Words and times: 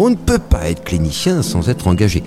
On 0.00 0.10
ne 0.10 0.14
peut 0.14 0.38
pas 0.38 0.70
être 0.70 0.84
clinicien 0.84 1.42
sans 1.42 1.68
être 1.68 1.88
engagé. 1.88 2.22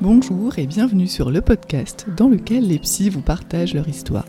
Bonjour 0.00 0.56
et 0.56 0.68
bienvenue 0.68 1.08
sur 1.08 1.32
le 1.32 1.40
podcast 1.40 2.06
dans 2.16 2.28
lequel 2.28 2.68
les 2.68 2.78
psys 2.78 3.10
vous 3.10 3.22
partagent 3.22 3.74
leur 3.74 3.88
histoire. 3.88 4.26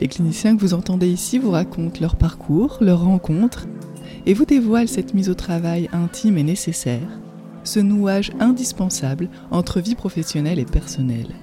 Les 0.00 0.06
cliniciens 0.06 0.54
que 0.54 0.60
vous 0.60 0.72
entendez 0.72 1.08
ici 1.08 1.40
vous 1.40 1.50
racontent 1.50 1.98
leur 2.00 2.14
parcours, 2.14 2.78
leurs 2.80 3.02
rencontres 3.02 3.66
et 4.24 4.34
vous 4.34 4.44
dévoilent 4.44 4.86
cette 4.86 5.14
mise 5.14 5.30
au 5.30 5.34
travail 5.34 5.90
intime 5.92 6.38
et 6.38 6.44
nécessaire, 6.44 7.08
ce 7.64 7.80
nouage 7.80 8.30
indispensable 8.38 9.30
entre 9.50 9.80
vie 9.80 9.96
professionnelle 9.96 10.60
et 10.60 10.64
personnelle. 10.64 11.34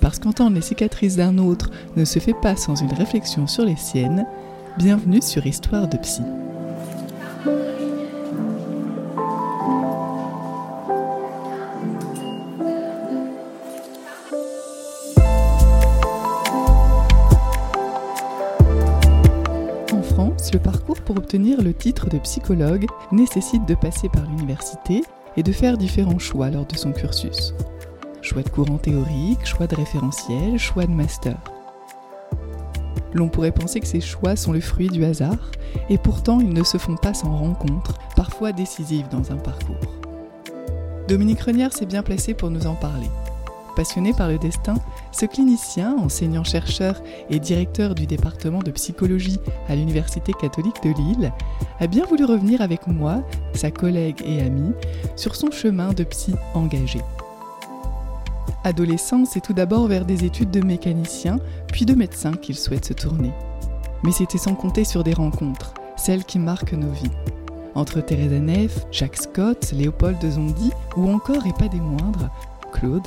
Parce 0.00 0.18
qu'entendre 0.18 0.56
les 0.56 0.62
cicatrices 0.62 1.16
d'un 1.16 1.36
autre 1.36 1.70
ne 1.94 2.06
se 2.06 2.20
fait 2.20 2.40
pas 2.40 2.56
sans 2.56 2.76
une 2.76 2.94
réflexion 2.94 3.46
sur 3.46 3.66
les 3.66 3.76
siennes, 3.76 4.24
bienvenue 4.78 5.22
sur 5.22 5.46
Histoire 5.46 5.88
de 5.88 5.96
Psy. 5.96 6.22
En 19.92 20.02
France, 20.02 20.52
le 20.52 20.58
parcours 20.58 21.00
pour 21.00 21.16
obtenir 21.16 21.62
le 21.62 21.72
titre 21.72 22.10
de 22.10 22.18
psychologue 22.18 22.86
nécessite 23.12 23.66
de 23.66 23.74
passer 23.74 24.10
par 24.10 24.24
l'université 24.26 25.02
et 25.38 25.42
de 25.42 25.52
faire 25.52 25.78
différents 25.78 26.18
choix 26.18 26.50
lors 26.50 26.66
de 26.66 26.76
son 26.76 26.92
cursus. 26.92 27.54
Choix 28.20 28.42
de 28.42 28.50
courant 28.50 28.78
théorique, 28.78 29.46
choix 29.46 29.66
de 29.66 29.76
référentiel, 29.76 30.58
choix 30.58 30.84
de 30.84 30.92
master. 30.92 31.36
L'on 33.12 33.28
pourrait 33.28 33.52
penser 33.52 33.80
que 33.80 33.86
ces 33.86 34.00
choix 34.00 34.36
sont 34.36 34.52
le 34.52 34.60
fruit 34.60 34.88
du 34.88 35.04
hasard, 35.04 35.50
et 35.88 35.98
pourtant 35.98 36.40
ils 36.40 36.52
ne 36.52 36.64
se 36.64 36.78
font 36.78 36.96
pas 36.96 37.14
sans 37.14 37.36
rencontres, 37.36 37.98
parfois 38.14 38.52
décisives 38.52 39.08
dans 39.10 39.32
un 39.32 39.36
parcours. 39.36 39.94
Dominique 41.08 41.40
Renière 41.40 41.72
s'est 41.72 41.86
bien 41.86 42.02
placé 42.02 42.34
pour 42.34 42.50
nous 42.50 42.66
en 42.66 42.74
parler. 42.74 43.08
Passionné 43.76 44.12
par 44.14 44.28
le 44.28 44.38
destin, 44.38 44.74
ce 45.12 45.26
clinicien, 45.26 45.94
enseignant-chercheur 45.98 47.02
et 47.28 47.38
directeur 47.38 47.94
du 47.94 48.06
département 48.06 48.60
de 48.60 48.70
psychologie 48.70 49.38
à 49.68 49.76
l'Université 49.76 50.32
catholique 50.32 50.82
de 50.82 50.94
Lille, 50.94 51.32
a 51.78 51.86
bien 51.86 52.06
voulu 52.06 52.24
revenir 52.24 52.62
avec 52.62 52.86
moi, 52.86 53.22
sa 53.52 53.70
collègue 53.70 54.22
et 54.24 54.40
amie, 54.40 54.72
sur 55.14 55.36
son 55.36 55.50
chemin 55.50 55.92
de 55.92 56.04
psy 56.04 56.34
engagé. 56.54 57.00
Adolescent, 58.64 59.24
c'est 59.24 59.40
tout 59.40 59.52
d'abord 59.52 59.86
vers 59.86 60.04
des 60.04 60.24
études 60.24 60.50
de 60.50 60.64
mécanicien, 60.64 61.38
puis 61.68 61.84
de 61.84 61.94
médecin 61.94 62.32
qu'il 62.32 62.56
souhaite 62.56 62.84
se 62.84 62.92
tourner. 62.92 63.32
Mais 64.02 64.12
c'était 64.12 64.38
sans 64.38 64.54
compter 64.54 64.84
sur 64.84 65.04
des 65.04 65.14
rencontres, 65.14 65.74
celles 65.96 66.24
qui 66.24 66.38
marquent 66.38 66.72
nos 66.72 66.90
vies. 66.90 67.10
Entre 67.74 68.00
Theresa 68.00 68.38
Neff, 68.38 68.86
Jacques 68.90 69.16
Scott, 69.16 69.72
Léopold 69.72 70.18
de 70.18 70.30
Zondy, 70.30 70.70
ou 70.96 71.10
encore, 71.10 71.46
et 71.46 71.52
pas 71.52 71.68
des 71.68 71.80
moindres, 71.80 72.30
Claude, 72.72 73.06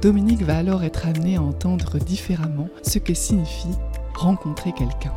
Dominique 0.00 0.42
va 0.42 0.58
alors 0.58 0.84
être 0.84 1.06
amené 1.06 1.36
à 1.36 1.42
entendre 1.42 1.98
différemment 1.98 2.68
ce 2.82 2.98
que 2.98 3.14
signifie 3.14 3.76
rencontrer 4.14 4.72
quelqu'un. 4.72 5.12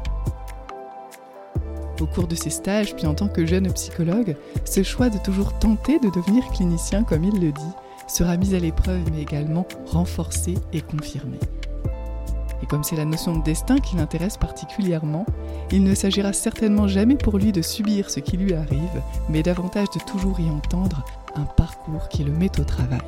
Au 1.99 2.05
cours 2.05 2.27
de 2.27 2.35
ses 2.35 2.49
stages, 2.49 2.95
puis 2.95 3.07
en 3.07 3.15
tant 3.15 3.27
que 3.27 3.45
jeune 3.45 3.71
psychologue, 3.73 4.35
ce 4.65 4.83
choix 4.83 5.09
de 5.09 5.17
toujours 5.17 5.57
tenter 5.57 5.99
de 5.99 6.09
devenir 6.09 6.47
clinicien 6.49 7.03
comme 7.03 7.23
il 7.23 7.39
le 7.39 7.51
dit 7.51 7.73
sera 8.07 8.37
mis 8.37 8.55
à 8.55 8.59
l'épreuve 8.59 9.03
mais 9.11 9.21
également 9.21 9.65
renforcé 9.85 10.55
et 10.73 10.81
confirmé. 10.81 11.37
Et 12.63 12.65
comme 12.65 12.83
c'est 12.83 12.95
la 12.95 13.05
notion 13.05 13.37
de 13.37 13.43
destin 13.43 13.77
qui 13.77 13.95
l'intéresse 13.95 14.37
particulièrement, 14.37 15.25
il 15.71 15.83
ne 15.83 15.93
s'agira 15.93 16.33
certainement 16.33 16.87
jamais 16.87 17.15
pour 17.15 17.37
lui 17.37 17.51
de 17.51 17.61
subir 17.61 18.09
ce 18.09 18.19
qui 18.19 18.37
lui 18.37 18.53
arrive, 18.53 19.01
mais 19.29 19.43
davantage 19.43 19.89
de 19.93 19.99
toujours 19.99 20.39
y 20.39 20.49
entendre 20.49 21.05
un 21.35 21.43
parcours 21.43 22.09
qui 22.09 22.23
le 22.23 22.31
met 22.31 22.59
au 22.59 22.63
travail. 22.63 22.99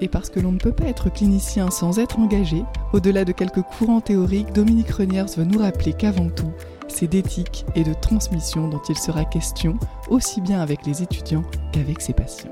Et 0.00 0.08
parce 0.08 0.30
que 0.30 0.40
l'on 0.40 0.52
ne 0.52 0.58
peut 0.58 0.72
pas 0.72 0.86
être 0.86 1.12
clinicien 1.12 1.70
sans 1.70 1.98
être 1.98 2.18
engagé, 2.18 2.64
au-delà 2.92 3.24
de 3.24 3.32
quelques 3.32 3.62
courants 3.62 4.00
théoriques, 4.00 4.52
Dominique 4.52 4.90
Reniers 4.90 5.36
veut 5.36 5.44
nous 5.44 5.60
rappeler 5.60 5.92
qu'avant 5.92 6.28
tout, 6.28 6.52
c'est 6.88 7.06
d'éthique 7.06 7.64
et 7.76 7.84
de 7.84 7.94
transmission 7.94 8.68
dont 8.68 8.82
il 8.88 8.98
sera 8.98 9.24
question, 9.24 9.78
aussi 10.08 10.40
bien 10.40 10.60
avec 10.60 10.86
les 10.86 11.02
étudiants 11.02 11.44
qu'avec 11.72 12.00
ses 12.00 12.14
patients. 12.14 12.51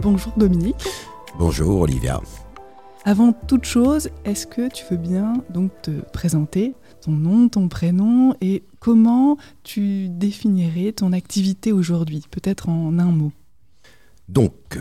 Bonjour 0.00 0.32
Dominique. 0.36 0.86
Bonjour 1.38 1.80
Olivia. 1.80 2.20
Avant 3.04 3.32
toute 3.32 3.64
chose, 3.64 4.10
est-ce 4.24 4.46
que 4.46 4.68
tu 4.72 4.84
veux 4.90 4.96
bien 4.96 5.42
donc 5.50 5.72
te 5.82 5.90
présenter 6.12 6.74
ton 7.00 7.10
nom, 7.10 7.48
ton 7.48 7.68
prénom 7.68 8.34
et 8.40 8.62
comment 8.78 9.38
tu 9.64 10.08
définirais 10.08 10.92
ton 10.92 11.12
activité 11.12 11.72
aujourd'hui, 11.72 12.22
peut-être 12.30 12.68
en 12.68 12.96
un 13.00 13.10
mot 13.10 13.32
Donc, 14.28 14.54
euh, 14.76 14.80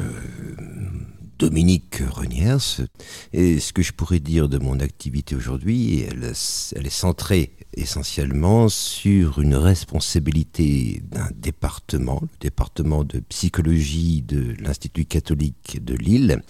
Dominique 1.37 2.01
Reniers, 2.09 2.87
et 3.31 3.59
ce 3.59 3.71
que 3.71 3.81
je 3.81 3.93
pourrais 3.93 4.19
dire 4.19 4.49
de 4.49 4.57
mon 4.57 4.79
activité 4.79 5.35
aujourd'hui, 5.35 6.01
elle, 6.01 6.23
est 6.23 6.89
centrée 6.89 7.51
essentiellement 7.73 8.69
sur 8.69 9.39
une 9.39 9.55
responsabilité 9.55 11.01
d'un 11.11 11.29
département, 11.35 12.19
le 12.21 12.37
département 12.39 13.03
de 13.03 13.19
psychologie 13.19 14.23
de 14.23 14.55
l'Institut 14.59 15.05
catholique 15.05 15.83
de 15.83 15.93
Lille. 15.93 16.41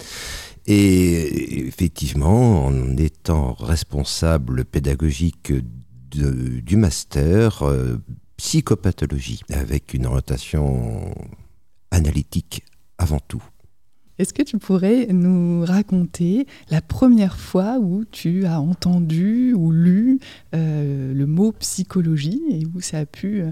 Et 0.67 1.67
effectivement, 1.67 2.65
en 2.65 2.97
étant 2.97 3.53
responsable 3.53 4.63
pédagogique 4.65 5.53
du 6.11 6.77
master 6.77 7.63
euh, 7.63 7.97
psychopathologie, 8.37 9.41
avec 9.51 9.93
une 9.93 10.05
orientation 10.05 11.13
analytique 11.91 12.63
avant 12.97 13.19
tout. 13.19 13.43
Est-ce 14.19 14.33
que 14.33 14.41
tu 14.41 14.57
pourrais 14.57 15.07
nous 15.11 15.63
raconter 15.63 16.47
la 16.71 16.81
première 16.81 17.37
fois 17.37 17.77
où 17.79 18.03
tu 18.05 18.45
as 18.45 18.59
entendu 18.59 19.53
ou 19.53 19.71
lu 19.71 20.19
euh, 20.55 21.13
le 21.13 21.25
mot 21.27 21.51
psychologie 21.51 22.41
et 22.49 22.63
où 22.73 22.81
ça 22.81 22.99
a 22.99 23.05
pu 23.05 23.41
euh, 23.41 23.51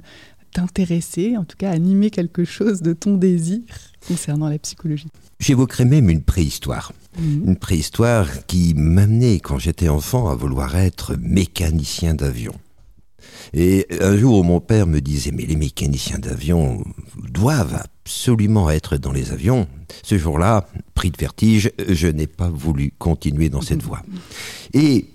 t'intéresser, 0.52 1.38
en 1.38 1.44
tout 1.44 1.58
cas 1.58 1.70
animer 1.70 2.10
quelque 2.10 2.46
chose 2.46 2.82
de 2.82 2.94
ton 2.94 3.18
désir 3.18 3.62
concernant 4.08 4.50
la 4.50 4.58
psychologie? 4.58 5.10
J'évoquerai 5.40 5.86
même 5.86 6.10
une 6.10 6.24
préhistoire. 6.24 6.94
Mmh. 7.20 7.48
Une 7.50 7.58
préhistoire 7.58 8.46
qui 8.48 8.74
m'amenait, 8.76 9.40
quand 9.40 9.60
j'étais 9.60 9.90
enfant, 9.90 10.30
à 10.30 10.36
vouloir 10.36 10.76
être 10.76 11.16
mécanicien 11.20 12.16
d'avion. 12.16 12.54
Et 13.58 13.88
un 14.02 14.18
jour, 14.18 14.44
mon 14.44 14.60
père 14.60 14.86
me 14.86 15.00
disait, 15.00 15.32
mais 15.32 15.46
les 15.46 15.56
mécaniciens 15.56 16.20
d'avion 16.20 16.84
doivent 17.30 17.82
absolument 17.82 18.70
être 18.70 18.98
dans 18.98 19.14
les 19.14 19.32
avions. 19.32 19.66
Ce 20.04 20.18
jour-là, 20.18 20.68
pris 20.94 21.10
de 21.10 21.18
vertige, 21.18 21.72
je 21.88 22.08
n'ai 22.08 22.28
pas 22.28 22.50
voulu 22.50 22.94
continuer 23.00 23.48
dans 23.48 23.62
cette 23.62 23.82
voie. 23.82 24.02
Et 24.74 25.06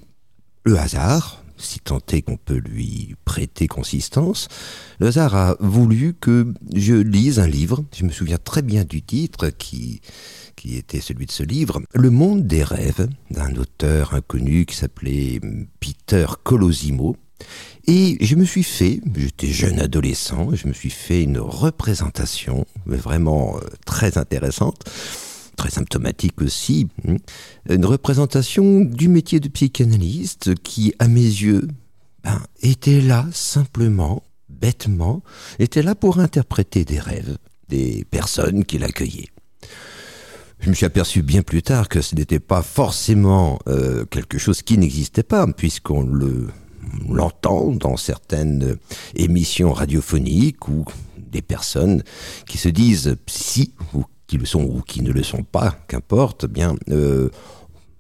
le 0.65 0.78
hasard, 0.78 1.45
si 1.59 1.81
tant 1.81 2.01
est 2.12 2.23
qu'on 2.23 2.39
peut 2.39 2.56
lui 2.56 3.15
prêter 3.27 3.67
consistance, 3.67 4.49
le 5.01 5.09
hasard 5.09 5.34
a 5.34 5.57
voulu 5.61 6.15
que 6.19 6.55
je 6.75 6.95
lise 6.95 7.41
un 7.41 7.47
livre, 7.47 7.84
je 7.95 8.05
me 8.05 8.11
souviens 8.11 8.39
très 8.39 8.62
bien 8.62 8.84
du 8.84 9.03
titre 9.03 9.51
qui, 9.51 10.01
qui 10.57 10.77
était 10.77 11.03
celui 11.03 11.27
de 11.27 11.33
ce 11.33 11.43
livre, 11.43 11.83
Le 11.93 12.09
monde 12.09 12.47
des 12.47 12.65
rêves, 12.65 13.07
d'un 13.31 13.55
auteur 13.57 14.15
inconnu 14.15 14.65
qui 14.65 14.77
s'appelait 14.77 15.41
Peter 15.78 16.25
Colosimo, 16.43 17.17
et 17.87 18.19
je 18.21 18.34
me 18.37 18.45
suis 18.45 18.62
fait, 18.62 19.01
j'étais 19.17 19.49
jeune 19.49 19.81
adolescent, 19.81 20.55
je 20.55 20.69
me 20.69 20.73
suis 20.73 20.91
fait 20.91 21.23
une 21.23 21.39
représentation 21.39 22.67
vraiment 22.87 23.56
euh, 23.56 23.61
très 23.87 24.19
intéressante, 24.19 24.84
très 25.56 25.71
symptomatique 25.71 26.41
aussi, 26.43 26.89
hein, 27.09 27.17
une 27.69 27.84
représentation 27.84 28.81
du 28.81 29.09
métier 29.09 29.41
de 29.41 29.49
psychanalyste 29.49 30.55
qui, 30.62 30.95
à 30.99 31.09
mes 31.09 31.21
yeux, 31.21 31.69
ben, 32.22 32.41
était 32.63 33.01
là 33.01 33.27
simplement, 33.33 34.22
bêtement, 34.48 35.22
était 35.59 35.83
là 35.83 35.95
pour 35.95 36.19
interpréter 36.19 36.84
des 36.84 37.01
rêves 37.01 37.39
des 37.69 38.04
personnes 38.10 38.65
qui 38.65 38.78
l'accueillaient. 38.78 39.31
Je 40.60 40.69
me 40.69 40.75
suis 40.75 40.84
aperçu 40.84 41.22
bien 41.22 41.43
plus 41.43 41.63
tard 41.63 41.89
que 41.89 42.03
ce 42.03 42.15
n'était 42.15 42.41
pas 42.41 42.63
forcément 42.63 43.59
euh, 43.66 44.04
quelque 44.04 44.36
chose 44.36 44.60
qui 44.60 44.77
n'existait 44.77 45.22
pas, 45.22 45.47
puisqu'on 45.47 46.03
le 46.03 46.48
on 47.09 47.15
l'entend 47.15 47.71
dans 47.72 47.97
certaines 47.97 48.77
émissions 49.15 49.72
radiophoniques 49.72 50.69
ou 50.69 50.84
des 51.19 51.42
personnes 51.42 52.03
qui 52.47 52.59
se 52.59 52.69
disent 52.69 53.16
psy 53.27 53.72
ou 53.95 54.04
qui 54.27 54.39
le 54.39 54.47
sont 54.47 54.63
ou 54.63 54.81
qui 54.81 55.03
ne 55.03 55.10
le 55.10 55.22
sont 55.22 55.42
pas, 55.42 55.77
qu'importe, 55.89 56.47
bien 56.47 56.77
euh, 56.91 57.31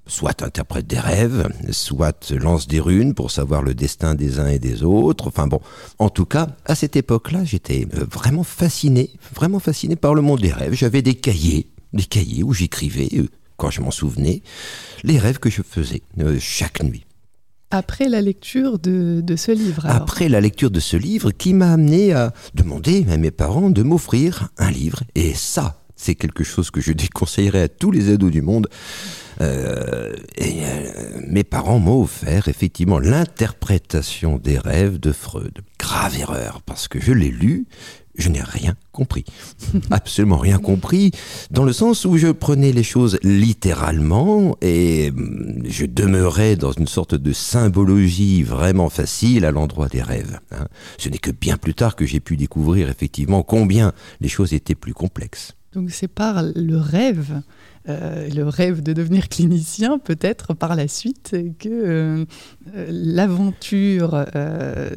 soit 0.06 0.42
interprète 0.42 0.86
des 0.86 0.98
rêves, 0.98 1.48
soit 1.70 2.30
lance 2.30 2.68
des 2.68 2.80
runes 2.80 3.14
pour 3.14 3.30
savoir 3.30 3.62
le 3.62 3.74
destin 3.74 4.14
des 4.14 4.38
uns 4.38 4.46
et 4.46 4.58
des 4.58 4.82
autres. 4.82 5.32
En 5.98 6.08
tout 6.08 6.26
cas, 6.26 6.48
à 6.66 6.74
cette 6.74 6.96
époque-là, 6.96 7.44
j'étais 7.44 7.86
euh, 7.94 8.04
vraiment 8.10 8.44
fasciné, 8.44 9.10
vraiment 9.34 9.58
fasciné 9.58 9.96
par 9.96 10.14
le 10.14 10.22
monde 10.22 10.40
des 10.40 10.52
rêves. 10.52 10.74
J'avais 10.74 11.02
des 11.02 11.14
cahiers, 11.14 11.70
des 11.92 12.04
cahiers 12.04 12.42
où 12.42 12.52
j'écrivais, 12.52 13.08
euh, 13.14 13.28
quand 13.56 13.70
je 13.70 13.80
m'en 13.80 13.90
souvenais, 13.90 14.42
les 15.02 15.18
rêves 15.18 15.38
que 15.38 15.50
je 15.50 15.62
faisais 15.62 16.02
chaque 16.38 16.82
nuit. 16.82 17.04
Après 17.70 18.08
la 18.08 18.20
lecture 18.20 18.80
de, 18.80 19.22
ce 19.36 19.52
livre 19.52 19.86
Après 19.86 20.28
la 20.28 20.40
lecture 20.40 20.72
de 20.72 20.80
ce 20.80 20.96
livre 20.96 21.30
qui 21.30 21.54
m'a 21.54 21.72
amené 21.72 22.12
à 22.12 22.32
demander 22.54 23.06
à 23.08 23.16
mes 23.16 23.30
parents 23.30 23.70
de 23.70 23.82
m'offrir 23.82 24.48
un 24.58 24.70
livre. 24.72 25.04
Et 25.14 25.34
ça, 25.34 25.80
c'est 25.94 26.16
quelque 26.16 26.42
chose 26.42 26.72
que 26.72 26.80
je 26.80 26.92
déconseillerais 26.92 27.62
à 27.62 27.68
tous 27.68 27.92
les 27.92 28.10
ados 28.10 28.32
du 28.32 28.42
monde. 28.42 28.68
Euh, 29.40 30.12
euh, 30.40 31.20
mes 31.28 31.44
parents 31.44 31.78
m'ont 31.78 32.02
offert 32.02 32.48
effectivement 32.48 32.98
l'interprétation 32.98 34.38
des 34.38 34.58
rêves 34.58 34.98
de 34.98 35.12
Freud. 35.12 35.60
Grave 35.78 36.18
erreur, 36.18 36.62
parce 36.66 36.88
que 36.88 37.00
je 37.00 37.12
l'ai 37.12 37.30
lu, 37.30 37.66
je 38.20 38.28
n'ai 38.28 38.42
rien 38.42 38.74
compris. 38.92 39.24
Absolument 39.90 40.38
rien 40.38 40.58
compris, 40.58 41.10
dans 41.50 41.64
le 41.64 41.72
sens 41.72 42.04
où 42.04 42.16
je 42.16 42.28
prenais 42.28 42.72
les 42.72 42.82
choses 42.82 43.18
littéralement 43.22 44.56
et 44.60 45.10
hum, 45.10 45.62
je 45.64 45.86
demeurais 45.86 46.56
dans 46.56 46.72
une 46.72 46.88
sorte 46.88 47.14
de 47.14 47.32
symbologie 47.32 48.42
vraiment 48.42 48.88
facile 48.88 49.44
à 49.44 49.50
l'endroit 49.50 49.88
des 49.88 50.02
rêves. 50.02 50.40
Hein. 50.52 50.66
Ce 50.98 51.08
n'est 51.08 51.18
que 51.18 51.30
bien 51.30 51.56
plus 51.56 51.74
tard 51.74 51.96
que 51.96 52.06
j'ai 52.06 52.20
pu 52.20 52.36
découvrir 52.36 52.88
effectivement 52.88 53.42
combien 53.42 53.92
les 54.20 54.28
choses 54.28 54.52
étaient 54.52 54.74
plus 54.74 54.94
complexes. 54.94 55.54
Donc 55.72 55.90
c'est 55.90 56.08
par 56.08 56.42
le 56.42 56.76
rêve 56.76 57.42
euh, 57.88 58.28
le 58.28 58.46
rêve 58.46 58.82
de 58.82 58.92
devenir 58.92 59.28
clinicien, 59.28 59.98
peut-être 59.98 60.52
par 60.52 60.76
la 60.76 60.86
suite, 60.86 61.34
que 61.58 61.68
euh, 61.68 62.24
l'aventure, 62.74 64.26
euh, 64.36 64.90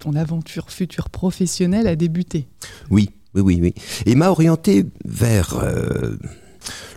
ton 0.00 0.14
aventure 0.16 0.70
future 0.70 1.10
professionnelle 1.10 1.86
a 1.86 1.94
débuté. 1.94 2.48
Oui, 2.90 3.10
oui, 3.34 3.42
oui, 3.42 3.58
oui. 3.62 3.74
Et 4.06 4.16
m'a 4.16 4.30
orienté 4.30 4.86
vers 5.04 5.62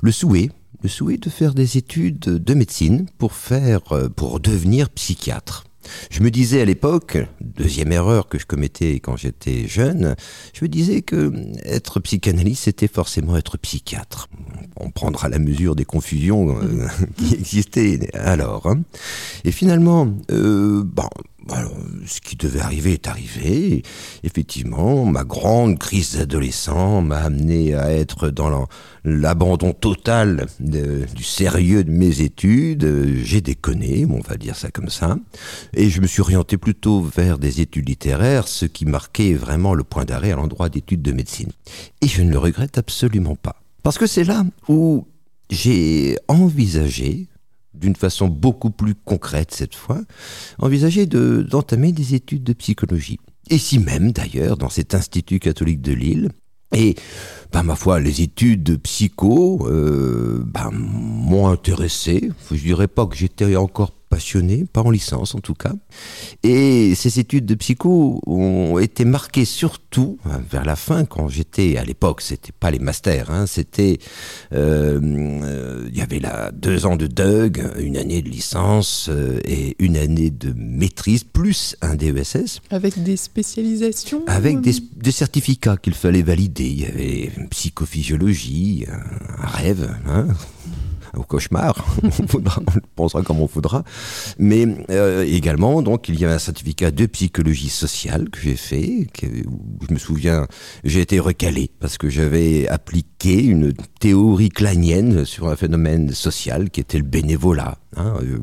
le 0.01 0.11
souhait, 0.11 0.49
le 0.81 0.89
souhait 0.89 1.17
de 1.17 1.29
faire 1.29 1.53
des 1.53 1.77
études 1.77 2.19
de 2.19 2.53
médecine 2.53 3.05
pour 3.17 3.33
faire, 3.33 3.81
pour 4.15 4.39
devenir 4.39 4.89
psychiatre. 4.89 5.65
Je 6.09 6.21
me 6.21 6.31
disais 6.31 6.61
à 6.61 6.65
l'époque, 6.65 7.17
deuxième 7.41 7.91
erreur 7.91 8.27
que 8.27 8.39
je 8.39 8.45
commettais 8.45 8.99
quand 8.99 9.17
j'étais 9.17 9.67
jeune, 9.67 10.15
je 10.53 10.63
me 10.63 10.69
disais 10.69 11.01
que 11.01 11.31
être 11.63 11.99
psychanalyste, 11.99 12.63
c'était 12.63 12.87
forcément 12.87 13.35
être 13.37 13.57
psychiatre. 13.57 14.29
On 14.77 14.91
prendra 14.91 15.29
la 15.29 15.39
mesure 15.39 15.75
des 15.75 15.85
confusions 15.85 16.57
euh, 16.61 16.87
qui 17.17 17.33
existaient 17.33 18.09
alors. 18.13 18.67
Hein. 18.67 18.81
Et 19.43 19.51
finalement, 19.51 20.07
euh, 20.31 20.83
bon, 20.85 21.09
ce 22.05 22.21
qui 22.21 22.35
devait 22.35 22.59
arriver 22.59 22.93
est 22.93 23.07
arrivé. 23.07 23.83
Effectivement, 24.23 25.05
ma 25.05 25.23
grande 25.23 25.77
crise 25.79 26.17
d'adolescent 26.17 27.01
m'a 27.01 27.17
amené 27.17 27.75
à 27.75 27.91
être 27.91 28.29
dans 28.29 28.67
l'abandon 29.03 29.73
total 29.73 30.47
du 30.59 31.23
sérieux 31.23 31.83
de 31.83 31.91
mes 31.91 32.21
études. 32.21 32.87
J'ai 33.23 33.41
déconné, 33.41 34.05
on 34.09 34.19
va 34.19 34.37
dire 34.37 34.55
ça 34.55 34.71
comme 34.71 34.89
ça. 34.89 35.17
Et 35.73 35.89
je 35.89 36.01
me 36.01 36.07
suis 36.07 36.21
orienté 36.21 36.57
plutôt 36.57 37.01
vers 37.01 37.37
des 37.37 37.61
études 37.61 37.89
littéraires, 37.89 38.47
ce 38.47 38.65
qui 38.65 38.85
marquait 38.85 39.33
vraiment 39.33 39.73
le 39.73 39.83
point 39.83 40.05
d'arrêt 40.05 40.31
à 40.31 40.35
l'endroit 40.35 40.69
d'études 40.69 41.01
de 41.01 41.11
médecine. 41.11 41.51
Et 42.01 42.07
je 42.07 42.21
ne 42.21 42.31
le 42.31 42.37
regrette 42.37 42.77
absolument 42.77 43.35
pas. 43.35 43.61
Parce 43.83 43.97
que 43.97 44.07
c'est 44.07 44.23
là 44.23 44.45
où 44.69 45.05
j'ai 45.49 46.17
envisagé 46.27 47.27
d'une 47.73 47.95
façon 47.95 48.27
beaucoup 48.27 48.71
plus 48.71 48.95
concrète 48.95 49.51
cette 49.51 49.75
fois, 49.75 50.01
envisager 50.59 51.05
d'entamer 51.05 51.91
des 51.91 52.15
études 52.15 52.43
de 52.43 52.53
psychologie. 52.53 53.19
Ici 53.49 53.79
même 53.79 54.11
d'ailleurs, 54.11 54.57
dans 54.57 54.69
cet 54.69 54.93
Institut 54.93 55.39
catholique 55.39 55.81
de 55.81 55.93
Lille. 55.93 56.29
Et, 56.75 56.95
bah, 57.51 57.61
ma 57.61 57.75
foi, 57.75 57.99
les 57.99 58.21
études 58.21 58.63
de 58.63 58.75
psycho 58.77 59.67
euh, 59.67 60.43
bah, 60.45 60.71
m'ont 60.71 61.47
intéressé. 61.47 62.31
Je 62.51 62.55
dirais 62.55 62.87
pas 62.87 63.05
que 63.05 63.15
j'étais 63.15 63.55
encore 63.55 63.91
passionné, 64.13 64.65
pas 64.71 64.81
en 64.81 64.91
licence 64.91 65.33
en 65.33 65.39
tout 65.39 65.55
cas. 65.55 65.73
Et 66.43 66.93
ces 66.93 67.19
études 67.19 67.47
de 67.47 67.55
psycho 67.55 68.21
ont 68.27 68.77
été 68.77 69.05
marquées 69.05 69.45
surtout 69.45 70.19
hein, 70.25 70.39
vers 70.51 70.65
la 70.65 70.75
fin, 70.75 71.03
quand 71.05 71.29
j'étais 71.29 71.77
à 71.77 71.83
l'époque, 71.83 72.21
c'était 72.21 72.51
pas 72.51 72.69
les 72.69 72.77
masters, 72.77 73.31
hein, 73.31 73.47
c'était 73.47 73.97
euh, 74.53 74.99
euh, 75.01 75.89
il 75.91 75.97
y 75.97 76.01
avait 76.01 76.19
là 76.19 76.51
deux 76.51 76.85
ans 76.85 76.95
de 76.95 77.07
DUG, 77.07 77.63
une 77.79 77.97
année 77.97 78.21
de 78.21 78.29
licence 78.29 79.09
euh, 79.09 79.39
et 79.45 79.75
une 79.79 79.97
année 79.97 80.29
de 80.29 80.53
maîtrise 80.55 81.23
plus 81.23 81.75
un 81.81 81.95
DESS. 81.95 82.61
Avec 82.69 83.01
des 83.01 83.17
spécialisations. 83.17 84.21
Avec 84.27 84.61
des, 84.61 84.75
des 84.95 85.11
certificats 85.11 85.77
qu'il 85.77 85.95
fallait 85.95 86.21
valider. 86.21 86.67
Il 86.67 86.81
y 86.81 86.85
avait 86.85 87.31
psychophysiologie, 87.49 88.85
un 89.39 89.47
rêve. 89.47 89.89
Hein 90.05 90.27
au 91.17 91.23
cauchemar, 91.23 91.75
on, 92.03 92.41
pensera 92.95 93.21
comme 93.21 93.39
on 93.39 93.45
voudra. 93.45 93.83
Mais 94.39 94.65
euh, 94.89 95.23
également, 95.25 95.81
donc, 95.81 96.09
il 96.09 96.19
y 96.19 96.25
avait 96.25 96.33
un 96.33 96.39
certificat 96.39 96.91
de 96.91 97.05
psychologie 97.05 97.69
sociale 97.69 98.29
que 98.29 98.39
j'ai 98.39 98.55
fait, 98.55 99.07
que, 99.13 99.27
je 99.27 99.93
me 99.93 99.99
souviens, 99.99 100.47
j'ai 100.83 101.01
été 101.01 101.19
recalé 101.19 101.69
parce 101.79 101.97
que 101.97 102.09
j'avais 102.09 102.67
appliqué 102.67 103.43
une 103.43 103.73
théorie 103.99 104.49
clanienne 104.49 105.25
sur 105.25 105.47
un 105.47 105.55
phénomène 105.55 106.11
social 106.11 106.69
qui 106.69 106.79
était 106.79 106.97
le 106.97 107.03
bénévolat. 107.03 107.77
Hein, 107.95 108.15
euh, 108.21 108.39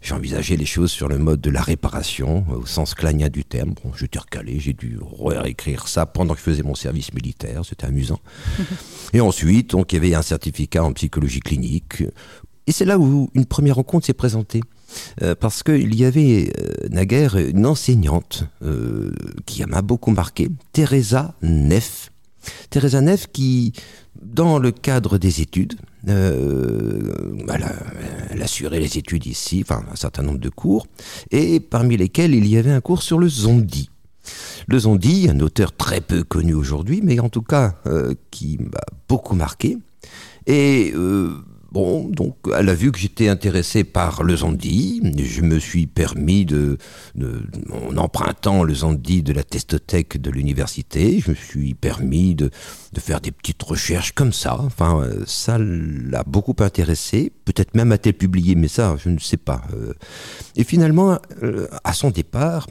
j'ai 0.00 0.14
envisagé 0.14 0.56
les 0.56 0.64
choses 0.64 0.90
sur 0.90 1.08
le 1.08 1.18
mode 1.18 1.40
de 1.40 1.50
la 1.50 1.60
réparation, 1.60 2.44
au 2.50 2.66
sens 2.66 2.94
clanien 2.94 3.28
du 3.28 3.44
terme. 3.44 3.74
Bon, 3.82 3.92
j'étais 3.94 4.18
recalé, 4.18 4.58
j'ai 4.58 4.72
dû 4.72 4.98
réécrire 5.22 5.88
ça 5.88 6.06
pendant 6.06 6.34
que 6.34 6.40
je 6.40 6.44
faisais 6.44 6.62
mon 6.62 6.74
service 6.74 7.12
militaire, 7.12 7.64
c'était 7.64 7.86
amusant. 7.86 8.20
et 9.12 9.20
ensuite, 9.20 9.70
donc, 9.70 9.92
il 9.92 9.96
y 9.96 9.98
avait 9.98 10.14
un 10.14 10.22
certificat 10.22 10.82
en 10.82 10.92
psychologie 10.92 11.40
clinique. 11.40 12.02
Et 12.66 12.72
c'est 12.72 12.84
là 12.84 12.98
où 12.98 13.28
une 13.34 13.46
première 13.46 13.76
rencontre 13.76 14.06
s'est 14.06 14.14
présentée. 14.14 14.62
Euh, 15.22 15.34
parce 15.34 15.62
qu'il 15.62 15.94
y 15.94 16.04
avait 16.04 16.52
euh, 16.58 16.88
naguère 16.88 17.36
une 17.36 17.66
enseignante 17.66 18.44
euh, 18.62 19.12
qui 19.46 19.64
m'a 19.64 19.82
beaucoup 19.82 20.10
marqué, 20.10 20.48
Teresa 20.72 21.34
Neff. 21.42 22.10
Teresa 22.70 23.00
Neff 23.00 23.26
qui, 23.28 23.72
dans 24.20 24.58
le 24.58 24.72
cadre 24.72 25.18
des 25.18 25.40
études, 25.42 25.74
euh, 26.08 27.00
elle, 28.30 28.42
assurait 28.42 28.80
les 28.80 28.98
études 28.98 29.26
ici, 29.26 29.62
enfin 29.62 29.84
un 29.90 29.96
certain 29.96 30.22
nombre 30.22 30.38
de 30.38 30.48
cours, 30.48 30.86
et 31.30 31.60
parmi 31.60 31.96
lesquels 31.96 32.34
il 32.34 32.46
y 32.46 32.56
avait 32.56 32.72
un 32.72 32.80
cours 32.80 33.02
sur 33.02 33.18
le 33.18 33.28
zombie. 33.28 33.90
Le 34.68 34.78
zombie, 34.78 35.28
un 35.28 35.40
auteur 35.40 35.72
très 35.72 36.00
peu 36.00 36.22
connu 36.22 36.54
aujourd'hui, 36.54 37.00
mais 37.02 37.18
en 37.20 37.28
tout 37.28 37.42
cas 37.42 37.76
euh, 37.86 38.14
qui 38.30 38.58
m'a 38.58 38.80
beaucoup 39.08 39.34
marqué. 39.34 39.78
Et 40.46 40.92
euh, 40.94 41.34
Bon, 41.72 42.08
donc 42.08 42.36
elle 42.56 42.68
a 42.68 42.74
vu 42.74 42.90
que 42.90 42.98
j'étais 42.98 43.28
intéressé 43.28 43.84
par 43.84 44.24
le 44.24 44.36
Zandi. 44.36 45.00
Je 45.16 45.42
me 45.42 45.60
suis 45.60 45.86
permis 45.86 46.44
de, 46.44 46.78
en 47.70 47.96
empruntant 47.96 48.64
le 48.64 48.74
Zandi 48.74 49.22
de 49.22 49.32
la 49.32 49.44
testothèque 49.44 50.20
de 50.20 50.30
l'université, 50.30 51.20
je 51.20 51.30
me 51.30 51.36
suis 51.36 51.74
permis 51.74 52.34
de, 52.34 52.50
faire 52.98 53.20
des 53.20 53.30
petites 53.30 53.62
recherches 53.62 54.12
comme 54.12 54.32
ça. 54.32 54.58
Enfin, 54.60 55.06
ça 55.26 55.58
l'a 55.58 56.24
beaucoup 56.24 56.56
intéressé. 56.58 57.32
Peut-être 57.44 57.74
même 57.74 57.92
a-t-elle 57.92 58.14
publié, 58.14 58.56
mais 58.56 58.68
ça, 58.68 58.96
je 59.02 59.08
ne 59.08 59.18
sais 59.18 59.36
pas. 59.36 59.62
Euh, 59.74 59.94
et 60.56 60.64
finalement, 60.64 61.18
euh, 61.42 61.68
à 61.84 61.92
son 61.92 62.10
départ, 62.10 62.66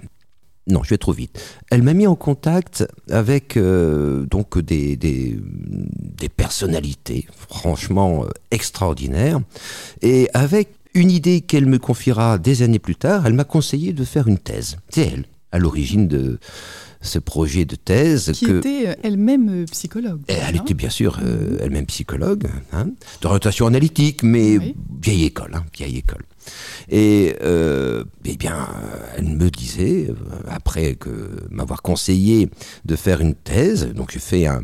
non, 0.70 0.84
je 0.84 0.90
vais 0.90 0.98
trop 0.98 1.14
vite. 1.14 1.40
Elle 1.72 1.82
m'a 1.82 1.94
mis 1.94 2.08
en 2.08 2.16
contact 2.16 2.88
avec 3.10 3.58
euh, 3.58 4.26
donc 4.26 4.60
des, 4.60 4.96
des, 4.96 5.40
personnalités 6.36 7.28
franchement 7.50 8.24
euh, 8.24 8.30
extraordinaires 8.52 9.40
et 10.02 10.30
avec 10.34 10.70
une 10.94 11.12
idée 11.12 11.42
qu'elle 11.42 11.66
me 11.66 11.80
confiera 11.80 12.38
des 12.38 12.62
années 12.62 12.80
plus 12.80 12.96
tard, 12.96 13.26
elle 13.26 13.34
m'a 13.34 13.44
conseillé 13.44 13.94
de 13.94 14.04
faire 14.06 14.28
une 14.28 14.38
thèse. 14.38 14.78
C'est 14.90 15.08
elle, 15.08 15.26
à 15.52 15.60
l'origine 15.60 16.08
de 16.08 16.40
ce 17.02 17.20
projet 17.20 17.66
de 17.66 17.76
thèse. 17.76 18.32
Qui 18.34 18.46
était 18.46 18.88
euh, 18.88 18.96
elle-même 19.04 19.66
psychologue. 19.72 20.22
elle 20.28 20.58
était 20.58 20.74
bien 20.74 20.90
sûr 20.90 21.20
elle-même 21.60 21.86
psychologue, 21.86 22.48
hein, 22.74 22.88
d'orientation 23.22 23.68
analytique, 23.68 24.24
mais 24.24 24.58
vieille 25.02 25.26
école, 25.26 25.52
hein, 25.56 25.64
vieille 25.74 25.98
école. 25.98 26.24
Et 26.90 27.36
euh, 27.42 28.04
eh 28.26 28.38
bien, 28.38 28.68
elle 29.16 29.26
me 29.26 29.50
disait, 29.50 30.08
euh, 30.10 30.14
après 30.48 30.96
que 30.96 31.32
m'avoir 31.50 31.82
conseillé 31.82 32.50
de 32.86 32.96
faire 32.96 33.22
une 33.22 33.36
thèse, 33.36 33.88
donc 33.94 34.12
j'ai 34.12 34.20
fait 34.20 34.48
un, 34.48 34.64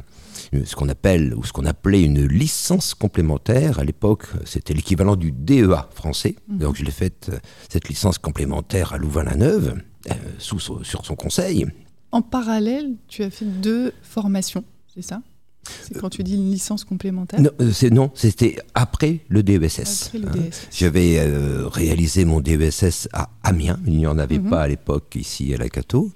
ce 0.66 0.76
qu'on 0.76 0.90
appelle 0.90 1.34
ou 1.36 1.44
ce 1.44 1.54
qu'on 1.54 1.66
appelait 1.66 2.02
une 2.02 2.26
licence 2.26 2.94
complémentaire. 2.94 3.80
À 3.80 3.84
l'époque, 3.84 4.26
c'était 4.46 4.74
l'équivalent 4.74 5.16
du 5.16 5.32
DEA 5.32 5.90
français. 5.94 6.36
Mhm. 6.48 6.58
Donc 6.58 6.76
je 6.76 6.84
l'ai 6.84 6.92
faite 6.92 7.32
cette 7.70 7.90
licence 7.90 8.18
complémentaire 8.18 8.94
à 8.94 8.98
Louvain-la-Neuve, 8.98 9.76
euh, 10.10 10.14
sous 10.38 10.60
sur 10.60 11.06
son 11.06 11.16
conseil. 11.16 11.66
En 12.16 12.22
parallèle, 12.22 12.94
tu 13.10 13.24
as 13.24 13.30
fait 13.30 13.44
deux 13.44 13.92
formations, 14.02 14.64
c'est 14.96 15.02
ça? 15.02 15.22
C'est 15.82 16.00
quand 16.00 16.10
tu 16.10 16.24
dis 16.24 16.36
une 16.36 16.50
licence 16.50 16.86
complémentaire? 16.86 17.42
Non, 17.42 17.50
euh, 17.60 17.90
non 17.92 18.10
c'était 18.16 18.56
après 18.74 19.20
le 19.28 19.44
DESS. 19.44 20.12
Hein. 20.16 20.32
J'avais 20.72 21.20
euh, 21.20 21.68
réalisé 21.68 22.24
mon 22.24 22.40
DESS 22.40 23.10
à 23.12 23.30
Amiens, 23.44 23.82
il 23.86 23.98
n'y 23.98 24.08
en 24.08 24.18
avait 24.18 24.40
mhm. 24.40 24.50
pas 24.50 24.62
à 24.62 24.68
l'époque 24.70 25.14
ici 25.16 25.54
à 25.54 25.58
la 25.58 25.68
Cato. 25.68 26.10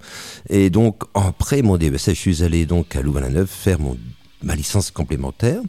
Et 0.48 0.70
donc, 0.70 1.02
après 1.12 1.60
mon 1.60 1.76
DESS, 1.76 2.06
je 2.06 2.14
suis 2.14 2.42
allé 2.44 2.64
donc 2.64 2.96
à 2.96 3.02
Louvain-la-Neuve 3.02 3.50
faire 3.50 3.78
mon, 3.78 3.98
ma 4.42 4.54
licence 4.54 4.90
complémentaire. 4.90 5.60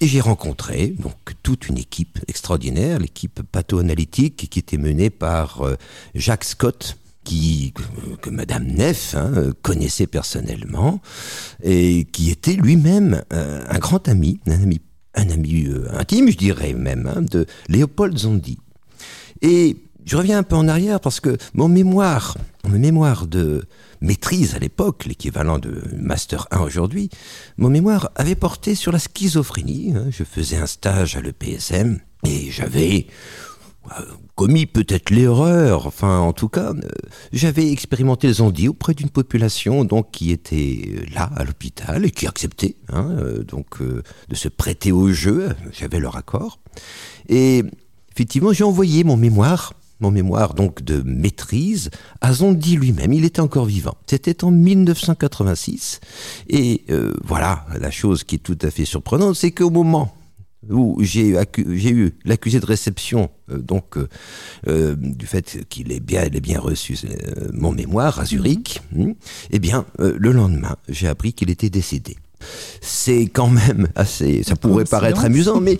Et 0.00 0.06
j'ai 0.06 0.20
rencontré 0.20 0.94
donc 0.96 1.16
toute 1.42 1.68
une 1.68 1.78
équipe 1.78 2.20
extraordinaire, 2.28 3.00
l'équipe 3.00 3.42
patho-analytique 3.50 4.48
qui 4.48 4.60
était 4.60 4.76
menée 4.76 5.10
par 5.10 5.62
euh, 5.62 5.74
Jacques 6.14 6.44
Scott, 6.44 6.98
qui 7.24 7.72
que 8.20 8.30
Madame 8.30 8.66
Neff 8.66 9.14
hein, 9.14 9.52
connaissait 9.62 10.06
personnellement 10.06 11.00
et 11.62 12.04
qui 12.12 12.30
était 12.30 12.54
lui-même 12.54 13.22
euh, 13.32 13.64
un 13.68 13.78
grand 13.78 14.08
ami, 14.08 14.40
un 14.46 14.62
ami, 14.62 14.80
un 15.14 15.30
ami 15.30 15.66
euh, 15.66 15.88
intime, 15.92 16.30
je 16.30 16.36
dirais 16.36 16.72
même, 16.72 17.06
hein, 17.06 17.22
de 17.22 17.46
Léopold 17.68 18.18
Zondi. 18.18 18.58
Et 19.40 19.76
je 20.04 20.16
reviens 20.16 20.38
un 20.38 20.42
peu 20.42 20.56
en 20.56 20.68
arrière 20.68 21.00
parce 21.00 21.20
que 21.20 21.36
mon 21.54 21.68
mémoire, 21.68 22.36
mon 22.64 22.78
mémoire 22.78 23.26
de 23.26 23.64
maîtrise 24.00 24.54
à 24.54 24.58
l'époque, 24.58 25.04
l'équivalent 25.06 25.58
de 25.58 25.82
Master 25.96 26.46
1 26.50 26.60
aujourd'hui, 26.60 27.08
mon 27.56 27.70
mémoire 27.70 28.10
avait 28.16 28.34
porté 28.34 28.74
sur 28.74 28.92
la 28.92 28.98
schizophrénie. 28.98 29.92
Hein. 29.94 30.06
Je 30.10 30.24
faisais 30.24 30.56
un 30.56 30.66
stage 30.66 31.16
à 31.16 31.20
l'EPSM 31.20 31.98
et 32.26 32.50
j'avais 32.50 33.06
commis 34.34 34.66
peut-être 34.66 35.10
l'erreur, 35.10 35.86
enfin 35.86 36.18
en 36.18 36.32
tout 36.32 36.48
cas, 36.48 36.72
euh, 36.72 36.88
j'avais 37.32 37.70
expérimenté 37.70 38.28
le 38.28 38.34
zombie 38.34 38.68
auprès 38.68 38.94
d'une 38.94 39.10
population 39.10 39.84
donc 39.84 40.10
qui 40.12 40.30
était 40.30 41.04
là 41.14 41.30
à 41.36 41.44
l'hôpital 41.44 42.04
et 42.04 42.10
qui 42.10 42.26
acceptait 42.26 42.76
hein, 42.88 43.08
euh, 43.18 43.42
donc 43.42 43.82
de 43.82 44.34
se 44.34 44.48
prêter 44.48 44.92
au 44.92 45.12
jeu, 45.12 45.50
j'avais 45.72 46.00
leur 46.00 46.16
accord. 46.16 46.60
Et 47.28 47.62
effectivement, 48.12 48.52
j'ai 48.52 48.64
envoyé 48.64 49.04
mon 49.04 49.16
mémoire 49.16 49.74
mon 50.02 50.10
mémoire 50.10 50.54
donc 50.54 50.82
de 50.82 51.00
maîtrise, 51.06 51.90
à 52.20 52.32
Zondi 52.32 52.76
lui-même. 52.76 53.12
Il 53.12 53.24
était 53.24 53.40
encore 53.40 53.64
vivant. 53.64 53.96
C'était 54.06 54.44
en 54.44 54.50
1986. 54.50 56.00
Et 56.48 56.82
euh, 56.90 57.14
voilà, 57.24 57.64
la 57.78 57.90
chose 57.90 58.24
qui 58.24 58.34
est 58.34 58.38
tout 58.38 58.58
à 58.62 58.70
fait 58.70 58.84
surprenante, 58.84 59.36
c'est 59.36 59.52
qu'au 59.52 59.70
moment 59.70 60.12
où 60.70 60.98
j'ai 61.00 61.34
eu 61.90 62.12
l'accusé 62.24 62.60
de 62.60 62.66
réception, 62.66 63.30
euh, 63.50 63.58
donc 63.58 63.96
euh, 64.66 64.94
du 64.96 65.26
fait 65.26 65.66
qu'il 65.68 65.92
ait 65.92 66.00
bien, 66.00 66.28
bien 66.28 66.60
reçu 66.60 66.96
mon 67.52 67.72
mémoire 67.72 68.20
à 68.20 68.24
Zurich, 68.24 68.80
mhm. 68.92 69.08
hmm, 69.08 69.14
eh 69.50 69.58
bien, 69.58 69.84
le 69.98 70.32
lendemain, 70.32 70.76
j'ai 70.88 71.08
appris 71.08 71.32
qu'il 71.32 71.50
était 71.50 71.70
décédé. 71.70 72.16
C'est 72.80 73.26
quand 73.26 73.48
même 73.48 73.88
assez, 73.94 74.42
ça 74.42 74.56
pourrait 74.56 74.84
paraître 74.84 75.24
amusant, 75.24 75.60
mais 75.60 75.78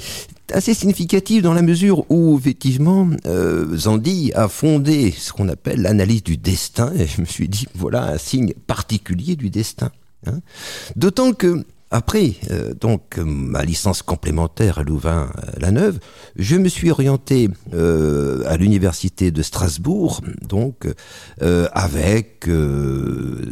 assez 0.53 0.75
significatif 0.75 1.43
dans 1.43 1.55
la 1.55 1.63
mesure 1.63 2.11
où, 2.11 2.39
effectivement, 2.39 3.09
euh, 3.27 3.77
Zandi 3.77 4.33
a 4.35 4.49
fondé 4.49 5.13
ce 5.17 5.33
qu'on 5.33 5.49
appelle 5.49 5.83
l'analyse 5.83 6.23
du 6.23 6.37
destin, 6.37 6.93
et 6.95 7.07
je 7.07 7.21
me 7.21 7.27
suis 7.27 7.49
dit, 7.49 7.67
voilà 7.75 8.13
un 8.13 8.19
signe 8.19 8.53
particulier 8.67 9.37
du 9.37 9.51
destin. 9.51 9.91
Hein. 10.27 10.41
D'autant 10.97 11.33
que, 11.33 11.65
après 11.93 12.35
euh, 12.51 12.75
donc 12.75 13.19
ma 13.19 13.63
licence 13.63 14.03
complémentaire 14.03 14.79
à 14.79 14.83
Louvain-la-Neuve, 14.83 16.01
je 16.37 16.57
me 16.57 16.69
suis 16.69 16.91
orienté 16.91 17.49
euh, 17.75 18.43
à 18.47 18.57
l'université 18.57 19.31
de 19.31 19.43
Strasbourg, 19.43 20.23
donc 20.49 20.89
euh, 21.43 21.69
avec 21.73 22.49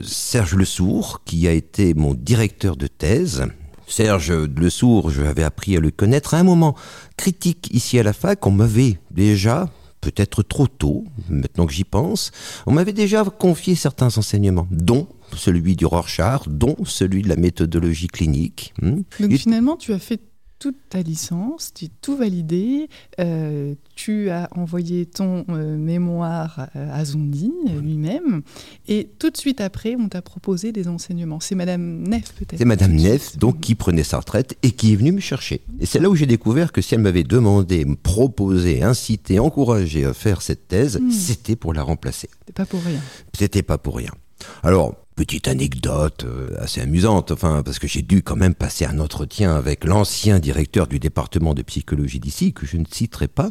Serge 0.02 0.54
Lesourd, 0.54 1.22
qui 1.24 1.46
a 1.46 1.52
été 1.52 1.94
mon 1.94 2.14
directeur 2.14 2.76
de 2.76 2.86
thèse 2.86 3.46
Serge 3.86 4.32
Le 4.32 4.70
Sourd, 4.70 5.10
j'avais 5.10 5.42
appris 5.42 5.76
à 5.76 5.80
le 5.80 5.90
connaître 5.90 6.34
à 6.34 6.38
un 6.38 6.44
moment 6.44 6.76
critique 7.16 7.68
ici 7.72 7.98
à 7.98 8.04
la 8.04 8.12
fac. 8.12 8.46
On 8.46 8.52
m'avait 8.52 9.00
déjà, 9.10 9.68
peut-être 10.00 10.42
trop 10.42 10.66
tôt, 10.66 11.04
maintenant 11.28 11.66
que 11.66 11.72
j'y 11.72 11.84
pense, 11.84 12.30
on 12.66 12.72
m'avait 12.72 12.92
déjà 12.92 13.24
confié 13.24 13.74
certains 13.74 14.16
enseignements, 14.16 14.66
dont 14.70 15.08
celui 15.36 15.76
du 15.76 15.86
Rorschach, 15.86 16.48
dont 16.48 16.76
celui 16.84 17.22
de 17.22 17.28
la 17.28 17.36
méthodologie 17.36 18.08
clinique. 18.08 18.72
Hmm. 18.80 19.02
Donc 19.20 19.32
finalement, 19.32 19.76
tu 19.76 19.92
as 19.92 19.98
fait 19.98 20.20
toute 20.60 20.76
ta 20.90 21.00
licence, 21.00 21.72
tu 21.74 21.86
as 21.86 21.88
tout 22.02 22.16
validé, 22.16 22.88
euh, 23.18 23.74
tu 23.96 24.28
as 24.28 24.48
envoyé 24.54 25.06
ton 25.06 25.46
euh, 25.48 25.76
mémoire 25.76 26.68
euh, 26.76 26.86
à 26.92 27.02
Zondi 27.04 27.50
lui-même, 27.82 28.42
et 28.86 29.08
tout 29.18 29.30
de 29.30 29.38
suite 29.38 29.62
après, 29.62 29.96
on 29.98 30.08
t'a 30.08 30.20
proposé 30.20 30.70
des 30.70 30.86
enseignements. 30.86 31.40
C'est 31.40 31.54
Madame 31.54 32.02
Neff 32.02 32.34
peut-être 32.34 32.58
C'est 32.58 32.66
Madame 32.66 32.92
Neff, 32.92 33.38
donc 33.38 33.60
qui 33.60 33.74
prenait 33.74 34.04
sa 34.04 34.18
retraite 34.18 34.56
et 34.62 34.72
qui 34.72 34.92
est 34.92 34.96
venue 34.96 35.12
me 35.12 35.20
chercher. 35.20 35.62
Et 35.80 35.86
c'est 35.86 35.98
là 35.98 36.10
où 36.10 36.14
j'ai 36.14 36.26
découvert 36.26 36.72
que 36.72 36.82
si 36.82 36.94
elle 36.94 37.00
m'avait 37.00 37.24
demandé, 37.24 37.86
me 37.86 37.96
proposer, 37.96 38.82
inciter, 38.82 39.38
encourager 39.38 40.04
à 40.04 40.12
faire 40.12 40.42
cette 40.42 40.68
thèse, 40.68 41.00
hmm. 41.00 41.10
c'était 41.10 41.56
pour 41.56 41.72
la 41.72 41.82
remplacer. 41.82 42.28
C'était 42.40 42.52
pas 42.52 42.66
pour 42.66 42.82
rien. 42.82 43.00
C'était 43.32 43.62
pas 43.62 43.78
pour 43.78 43.96
rien. 43.96 44.12
Alors, 44.62 44.94
petite 45.16 45.48
anecdote 45.48 46.24
euh, 46.24 46.48
assez 46.58 46.80
amusante, 46.80 47.30
enfin, 47.30 47.62
parce 47.62 47.78
que 47.78 47.86
j'ai 47.86 48.02
dû 48.02 48.22
quand 48.22 48.36
même 48.36 48.54
passer 48.54 48.86
un 48.86 48.98
entretien 48.98 49.54
avec 49.54 49.84
l'ancien 49.84 50.38
directeur 50.38 50.86
du 50.86 50.98
département 50.98 51.54
de 51.54 51.62
psychologie 51.62 52.20
d'ici, 52.20 52.52
que 52.52 52.66
je 52.66 52.76
ne 52.76 52.84
citerai 52.90 53.28
pas. 53.28 53.50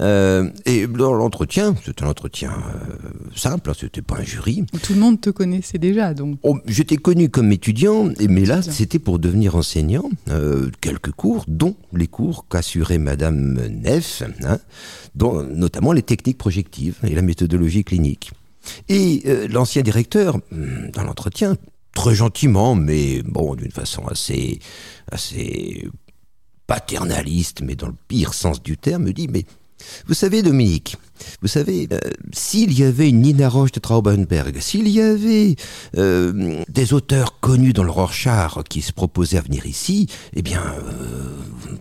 Euh, 0.00 0.50
et 0.66 0.86
dans 0.86 1.12
l'entretien, 1.12 1.74
c'était 1.84 2.02
un 2.02 2.08
entretien 2.08 2.50
euh, 2.52 3.08
simple, 3.34 3.70
hein, 3.70 3.74
c'était 3.78 4.02
pas 4.02 4.16
un 4.16 4.24
jury. 4.24 4.64
Tout 4.82 4.94
le 4.94 5.00
monde 5.00 5.20
te 5.20 5.30
connaissait 5.30 5.78
déjà, 5.78 6.14
donc. 6.14 6.38
Oh, 6.42 6.58
j'étais 6.66 6.96
connu 6.96 7.28
comme 7.28 7.52
étudiant, 7.52 8.08
mais 8.28 8.44
là, 8.44 8.62
c'était 8.62 8.98
pour 8.98 9.18
devenir 9.18 9.56
enseignant. 9.56 10.10
quelques 10.80 11.12
cours, 11.12 11.44
dont 11.46 11.76
les 11.92 12.08
cours 12.08 12.46
qu'assurait 12.48 12.98
Madame 12.98 13.54
Neff, 13.68 14.22
hein, 14.44 14.58
dont, 15.14 15.42
notamment 15.42 15.92
les 15.92 16.02
techniques 16.02 16.38
projectives 16.38 16.96
et 17.04 17.14
la 17.14 17.22
méthodologie 17.22 17.84
clinique. 17.84 18.32
Et 18.88 19.22
euh, 19.26 19.48
l'ancien 19.48 19.82
directeur, 19.82 20.38
hmm, 20.50 20.90
dans 20.92 21.02
l'entretien, 21.02 21.56
très 21.94 22.14
gentiment, 22.14 22.74
mais 22.74 23.22
bon, 23.22 23.54
d'une 23.54 23.70
façon 23.70 24.06
assez, 24.06 24.58
assez 25.10 25.88
paternaliste, 26.66 27.60
mais 27.62 27.76
dans 27.76 27.88
le 27.88 27.94
pire 28.08 28.34
sens 28.34 28.62
du 28.62 28.76
terme, 28.76 29.04
me 29.04 29.12
dit, 29.12 29.28
mais 29.28 29.44
vous 30.06 30.14
savez, 30.14 30.42
Dominique, 30.42 30.96
vous 31.42 31.48
savez, 31.48 31.88
euh, 31.92 31.98
s'il 32.32 32.76
y 32.78 32.84
avait 32.84 33.08
une 33.08 33.20
Nina 33.20 33.48
Roche 33.48 33.72
de 33.72 33.80
Traubenberg, 33.80 34.58
s'il 34.60 34.88
y 34.88 35.00
avait 35.00 35.56
euh, 35.96 36.62
des 36.68 36.92
auteurs 36.92 37.40
connus 37.40 37.72
dans 37.72 37.84
le 37.84 37.90
Rorschach 37.90 38.62
qui 38.68 38.82
se 38.82 38.92
proposaient 38.92 39.38
à 39.38 39.42
venir 39.42 39.66
ici, 39.66 40.08
eh 40.34 40.42
bien, 40.42 40.62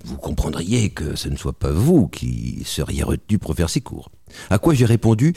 vous 0.05 0.17
comprendriez 0.17 0.89
que 0.89 1.15
ce 1.15 1.29
ne 1.29 1.35
soit 1.35 1.53
pas 1.53 1.71
vous 1.71 2.07
qui 2.07 2.63
seriez 2.65 3.03
retenu 3.03 3.37
pour 3.37 3.55
faire 3.55 3.69
ces 3.69 3.81
cours. 3.81 4.11
À 4.49 4.59
quoi 4.59 4.73
j'ai 4.73 4.85
répondu 4.85 5.33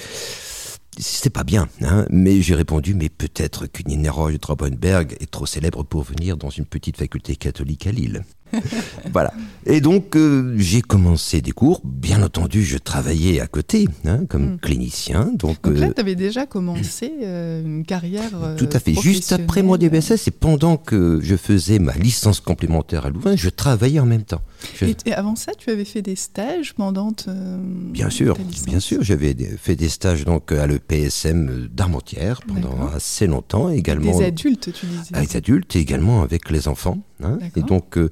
c'est 0.98 1.30
pas 1.30 1.44
bien, 1.44 1.68
hein, 1.82 2.06
mais 2.10 2.40
j'ai 2.40 2.54
répondu, 2.54 2.94
mais 2.94 3.08
peut-être 3.08 3.66
qu'une 3.66 4.08
Roche 4.08 4.32
de 4.32 4.38
Traubenberg 4.38 5.16
est 5.20 5.30
trop 5.30 5.46
célèbre 5.46 5.82
pour 5.82 6.02
venir 6.02 6.36
dans 6.36 6.50
une 6.50 6.64
petite 6.64 6.96
faculté 6.96 7.36
catholique 7.36 7.86
à 7.86 7.92
Lille. 7.92 8.24
voilà. 9.12 9.32
Et 9.66 9.80
donc, 9.80 10.16
euh, 10.16 10.54
j'ai 10.56 10.80
commencé 10.80 11.40
des 11.40 11.50
cours. 11.50 11.80
Bien 11.84 12.22
entendu, 12.22 12.64
je 12.64 12.78
travaillais 12.78 13.40
à 13.40 13.46
côté, 13.46 13.88
hein, 14.04 14.24
comme 14.28 14.54
hmm. 14.54 14.58
clinicien. 14.58 15.32
Donc, 15.34 15.62
donc 15.62 15.78
là, 15.78 15.88
euh, 15.88 15.92
tu 15.94 16.00
avais 16.00 16.14
déjà 16.14 16.46
commencé 16.46 17.12
euh, 17.22 17.64
une 17.64 17.84
carrière. 17.84 18.30
tout 18.56 18.68
à 18.72 18.78
fait. 18.78 18.94
Juste 18.94 19.32
après 19.32 19.62
mon 19.62 19.76
DBSS, 19.76 20.28
et 20.28 20.30
pendant 20.30 20.76
que 20.76 21.18
je 21.22 21.36
faisais 21.36 21.78
ma 21.78 21.94
licence 21.94 22.40
complémentaire 22.40 23.06
à 23.06 23.10
Louvain, 23.10 23.34
je 23.36 23.48
travaillais 23.48 24.00
en 24.00 24.06
même 24.06 24.24
temps. 24.24 24.42
Et, 24.82 25.12
avant 25.12 25.36
ça, 25.36 25.52
tu 25.56 25.70
avais 25.70 25.84
fait 25.84 26.02
des 26.02 26.16
stages 26.16 26.74
pendant 26.74 27.12
Bien 27.26 28.10
sûr, 28.10 28.36
bien 28.66 28.80
sûr. 28.80 29.02
J'avais 29.02 29.34
fait 29.60 29.76
des 29.76 29.88
stages 29.88 30.24
donc 30.24 30.52
à 30.52 30.66
l'EPSM 30.66 31.68
d'Armentières 31.72 32.40
pendant 32.42 32.88
assez 32.94 33.26
longtemps. 33.26 33.70
également. 33.70 34.10
Avec 34.10 34.20
des 34.20 34.26
adultes, 34.26 34.72
tu 34.72 34.86
disais. 34.86 35.14
Avec 35.14 35.30
des 35.30 35.36
adultes 35.36 35.76
et 35.76 35.80
également 35.80 36.22
avec 36.22 36.50
les 36.50 36.68
enfants. 36.68 36.98
Hein. 37.22 37.38
et 37.56 37.62
donc, 37.62 37.96
euh, 37.96 38.08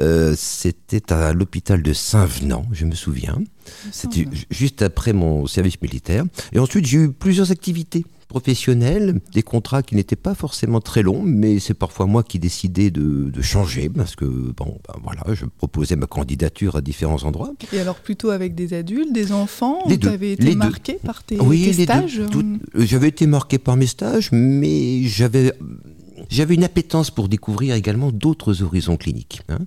euh, 0.00 0.34
c'était 0.36 1.12
à 1.12 1.32
l'hôpital 1.32 1.82
de 1.82 1.92
Saint-Venant, 1.92 2.64
je 2.72 2.84
me 2.84 2.94
souviens. 2.94 3.38
C'était 3.92 4.26
juste 4.50 4.82
après 4.82 5.12
mon 5.12 5.46
service 5.46 5.80
militaire. 5.80 6.24
Et 6.52 6.58
ensuite, 6.58 6.86
j'ai 6.86 6.98
eu 6.98 7.12
plusieurs 7.12 7.52
activités 7.52 8.04
professionnelles, 8.30 9.20
des 9.32 9.42
contrats 9.42 9.82
qui 9.82 9.96
n'étaient 9.96 10.14
pas 10.14 10.36
forcément 10.36 10.80
très 10.80 11.02
longs, 11.02 11.22
mais 11.22 11.58
c'est 11.58 11.74
parfois 11.74 12.06
moi 12.06 12.22
qui 12.22 12.38
décidais 12.38 12.90
de, 12.92 13.30
changer 13.42 13.88
parce 13.88 14.14
que 14.14 14.24
bon, 14.24 14.78
ben 14.86 14.94
voilà, 15.02 15.22
je 15.34 15.46
proposais 15.46 15.96
ma 15.96 16.06
candidature 16.06 16.76
à 16.76 16.80
différents 16.80 17.24
endroits. 17.24 17.52
Et 17.72 17.80
alors 17.80 17.96
plutôt 17.96 18.30
avec 18.30 18.54
des 18.54 18.72
adultes, 18.72 19.12
des 19.12 19.32
enfants, 19.32 19.80
tu 19.88 20.08
avais 20.08 20.32
été 20.32 20.54
marqué 20.54 20.98
par 21.04 21.24
tes, 21.24 21.40
oui, 21.40 21.74
stages 21.74 22.20
euh 22.20 22.58
J'avais 22.76 23.08
été 23.08 23.26
marqué 23.26 23.58
par 23.58 23.76
mes 23.76 23.88
stages, 23.88 24.30
mais 24.30 25.02
j'avais 25.04 25.52
j'avais 26.30 26.54
une 26.54 26.64
appétence 26.64 27.10
pour 27.10 27.28
découvrir 27.28 27.74
également 27.74 28.12
d'autres 28.12 28.62
horizons 28.62 28.96
cliniques. 28.96 29.42
Hein. 29.48 29.58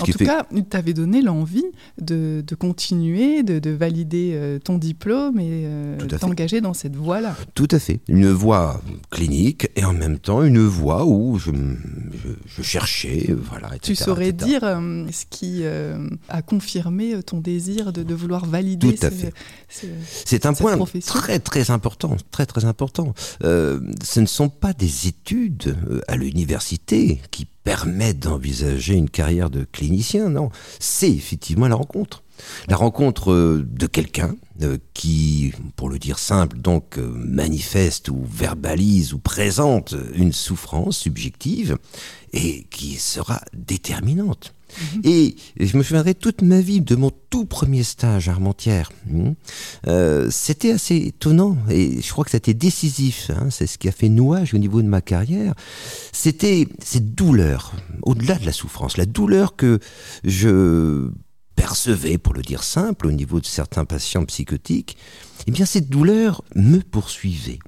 En 0.00 0.04
tout 0.04 0.18
cas, 0.18 0.46
tu 0.50 0.76
avais 0.76 0.92
donné 0.92 1.22
l'envie 1.22 1.64
de, 2.00 2.42
continuer, 2.58 3.42
de, 3.42 3.70
valider 3.70 4.32
euh, 4.34 4.58
ton 4.58 4.78
diplôme 4.78 5.38
et 5.38 5.62
euh, 5.64 5.96
t'engager 6.20 6.60
dans 6.60 6.74
cette 6.74 6.96
voie-là. 6.96 7.36
Tout 7.54 7.68
à 7.70 7.78
fait. 7.78 8.00
Une 8.08 8.30
voie 8.30 8.82
clinique 9.10 9.70
et 9.76 9.84
en 9.84 9.92
même 9.92 10.18
temps 10.18 10.42
une 10.42 10.60
voie 10.60 11.06
où 11.06 11.38
je, 11.38 11.50
je, 12.46 12.62
cherchais, 12.62 13.34
voilà, 13.36 13.68
etc. 13.68 13.80
Tu 13.82 13.94
saurais 13.94 14.32
dire 14.32 14.64
euh, 14.64 15.06
ce 15.12 15.24
qui 15.30 15.62
a 15.64 16.42
confirmé 16.42 17.22
ton 17.22 17.40
désir 17.40 17.92
de, 17.92 18.14
vouloir 18.14 18.46
valider 18.46 18.94
Tout 18.94 19.06
à 19.06 19.10
fait. 19.10 19.32
C'est 19.68 20.46
un 20.46 20.52
point 20.52 20.76
très 21.06 21.38
très 21.38 21.70
important, 21.70 22.16
très 22.30 22.46
très 22.46 22.64
important. 22.64 23.14
ce 23.40 24.20
ne 24.20 24.26
sont 24.26 24.48
pas 24.48 24.72
des 24.72 25.06
études 25.06 25.76
à 26.08 26.16
l'université 26.16 27.20
qui 27.30 27.44
permettent 27.44 28.20
d'envisager 28.20 28.94
une 28.94 29.10
carrière 29.10 29.50
de 29.50 29.64
clinicien, 29.70 30.30
non. 30.30 30.50
C'est 30.80 31.10
effectivement 31.10 31.68
la 31.68 31.76
rencontre. 31.76 32.24
La 32.68 32.76
rencontre 32.76 33.32
euh, 33.32 33.66
de 33.68 33.86
quelqu'un 33.86 34.36
euh, 34.62 34.78
qui, 34.94 35.52
pour 35.76 35.88
le 35.88 35.98
dire 35.98 36.18
simple, 36.18 36.56
donc 36.56 36.98
euh, 36.98 37.06
manifeste 37.14 38.08
ou 38.08 38.24
verbalise 38.24 39.12
ou 39.12 39.18
présente 39.18 39.94
une 40.14 40.32
souffrance 40.32 40.98
subjective 40.98 41.76
et 42.32 42.64
qui 42.70 42.94
sera 42.94 43.40
déterminante. 43.52 44.54
Et 45.04 45.36
je 45.58 45.76
me 45.76 45.82
souviendrai 45.82 46.14
toute 46.14 46.42
ma 46.42 46.60
vie 46.60 46.80
de 46.80 46.96
mon 46.96 47.10
tout 47.30 47.44
premier 47.44 47.82
stage 47.82 48.28
à 48.28 48.32
Armentières. 48.32 48.90
Hmm. 49.06 49.32
C'était 50.30 50.72
assez 50.72 50.96
étonnant 50.96 51.56
et 51.70 52.00
je 52.00 52.10
crois 52.12 52.24
que 52.24 52.30
c'était 52.30 52.54
décisif. 52.54 53.30
Hein. 53.30 53.48
C'est 53.50 53.66
ce 53.66 53.78
qui 53.78 53.88
a 53.88 53.92
fait 53.92 54.08
nouage 54.08 54.54
au 54.54 54.58
niveau 54.58 54.82
de 54.82 54.88
ma 54.88 55.00
carrière. 55.00 55.54
C'était 56.12 56.68
cette 56.82 57.14
douleur, 57.14 57.72
au-delà 58.02 58.36
de 58.36 58.46
la 58.46 58.52
souffrance, 58.52 58.96
la 58.96 59.06
douleur 59.06 59.56
que 59.56 59.78
je 60.24 61.10
percevais, 61.56 62.18
pour 62.18 62.34
le 62.34 62.42
dire 62.42 62.62
simple, 62.62 63.06
au 63.08 63.12
niveau 63.12 63.40
de 63.40 63.46
certains 63.46 63.84
patients 63.84 64.24
psychotiques, 64.24 64.96
eh 65.46 65.50
bien 65.50 65.66
cette 65.66 65.88
douleur 65.88 66.44
me 66.54 66.78
poursuivait. 66.78 67.58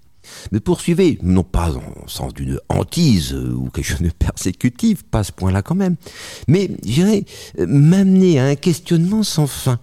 Me 0.53 0.61
poursuivait, 0.61 1.19
non 1.23 1.45
pas 1.45 1.73
en 1.73 2.09
sens 2.09 2.35
d'une 2.35 2.59
hantise 2.69 3.35
ou 3.35 3.71
quelque 3.71 3.87
chose 3.87 4.03
de 4.03 4.11
persécutif, 4.11 5.03
pas 5.05 5.21
à 5.21 5.25
ce 5.25 5.33
point-là 5.33 5.63
quand 5.63 5.75
même, 5.75 5.97
mais 6.49 6.71
j'irais 6.85 7.25
m'amener 7.59 8.39
à 8.39 8.47
un 8.47 8.57
questionnement 8.57 9.23
sans 9.23 9.47
fin. 9.47 9.81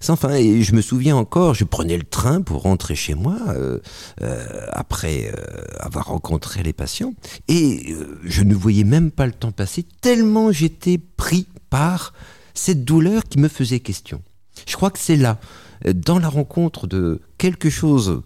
Sans 0.00 0.16
fin, 0.16 0.34
et 0.34 0.62
je 0.62 0.74
me 0.74 0.82
souviens 0.82 1.16
encore, 1.16 1.54
je 1.54 1.64
prenais 1.64 1.96
le 1.96 2.02
train 2.02 2.42
pour 2.42 2.62
rentrer 2.62 2.94
chez 2.94 3.14
moi 3.14 3.36
euh, 3.48 3.78
euh, 4.20 4.66
après 4.72 5.32
euh, 5.32 5.64
avoir 5.78 6.06
rencontré 6.06 6.62
les 6.62 6.72
patients, 6.72 7.14
et 7.48 7.94
je 8.24 8.42
ne 8.42 8.54
voyais 8.54 8.84
même 8.84 9.10
pas 9.10 9.26
le 9.26 9.32
temps 9.32 9.52
passer 9.52 9.84
tellement 10.00 10.52
j'étais 10.52 10.98
pris 10.98 11.46
par 11.70 12.12
cette 12.54 12.84
douleur 12.84 13.24
qui 13.24 13.38
me 13.38 13.48
faisait 13.48 13.80
question. 13.80 14.22
Je 14.66 14.74
crois 14.74 14.90
que 14.90 14.98
c'est 14.98 15.16
là, 15.16 15.38
dans 15.94 16.18
la 16.18 16.28
rencontre 16.28 16.86
de 16.86 17.20
quelque 17.38 17.70
chose, 17.70 18.22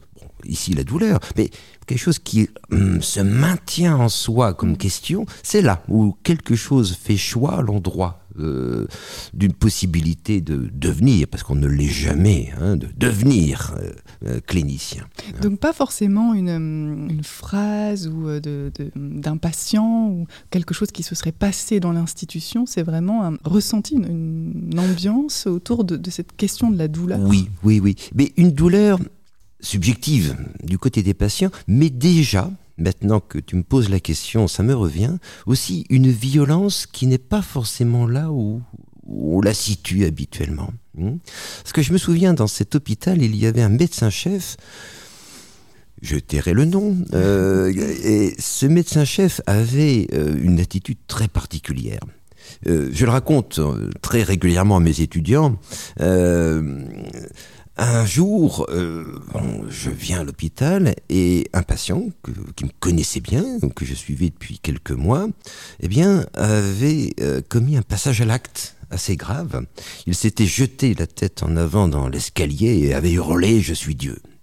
ici 0.46 0.74
la 0.74 0.84
douleur, 0.84 1.20
mais 1.36 1.50
quelque 1.86 1.98
chose 1.98 2.18
qui 2.18 2.48
hum, 2.70 3.02
se 3.02 3.20
maintient 3.20 3.96
en 3.96 4.08
soi 4.08 4.54
comme 4.54 4.76
question, 4.76 5.26
c'est 5.42 5.62
là 5.62 5.82
où 5.88 6.16
quelque 6.22 6.56
chose 6.56 6.96
fait 7.00 7.16
choix 7.16 7.58
à 7.58 7.62
l'endroit 7.62 8.24
euh, 8.40 8.88
d'une 9.32 9.52
possibilité 9.52 10.40
de 10.40 10.68
devenir, 10.72 11.28
parce 11.28 11.44
qu'on 11.44 11.54
ne 11.54 11.68
l'est 11.68 11.86
jamais, 11.86 12.52
hein, 12.60 12.76
de 12.76 12.88
devenir 12.96 13.76
euh, 13.78 13.92
euh, 14.26 14.40
clinicien. 14.44 15.04
Donc 15.40 15.60
pas 15.60 15.72
forcément 15.72 16.34
une, 16.34 16.50
hum, 16.50 17.22
phrase 17.22 18.08
ou 18.08 18.26
d'un 18.96 19.36
patient 19.36 20.08
ou 20.08 20.26
quelque 20.50 20.74
chose 20.74 20.90
qui 20.90 21.04
se 21.04 21.14
serait 21.14 21.30
passé 21.30 21.78
dans 21.78 21.92
l'institution, 21.92 22.66
c'est 22.66 22.82
vraiment 22.82 23.24
un 23.24 23.38
ressenti, 23.44 23.94
une, 23.94 24.74
ambiance 24.78 25.46
autour 25.46 25.84
de, 25.84 25.96
de 25.96 26.10
cette 26.10 26.34
question 26.36 26.72
de 26.72 26.76
la 26.76 26.88
douleur. 26.88 27.20
Oui, 27.20 27.48
oui, 27.62 27.78
oui. 27.78 27.94
Mais 28.16 28.32
une 28.36 28.50
douleur 28.50 28.98
subjective 29.64 30.36
du 30.62 30.78
côté 30.78 31.02
des 31.02 31.14
patients, 31.14 31.50
mais 31.66 31.90
déjà, 31.90 32.50
maintenant 32.78 33.20
que 33.20 33.38
tu 33.38 33.56
me 33.56 33.62
poses 33.62 33.88
la 33.88 34.00
question, 34.00 34.46
ça 34.46 34.62
me 34.62 34.74
revient, 34.74 35.16
aussi 35.46 35.86
une 35.90 36.10
violence 36.10 36.86
qui 36.86 37.06
n'est 37.06 37.18
pas 37.18 37.42
forcément 37.42 38.06
là 38.06 38.30
où, 38.30 38.62
on 39.06 39.42
la 39.42 39.52
situe 39.52 40.06
habituellement. 40.06 40.70
Hmm. 40.96 41.16
Parce 41.62 41.72
que 41.72 41.82
je 41.82 41.92
me 41.92 41.98
souviens, 41.98 42.32
dans 42.32 42.46
cet 42.46 42.74
hôpital, 42.74 43.20
il 43.20 43.36
y 43.36 43.46
avait 43.46 43.60
un 43.60 43.68
médecin-chef, 43.68 44.56
je 46.00 46.16
tairai 46.16 46.54
le 46.54 46.64
nom, 46.64 46.96
euh, 47.12 47.70
et 47.70 48.34
ce 48.38 48.64
médecin-chef 48.64 49.40
avait 49.46 50.08
euh, 50.14 50.34
une 50.42 50.58
attitude 50.58 50.98
très 51.06 51.28
particulière. 51.28 52.00
Euh, 52.66 52.90
je 52.92 53.04
le 53.04 53.10
raconte 53.10 53.60
très 54.00 54.22
régulièrement 54.22 54.76
à 54.76 54.80
mes 54.80 55.00
étudiants. 55.00 55.58
Un 57.76 58.06
jour, 58.06 58.66
euh, 58.68 59.04
je 59.68 59.90
viens 59.90 60.20
à 60.20 60.24
l'hôpital 60.24 60.94
et 61.08 61.48
un 61.52 61.62
patient 61.62 62.04
qui 62.54 62.64
me 62.66 62.70
connaissait 62.78 63.20
bien, 63.20 63.58
que 63.74 63.84
je 63.84 63.94
suivais 63.94 64.30
depuis 64.30 64.60
quelques 64.60 64.92
mois, 64.92 65.26
eh 65.80 65.88
bien, 65.88 66.24
avait 66.34 67.14
euh, 67.20 67.40
commis 67.48 67.76
un 67.76 67.82
passage 67.82 68.20
à 68.20 68.26
l'acte 68.26 68.76
assez 68.90 69.16
grave. 69.16 69.66
Il 70.06 70.14
s'était 70.14 70.46
jeté 70.46 70.94
la 70.94 71.08
tête 71.08 71.42
en 71.42 71.56
avant 71.56 71.88
dans 71.88 72.08
l'escalier 72.08 72.78
et 72.78 72.94
avait 72.94 73.12
hurlé⁇ 73.12 73.58
Je 73.60 73.74
suis 73.74 73.96
Dieu⁇ 73.96 74.20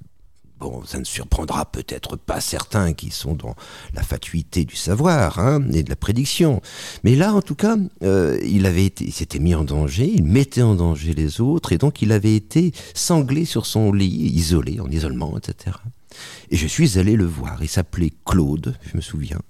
Bon, 0.61 0.83
ça 0.85 0.99
ne 0.99 1.03
surprendra 1.03 1.65
peut-être 1.65 2.17
pas 2.17 2.39
certains 2.39 2.93
qui 2.93 3.09
sont 3.09 3.33
dans 3.33 3.55
la 3.95 4.03
fatuité 4.03 4.63
du 4.63 4.75
savoir 4.75 5.39
hein, 5.39 5.59
et 5.73 5.81
de 5.81 5.89
la 5.89 5.95
prédiction. 5.95 6.61
Mais 7.03 7.15
là, 7.15 7.33
en 7.33 7.41
tout 7.41 7.55
cas, 7.55 7.77
euh, 8.03 8.39
il 8.45 8.67
avait 8.67 8.85
été, 8.85 9.05
il 9.05 9.11
s'était 9.11 9.39
mis 9.39 9.55
en 9.55 9.63
danger, 9.63 10.07
il 10.13 10.23
mettait 10.23 10.61
en 10.61 10.75
danger 10.75 11.15
les 11.15 11.41
autres, 11.41 11.71
et 11.71 11.79
donc 11.79 12.03
il 12.03 12.11
avait 12.11 12.35
été 12.35 12.73
sanglé 12.93 13.45
sur 13.45 13.65
son 13.65 13.91
lit, 13.91 14.05
isolé, 14.05 14.79
en 14.79 14.91
isolement, 14.91 15.35
etc. 15.35 15.77
Et 16.51 16.57
je 16.57 16.67
suis 16.67 16.99
allé 16.99 17.15
le 17.15 17.25
voir. 17.25 17.57
Il 17.63 17.69
s'appelait 17.69 18.11
Claude, 18.23 18.75
je 18.83 18.97
me 18.97 19.01
souviens. 19.01 19.41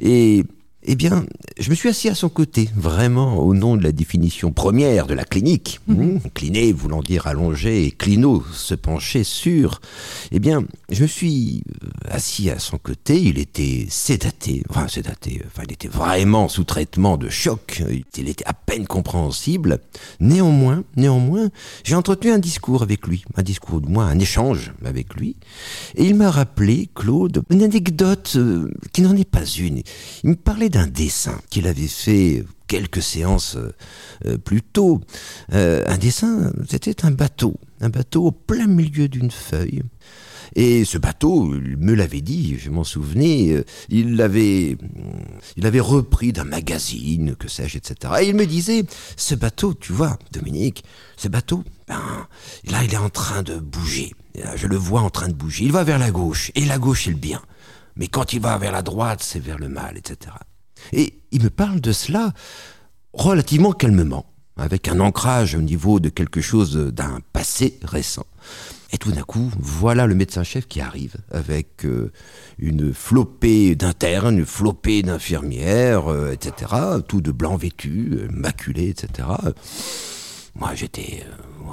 Et 0.00 0.44
eh 0.86 0.96
bien, 0.96 1.24
je 1.58 1.70
me 1.70 1.74
suis 1.74 1.88
assis 1.88 2.08
à 2.08 2.14
son 2.14 2.28
côté, 2.28 2.68
vraiment 2.76 3.38
au 3.38 3.54
nom 3.54 3.76
de 3.76 3.82
la 3.82 3.92
définition 3.92 4.52
première 4.52 5.06
de 5.06 5.14
la 5.14 5.24
clinique. 5.24 5.80
Mhm. 5.86 6.20
Cliner 6.34 6.72
voulant 6.72 7.00
dire 7.00 7.26
allonger 7.26 7.86
et 7.86 7.90
clino 7.90 8.44
se 8.52 8.74
pencher 8.74 9.24
sur. 9.24 9.80
Eh 10.30 10.38
bien, 10.38 10.64
je 10.90 11.02
me 11.02 11.06
suis 11.06 11.62
euh, 11.82 11.88
assis 12.10 12.50
à 12.50 12.58
son 12.58 12.78
côté, 12.78 13.20
il 13.20 13.38
était 13.38 13.86
sédaté, 13.88 14.62
enfin 14.68 14.88
sédaté, 14.88 15.42
enfin 15.46 15.62
il 15.66 15.72
était 15.72 15.88
vraiment 15.88 16.48
sous 16.48 16.64
traitement 16.64 17.16
de 17.16 17.30
choc, 17.30 17.82
il 18.16 18.28
était 18.28 18.44
à 18.46 18.52
peine 18.52 18.86
compréhensible. 18.86 19.78
Néanmoins, 20.20 20.84
néanmoins, 20.96 21.48
j'ai 21.82 21.94
entretenu 21.94 22.30
un 22.30 22.38
discours 22.38 22.82
avec 22.82 23.06
lui, 23.06 23.24
un 23.36 23.42
discours 23.42 23.80
de 23.80 23.88
moi, 23.88 24.04
un 24.04 24.18
échange 24.18 24.72
avec 24.84 25.14
lui, 25.14 25.36
et 25.94 26.04
il 26.04 26.14
m'a 26.14 26.30
rappelé, 26.30 26.90
Claude, 26.94 27.42
une 27.50 27.62
anecdote 27.62 28.34
euh, 28.36 28.70
qui 28.92 29.02
n'en 29.02 29.16
est 29.16 29.28
pas 29.28 29.44
une. 29.44 29.82
Il 30.24 30.30
me 30.30 30.34
parlait 30.34 30.68
d'un 30.74 30.88
dessin 30.88 31.40
qu'il 31.50 31.68
avait 31.68 31.86
fait 31.86 32.44
quelques 32.66 33.02
séances 33.02 33.56
euh, 34.26 34.38
plus 34.38 34.60
tôt. 34.60 35.00
Euh, 35.52 35.84
un 35.86 35.98
dessin, 35.98 36.52
c'était 36.68 37.04
un 37.04 37.12
bateau, 37.12 37.54
un 37.80 37.90
bateau 37.90 38.26
au 38.26 38.32
plein 38.32 38.66
milieu 38.66 39.06
d'une 39.06 39.30
feuille. 39.30 39.82
Et 40.56 40.84
ce 40.84 40.98
bateau, 40.98 41.54
il 41.54 41.76
me 41.76 41.94
l'avait 41.94 42.20
dit, 42.20 42.58
je 42.58 42.70
m'en 42.70 42.82
souvenais, 42.82 43.52
euh, 43.52 43.64
il 43.88 44.16
l'avait, 44.16 44.76
il 45.56 45.80
repris 45.80 46.32
d'un 46.32 46.44
magazine, 46.44 47.36
que 47.36 47.48
sais-je, 47.48 47.78
etc. 47.78 48.14
Et 48.22 48.28
il 48.28 48.34
me 48.34 48.46
disait, 48.46 48.84
ce 49.16 49.36
bateau, 49.36 49.74
tu 49.74 49.92
vois, 49.92 50.18
Dominique, 50.32 50.84
ce 51.16 51.28
bateau, 51.28 51.62
ben, 51.86 52.26
là, 52.68 52.82
il 52.82 52.92
est 52.92 52.98
en 52.98 53.10
train 53.10 53.44
de 53.44 53.58
bouger. 53.58 54.12
je 54.56 54.66
le 54.66 54.76
vois 54.76 55.02
en 55.02 55.10
train 55.10 55.28
de 55.28 55.34
bouger. 55.34 55.64
Il 55.64 55.72
va 55.72 55.84
vers 55.84 56.00
la 56.00 56.10
gauche, 56.10 56.50
et 56.56 56.64
la 56.64 56.78
gauche, 56.78 57.06
est 57.06 57.12
le 57.12 57.16
bien. 57.16 57.42
Mais 57.94 58.08
quand 58.08 58.32
il 58.32 58.40
va 58.40 58.58
vers 58.58 58.72
la 58.72 58.82
droite, 58.82 59.22
c'est 59.22 59.38
vers 59.38 59.58
le 59.58 59.68
mal, 59.68 59.96
etc. 59.96 60.34
Et 60.92 61.20
il 61.32 61.42
me 61.42 61.50
parle 61.50 61.80
de 61.80 61.92
cela 61.92 62.32
relativement 63.12 63.72
calmement, 63.72 64.26
avec 64.56 64.88
un 64.88 65.00
ancrage 65.00 65.54
au 65.54 65.62
niveau 65.62 66.00
de 66.00 66.08
quelque 66.08 66.40
chose 66.40 66.76
d'un 66.76 67.20
passé 67.32 67.78
récent. 67.82 68.26
Et 68.92 68.98
tout 68.98 69.10
d'un 69.10 69.22
coup, 69.22 69.50
voilà 69.58 70.06
le 70.06 70.14
médecin-chef 70.14 70.68
qui 70.68 70.80
arrive 70.80 71.16
avec 71.32 71.84
euh, 71.84 72.12
une 72.58 72.94
flopée 72.94 73.74
d'internes, 73.74 74.38
une 74.38 74.46
flopée 74.46 75.02
d'infirmières, 75.02 76.12
euh, 76.12 76.30
etc., 76.30 76.72
tout 77.08 77.20
de 77.20 77.32
blanc 77.32 77.56
vêtu, 77.56 78.10
euh, 78.12 78.28
maculé, 78.30 78.90
etc. 78.90 79.28
Moi, 80.54 80.74
j'étais 80.74 81.24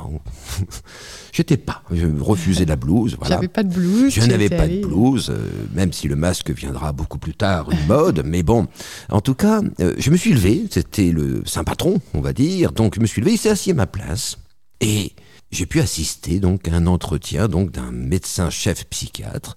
J'étais 1.32 1.58
pas. 1.58 1.84
Je 1.92 2.08
refusais 2.20 2.66
la 2.66 2.76
blouse. 2.76 3.16
Voilà. 3.20 3.36
J'avais 3.36 3.48
pas 3.48 3.64
de 3.64 3.74
blouse. 3.74 4.14
Je 4.14 4.22
n'avais 4.22 4.50
pas 4.50 4.68
de 4.68 4.82
blouse, 4.82 5.30
euh, 5.30 5.50
même 5.74 5.94
si 5.94 6.08
le 6.08 6.16
masque 6.16 6.52
viendra 6.52 6.92
beaucoup 6.92 7.18
plus 7.18 7.34
tard, 7.34 7.72
une 7.72 7.86
mode. 7.88 8.24
mais 8.26 8.44
bon, 8.44 8.68
en 9.10 9.22
tout 9.22 9.36
cas, 9.36 9.62
euh, 9.80 9.96
je 9.98 10.12
me 10.12 10.18
suis 10.18 10.34
levé. 10.34 10.66
C'était 10.70 11.12
le 11.12 11.44
saint 11.46 11.64
patron, 11.64 12.00
on 12.14 12.22
va 12.22 12.34
dire. 12.34 12.72
Donc, 12.72 12.96
je 12.96 13.00
me 13.00 13.06
suis 13.06 13.22
levé. 13.22 13.34
Il 13.34 13.38
s'est 13.38 13.50
assis 13.50 13.72
à 13.72 13.76
ma 13.76 13.88
place 13.88 14.38
et 14.80 15.14
j'ai 15.52 15.66
pu 15.66 15.80
assister 15.80 16.40
donc 16.40 16.68
à 16.68 16.76
un 16.76 16.88
entretien 16.88 17.48
donc 17.48 17.72
d'un 17.72 17.92
médecin-chef 17.92 18.86
psychiatre 18.90 19.56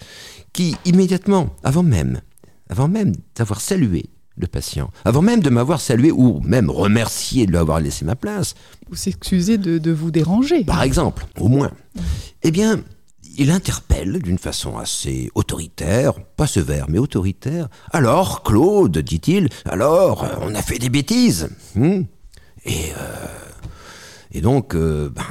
qui 0.52 0.76
immédiatement, 0.84 1.54
avant 1.62 1.82
même, 1.82 2.20
avant 2.68 2.88
même 2.88 3.12
d'avoir 3.36 3.60
salué 3.60 4.06
le 4.36 4.46
patient, 4.46 4.90
avant 5.04 5.22
même 5.22 5.40
de 5.40 5.50
m'avoir 5.50 5.80
salué 5.80 6.10
ou 6.10 6.40
même 6.40 6.70
remercié 6.70 7.46
de 7.46 7.52
lui 7.52 7.58
avoir 7.58 7.80
laissé 7.80 8.04
ma 8.04 8.16
place. 8.16 8.54
Ou 8.90 8.96
s'excuser 8.96 9.58
de, 9.58 9.92
vous 9.92 10.10
déranger. 10.10 10.64
Par 10.64 10.82
exemple, 10.82 11.26
au 11.38 11.48
moins. 11.48 11.70
Eh 12.42 12.50
bien, 12.50 12.80
il 13.36 13.50
interpelle 13.50 14.20
d'une 14.20 14.38
façon 14.38 14.76
assez 14.76 15.30
autoritaire, 15.34 16.14
pas 16.36 16.46
sévère, 16.46 16.86
mais 16.88 16.98
autoritaire. 16.98 17.68
Alors, 17.92 18.42
Claude, 18.42 18.98
dit-il, 18.98 19.48
alors, 19.64 20.26
on 20.42 20.54
a 20.54 20.62
fait 20.62 20.78
des 20.78 20.90
bêtises. 20.90 21.50
Hmm? 21.74 22.02
Et, 22.64 22.92
euh, 22.98 23.26
et 24.32 24.40
donc, 24.40 24.74
euh, 24.74 25.10
ben, 25.10 25.22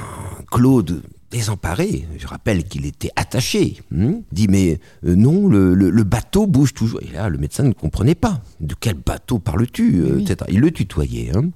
Claude 0.50 1.02
désemparé, 1.34 2.06
je 2.16 2.26
rappelle 2.28 2.62
qu'il 2.64 2.86
était 2.86 3.10
attaché, 3.16 3.78
hmm, 3.90 4.20
dit 4.30 4.46
mais 4.46 4.78
euh, 5.04 5.16
non, 5.16 5.48
le, 5.48 6.04
bateau 6.04 6.46
bouge 6.46 6.74
toujours. 6.74 7.00
Et 7.02 7.10
là, 7.12 7.28
le 7.28 7.38
médecin 7.38 7.64
ne 7.64 7.72
comprenait 7.72 8.14
pas. 8.14 8.40
De 8.60 8.74
quel 8.78 8.94
bateau 8.94 9.40
parles-tu 9.40 10.00
euh, 10.02 10.24
Il 10.48 10.60
le 10.60 10.70
tutoyait. 10.70 11.32
Hein. 11.34 11.50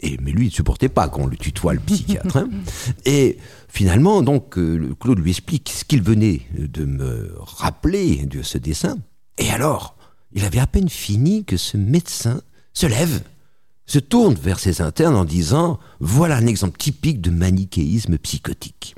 Et, 0.00 0.18
mais 0.20 0.32
lui, 0.32 0.46
il 0.46 0.48
ne 0.48 0.54
supportait 0.54 0.90
pas 0.90 1.08
qu'on 1.08 1.26
le 1.26 1.36
tutoie, 1.36 1.72
le 1.72 1.80
psychiatre. 1.80 2.36
Hein. 2.36 2.50
Et 3.06 3.38
finalement, 3.68 4.20
donc, 4.20 4.58
euh, 4.58 4.94
Claude 5.00 5.18
lui 5.18 5.30
explique 5.30 5.70
ce 5.70 5.84
qu'il 5.84 6.02
venait 6.02 6.42
de 6.58 6.84
me 6.84 7.34
rappeler 7.38 8.26
de 8.26 8.42
ce 8.42 8.58
dessin. 8.58 8.98
Et 9.38 9.48
alors, 9.48 9.96
il 10.32 10.44
avait 10.44 10.60
à 10.60 10.66
peine 10.66 10.90
fini 10.90 11.44
que 11.44 11.56
ce 11.56 11.78
médecin 11.78 12.42
se 12.74 12.86
lève, 12.86 13.22
se 13.90 13.98
tourne 13.98 14.34
vers 14.34 14.60
ses 14.60 14.82
internes 14.82 15.16
en 15.16 15.24
disant 15.24 15.80
Voilà 15.98 16.36
un 16.36 16.46
exemple 16.46 16.78
typique 16.78 17.20
de 17.20 17.30
manichéisme 17.30 18.18
psychotique. 18.18 18.94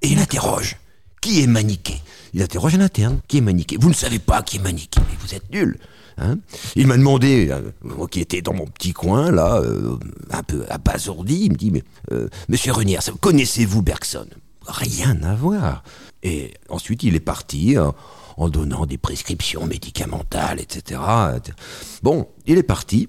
Et 0.00 0.10
il 0.10 0.18
interroge 0.20 0.76
Qui 1.20 1.42
est 1.42 1.48
maniché 1.48 2.00
Il 2.32 2.40
interroge 2.40 2.76
un 2.76 2.82
interne 2.82 3.20
Qui 3.26 3.38
est 3.38 3.40
maniché 3.40 3.76
Vous 3.80 3.88
ne 3.88 3.94
savez 3.94 4.20
pas 4.20 4.42
qui 4.42 4.58
est 4.58 4.62
maniché, 4.62 4.88
mais 4.96 5.16
vous 5.20 5.34
êtes 5.34 5.50
nul. 5.50 5.76
Hein? 6.18 6.38
Il 6.76 6.86
m'a 6.86 6.96
demandé, 6.96 7.48
euh, 7.50 7.72
moi 7.82 8.06
qui 8.06 8.20
était 8.20 8.42
dans 8.42 8.52
mon 8.52 8.66
petit 8.66 8.92
coin, 8.92 9.32
là, 9.32 9.56
euh, 9.56 9.98
un 10.30 10.42
peu 10.44 10.64
abasourdi, 10.68 11.46
il 11.46 11.52
me 11.52 11.56
dit, 11.56 11.72
mais 11.72 11.82
euh, 12.12 12.28
monsieur 12.48 12.72
Renière, 12.72 13.02
connaissez-vous 13.20 13.82
Bergson? 13.82 14.26
Rien 14.68 15.20
à 15.24 15.34
voir. 15.34 15.82
Et 16.22 16.54
ensuite, 16.68 17.02
il 17.02 17.16
est 17.16 17.20
parti 17.20 17.74
en 18.36 18.48
donnant 18.48 18.86
des 18.86 18.98
prescriptions 18.98 19.66
médicamentales, 19.66 20.60
etc. 20.60 21.00
Bon, 22.04 22.28
il 22.46 22.58
est 22.58 22.62
parti. 22.62 23.08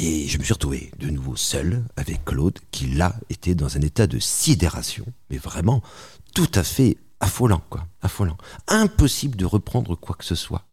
Et 0.00 0.28
je 0.28 0.38
me 0.38 0.44
suis 0.44 0.52
retrouvé 0.52 0.90
de 0.98 1.08
nouveau 1.08 1.36
seul 1.36 1.82
avec 1.96 2.24
Claude, 2.24 2.58
qui 2.70 2.86
là 2.86 3.14
était 3.30 3.54
dans 3.54 3.76
un 3.76 3.80
état 3.80 4.06
de 4.06 4.18
sidération, 4.18 5.04
mais 5.30 5.38
vraiment 5.38 5.82
tout 6.34 6.50
à 6.54 6.62
fait 6.62 6.96
affolant, 7.20 7.62
quoi, 7.68 7.86
affolant. 8.02 8.36
Impossible 8.68 9.36
de 9.36 9.44
reprendre 9.44 9.96
quoi 9.96 10.14
que 10.16 10.24
ce 10.24 10.34
soit 10.34 10.68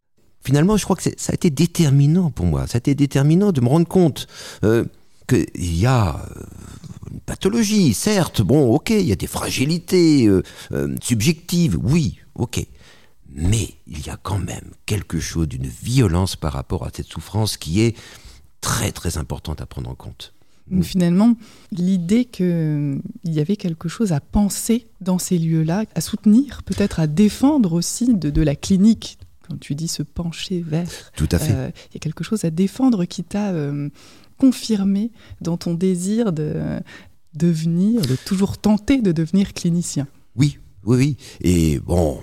finalement, 0.45 0.77
je 0.77 0.83
crois 0.83 0.95
que 0.95 1.03
ça 1.03 1.31
a 1.31 1.33
été 1.33 1.49
déterminant 1.49 2.29
pour 2.29 2.45
moi. 2.45 2.67
Ça 2.67 2.75
a 2.75 2.77
été 2.77 2.95
déterminant 2.95 3.51
de 3.51 3.61
me 3.61 3.67
rendre 3.67 3.87
compte 3.87 4.27
euh, 4.63 4.85
qu'il 5.27 5.75
y 5.75 5.85
a 5.85 6.15
euh, 6.15 6.43
une 7.11 7.19
pathologie, 7.19 7.93
certes, 7.93 8.41
bon, 8.41 8.71
ok, 8.71 8.91
il 8.91 9.07
y 9.07 9.11
a 9.11 9.15
des 9.15 9.27
fragilités 9.27 10.27
euh, 10.27 10.43
subjectives, 11.01 11.77
oui, 11.81 12.19
ok. 12.35 12.63
Mais 13.33 13.69
il 13.87 14.05
y 14.05 14.09
a 14.09 14.17
quand 14.21 14.37
même 14.37 14.71
quelque 14.85 15.19
chose 15.19 15.47
d'une 15.47 15.67
violence 15.67 16.35
par 16.35 16.53
rapport 16.53 16.85
à 16.85 16.91
cette 16.93 17.07
souffrance 17.07 17.57
qui 17.57 17.81
est 17.81 17.97
très 18.65 18.91
très 18.91 19.19
importante 19.19 19.61
à 19.61 19.67
prendre 19.67 19.91
en 19.91 19.95
compte. 19.95 20.33
Donc 20.71 20.83
finalement, 20.83 21.35
l'idée 21.71 22.25
qu'il 22.25 22.99
y 23.23 23.39
avait 23.39 23.55
quelque 23.55 23.87
chose 23.87 24.11
à 24.11 24.19
penser 24.19 24.87
dans 24.99 25.19
ces 25.19 25.37
lieux-là, 25.37 25.85
à 25.93 26.01
soutenir, 26.01 26.63
peut-être 26.63 26.99
à 26.99 27.05
défendre 27.05 27.73
aussi 27.73 28.15
de, 28.15 28.31
de 28.31 28.41
la 28.41 28.55
clinique 28.55 29.19
quand 29.47 29.59
tu 29.59 29.75
dis 29.75 29.87
se 29.87 30.01
pencher 30.01 30.63
vers. 30.65 30.87
Tout 31.15 31.29
à 31.31 31.37
fait. 31.37 31.53
Euh, 31.53 31.69
il 31.91 31.93
y 31.93 31.97
a 31.97 31.99
quelque 31.99 32.23
chose 32.23 32.45
à 32.45 32.49
défendre 32.49 33.05
qui 33.05 33.23
t'a 33.23 33.51
euh, 33.51 33.89
confirmé 34.39 35.11
dans 35.39 35.57
ton 35.57 35.75
désir 35.75 36.33
de 36.33 36.81
devenir, 37.35 38.01
de 38.01 38.15
toujours 38.15 38.57
tenter 38.57 39.03
de 39.03 39.11
devenir 39.11 39.53
clinicien. 39.53 40.07
Oui, 40.35 40.57
oui, 40.83 40.97
oui. 40.97 41.17
Et 41.41 41.77
bon, 41.77 42.21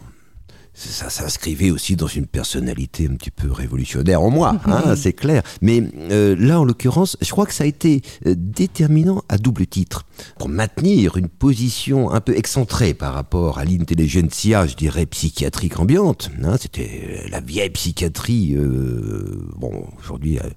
ça 0.75 1.11
s'inscrivait 1.11 1.71
aussi 1.71 1.97
dans 1.97 2.07
une 2.07 2.27
personnalité 2.27 3.07
un 3.11 3.15
petit 3.17 3.31
peu 3.31 3.51
révolutionnaire 3.53 4.23
en 4.23 4.31
moi, 4.31 4.59
hein, 4.65 4.95
c'est 4.97 5.13
clair. 5.13 5.43
Mais 5.61 5.83
euh, 6.11 6.35
là, 6.39 6.61
en 6.61 6.65
l'occurrence, 6.65 7.17
je 7.21 7.31
crois 7.31 7.47
que 7.47 7.53
ça 7.53 7.65
a 7.65 7.67
été 7.67 8.01
euh, 8.27 8.35
déterminant 8.37 9.23
à 9.29 9.37
double 9.37 9.67
titre. 9.67 10.05
Pour 10.39 10.49
maintenir 10.49 11.17
une 11.17 11.29
position 11.29 12.11
un 12.11 12.21
peu 12.21 12.37
excentrée 12.37 12.95
par 12.95 13.15
rapport 13.15 13.59
à 13.59 13.65
l'intelligentsia, 13.65 14.67
je 14.67 14.75
dirais, 14.75 15.07
psychiatrique 15.07 15.79
ambiante. 15.79 16.31
Hein, 16.43 16.57
C'était 16.59 17.27
la 17.31 17.41
vieille 17.41 17.71
psychiatrie, 17.71 18.55
euh, 18.57 19.49
bon, 19.57 19.87
aujourd'hui 19.99 20.39
euh, 20.39 20.49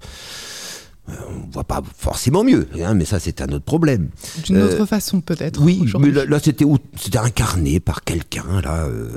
on 1.07 1.51
voit 1.51 1.63
pas 1.63 1.81
forcément 1.97 2.43
mieux, 2.43 2.67
hein, 2.81 2.93
mais 2.95 3.05
ça 3.05 3.19
c'est 3.19 3.41
un 3.41 3.47
autre 3.49 3.65
problème. 3.65 4.09
D'une 4.43 4.61
autre 4.61 4.81
euh, 4.81 4.85
façon 4.85 5.21
peut-être. 5.21 5.61
Oui, 5.61 5.85
mais 5.99 6.11
là, 6.11 6.39
c'était 6.39 6.65
c'était 6.99 7.19
incarné 7.19 7.79
par 7.79 8.03
quelqu'un 8.03 8.61
là 8.61 8.85
euh, 8.85 9.09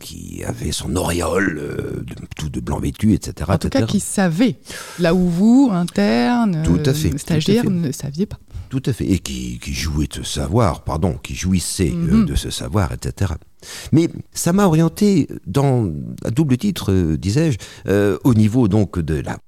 qui 0.00 0.42
avait 0.44 0.72
son 0.72 0.96
auréole 0.96 2.04
tout 2.36 2.48
de 2.48 2.60
blanc 2.60 2.80
vêtu, 2.80 3.14
etc. 3.14 3.50
En 3.52 3.58
tout 3.58 3.68
cas, 3.68 3.82
qui 3.82 4.00
savait 4.00 4.56
là 4.98 5.14
où 5.14 5.28
vous, 5.28 5.70
interne, 5.72 6.62
tout 6.64 6.80
à 6.84 6.92
fait, 6.92 7.16
stagiaire, 7.18 7.68
ne 7.68 7.92
saviez 7.92 8.26
pas. 8.26 8.38
Tout 8.68 8.82
à 8.84 8.92
fait, 8.92 9.06
et 9.06 9.18
qui, 9.18 9.58
jouait 9.72 10.08
de 10.08 10.14
ce 10.14 10.22
savoir, 10.24 10.84
pardon, 10.84 11.18
qui 11.22 11.34
jouissait 11.34 11.90
mhm. 11.90 12.26
de 12.26 12.34
ce 12.34 12.50
savoir, 12.50 12.92
etc. 12.92 13.32
Mais 13.92 14.10
ça 14.34 14.52
m'a 14.52 14.66
orienté 14.66 15.26
dans 15.46 15.90
à 16.24 16.30
double 16.30 16.58
titre, 16.58 17.14
disais-je, 17.16 17.58
au 18.24 18.34
niveau 18.34 18.68
donc 18.68 18.98
de 18.98 19.14
la 19.14 19.38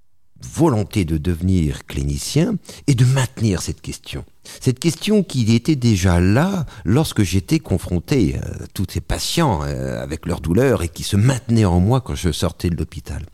volonté 0.42 1.04
de 1.04 1.18
devenir 1.18 1.86
clinicien 1.86 2.54
et 2.86 2.94
de 2.94 3.04
maintenir 3.04 3.62
cette 3.62 3.80
question. 3.80 4.24
Cette 4.60 4.78
question 4.78 5.22
qui 5.22 5.54
était 5.54 5.76
déjà 5.76 6.20
là 6.20 6.66
lorsque 6.84 7.22
j'étais 7.22 7.58
confronté 7.58 8.36
à 8.36 8.66
tous 8.74 8.86
ces 8.90 9.00
patients 9.00 9.62
euh, 9.62 10.02
avec 10.02 10.26
leurs 10.26 10.40
douleurs 10.40 10.82
et 10.82 10.88
qui 10.88 11.02
se 11.02 11.16
maintenaient 11.16 11.64
en 11.64 11.80
moi 11.80 12.00
quand 12.00 12.14
je 12.14 12.32
sortais 12.32 12.70
de 12.70 12.76
l'hôpital. 12.76 13.24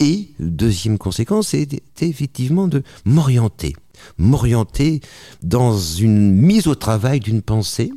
Et 0.00 0.30
deuxième 0.38 0.98
conséquence, 0.98 1.48
c'était 1.48 1.82
effectivement 2.00 2.68
de 2.68 2.82
m'orienter, 3.04 3.76
m'orienter 4.18 5.00
dans 5.42 5.78
une 5.78 6.32
mise 6.32 6.66
au 6.66 6.74
travail 6.74 7.20
d'une 7.20 7.42
pensée 7.42 7.92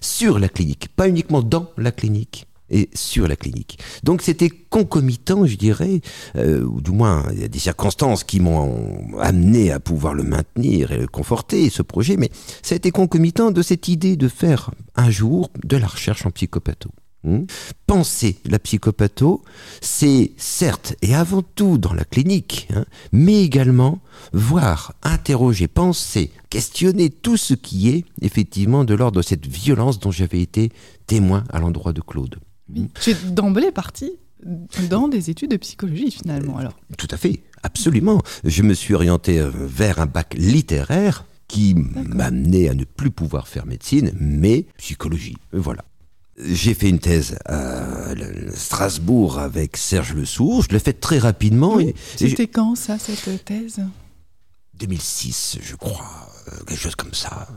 sur 0.00 0.38
la 0.38 0.48
clinique, 0.48 0.88
pas 0.94 1.08
uniquement 1.08 1.42
dans 1.42 1.70
la 1.76 1.92
clinique, 1.92 2.46
et 2.70 2.90
sur 2.94 3.28
la 3.28 3.36
clinique. 3.36 3.78
Donc 4.02 4.22
c'était 4.22 4.50
concomitant, 4.50 5.46
je 5.46 5.56
dirais, 5.56 6.00
euh, 6.36 6.64
ou 6.64 6.80
du 6.80 6.90
moins 6.90 7.24
il 7.32 7.40
y 7.40 7.44
a 7.44 7.48
des 7.48 7.58
circonstances 7.58 8.24
qui 8.24 8.40
m'ont 8.40 9.18
amené 9.20 9.70
à 9.70 9.80
pouvoir 9.80 10.14
le 10.14 10.22
maintenir 10.22 10.92
et 10.92 10.98
le 10.98 11.06
conforter, 11.06 11.70
ce 11.70 11.82
projet, 11.82 12.16
mais 12.16 12.30
ça 12.62 12.74
a 12.74 12.78
concomitant 12.90 13.50
de 13.50 13.62
cette 13.62 13.88
idée 13.88 14.16
de 14.16 14.28
faire 14.28 14.70
un 14.94 15.10
jour 15.10 15.50
de 15.64 15.76
la 15.76 15.86
recherche 15.86 16.24
en 16.26 16.30
psychopatho. 16.30 16.90
Hmm? 17.24 17.44
Penser 17.88 18.38
la 18.44 18.60
psychopatho, 18.60 19.42
c'est 19.80 20.32
certes 20.36 20.94
et 21.02 21.14
avant 21.14 21.42
tout 21.42 21.76
dans 21.76 21.92
la 21.92 22.04
clinique, 22.04 22.68
hein, 22.72 22.84
mais 23.10 23.42
également 23.42 23.98
voir, 24.32 24.94
interroger, 25.02 25.66
penser, 25.66 26.30
questionner 26.50 27.10
tout 27.10 27.36
ce 27.36 27.54
qui 27.54 27.88
est 27.88 28.04
effectivement 28.22 28.84
de 28.84 28.94
l'ordre 28.94 29.18
de 29.18 29.26
cette 29.26 29.46
violence 29.46 29.98
dont 29.98 30.12
j'avais 30.12 30.40
été 30.40 30.70
témoin 31.06 31.42
à 31.50 31.58
l'endroit 31.58 31.92
de 31.92 32.00
Claude. 32.00 32.36
Tu 33.00 33.10
es 33.10 33.14
d'emblée 33.14 33.70
parti 33.70 34.12
dans 34.90 35.08
des 35.08 35.30
études 35.30 35.50
de 35.50 35.56
psychologie 35.56 36.10
finalement 36.10 36.58
alors. 36.58 36.78
Tout 36.98 37.08
à 37.10 37.16
fait, 37.16 37.42
absolument. 37.62 38.22
Je 38.44 38.62
me 38.62 38.74
suis 38.74 38.94
orienté 38.94 39.38
euh, 39.38 39.50
vers 39.52 39.98
un 39.98 40.06
bac 40.06 40.34
littéraire 40.36 41.24
qui 41.48 41.74
m'a 41.74 42.26
amené 42.26 42.68
à 42.68 42.74
ne 42.74 42.84
plus 42.84 43.10
pouvoir 43.10 43.46
faire 43.48 43.66
médecine, 43.66 44.12
mais 44.18 44.66
psychologie. 44.78 45.36
Voilà. 45.52 45.84
J'ai 46.38 46.74
fait 46.74 46.90
une 46.90 46.98
thèse 46.98 47.38
à 47.46 48.10
Strasbourg 48.52 49.38
avec 49.38 49.76
Serge 49.76 50.12
Lesourd. 50.12 50.62
Je 50.62 50.68
l'ai 50.74 50.80
faite 50.80 51.00
très 51.00 51.18
rapidement. 51.18 51.78
C'était 52.16 52.48
quand 52.48 52.74
ça, 52.74 52.98
cette 52.98 53.44
thèse? 53.44 53.80
2006, 54.74 55.58
je 55.62 55.76
crois. 55.76 56.28
Euh, 56.48 56.64
quelque 56.66 56.80
chose 56.80 56.94
comme 56.94 57.14
ça 57.14 57.48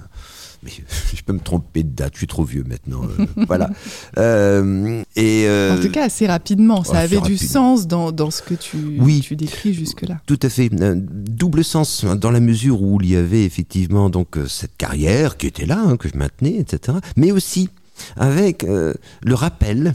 mais 0.64 0.72
je 1.16 1.22
peux 1.24 1.34
me 1.34 1.40
tromper 1.40 1.84
de 1.84 1.90
date, 1.90 2.14
je 2.14 2.20
suis 2.20 2.28
trop 2.28 2.44
vieux 2.44 2.64
maintenant. 2.68 3.02
Euh, 3.04 3.26
voilà. 3.48 3.70
Euh, 4.18 5.04
et 5.16 5.46
euh, 5.48 5.78
en 5.78 5.82
tout 5.82 5.92
cas, 5.92 6.06
assez 6.06 6.28
rapidement, 6.28 6.84
ça 6.84 7.00
avait 7.00 7.22
du 7.22 7.38
sens 7.38 7.88
dans, 7.88 8.12
dans, 8.12 8.32
ce 8.32 8.42
que 8.42 8.54
tu, 8.54 8.78
oui, 9.00 9.22
tu 9.22 9.36
décris 9.36 9.74
jusque-là. 9.74 10.22
Tout 10.26 10.40
à 10.42 10.50
fait. 10.50 10.70
double 10.70 11.64
sens, 11.64 12.06
dans 12.06 12.32
la 12.32 12.40
mesure 12.40 12.82
où 12.82 13.00
il 13.02 13.10
y 13.10 13.16
avait 13.16 13.44
effectivement 13.44 14.10
donc 14.10 14.38
cette 14.48 14.76
carrière 14.78 15.38
qui 15.38 15.48
était 15.48 15.66
là, 15.66 15.82
hein, 15.86 15.98
que 15.98 16.10
je 16.10 16.18
maintenais, 16.18 16.58
etc. 16.58 16.98
Mais 17.16 17.32
aussi 17.32 17.70
avec 18.16 18.64
euh, 18.64 18.94
le 19.24 19.34
rappel 19.34 19.94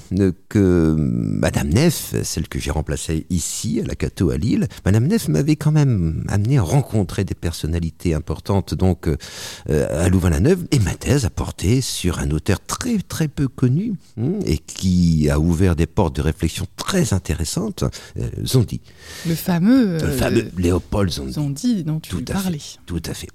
que 0.49 0.95
Madame 0.99 1.69
Neff, 1.69 2.15
celle 2.23 2.49
que 2.49 2.59
j'ai 2.59 2.71
remplacée 2.71 3.27
ici, 3.31 3.81
à 3.81 3.87
la 3.87 3.95
Cato 3.95 4.31
à 4.31 4.37
Lille, 4.37 4.69
Madame 4.85 5.07
Neff 5.07 5.29
m'avait 5.29 5.57
quand 5.57 5.73
même 5.73 6.25
amené 6.29 6.59
à 6.59 6.63
rencontrer 6.63 7.25
des 7.25 7.35
personnalités 7.35 8.15
importantes 8.15 8.75
donc 8.75 9.09
euh, 9.09 10.05
à 10.05 10.09
Louvain-la-Neuve, 10.09 10.65
et 10.71 10.79
ma 10.79 10.95
thèse 10.95 11.25
a 11.25 11.31
porté 11.31 11.81
sur 11.81 12.19
un 12.19 12.31
auteur 12.31 12.61
très 12.61 12.99
très 12.99 13.29
peu 13.29 13.49
connu 13.49 13.95
hein, 14.19 14.39
et 14.47 14.59
qui 14.59 15.29
a 15.31 15.39
ouvert 15.39 15.77
des 15.77 15.87
portes 15.87 16.17
de 16.17 16.23
réflexion 16.23 16.67
très 16.77 17.13
intéressantes, 17.13 17.85
euh, 18.19 18.29
Zondi. 18.45 18.81
Le 19.27 19.35
fameux, 19.35 19.99
le 19.99 20.11
fameux 20.11 20.51
Léopold 20.57 21.11
Zondi. 21.11 21.33
Zondi 21.33 21.85
dont 21.85 22.01
tu 22.01 22.11
tout 22.11 22.25
parlais. 22.25 22.59
tout 22.87 23.03
à 23.07 23.15
fait. 23.15 23.29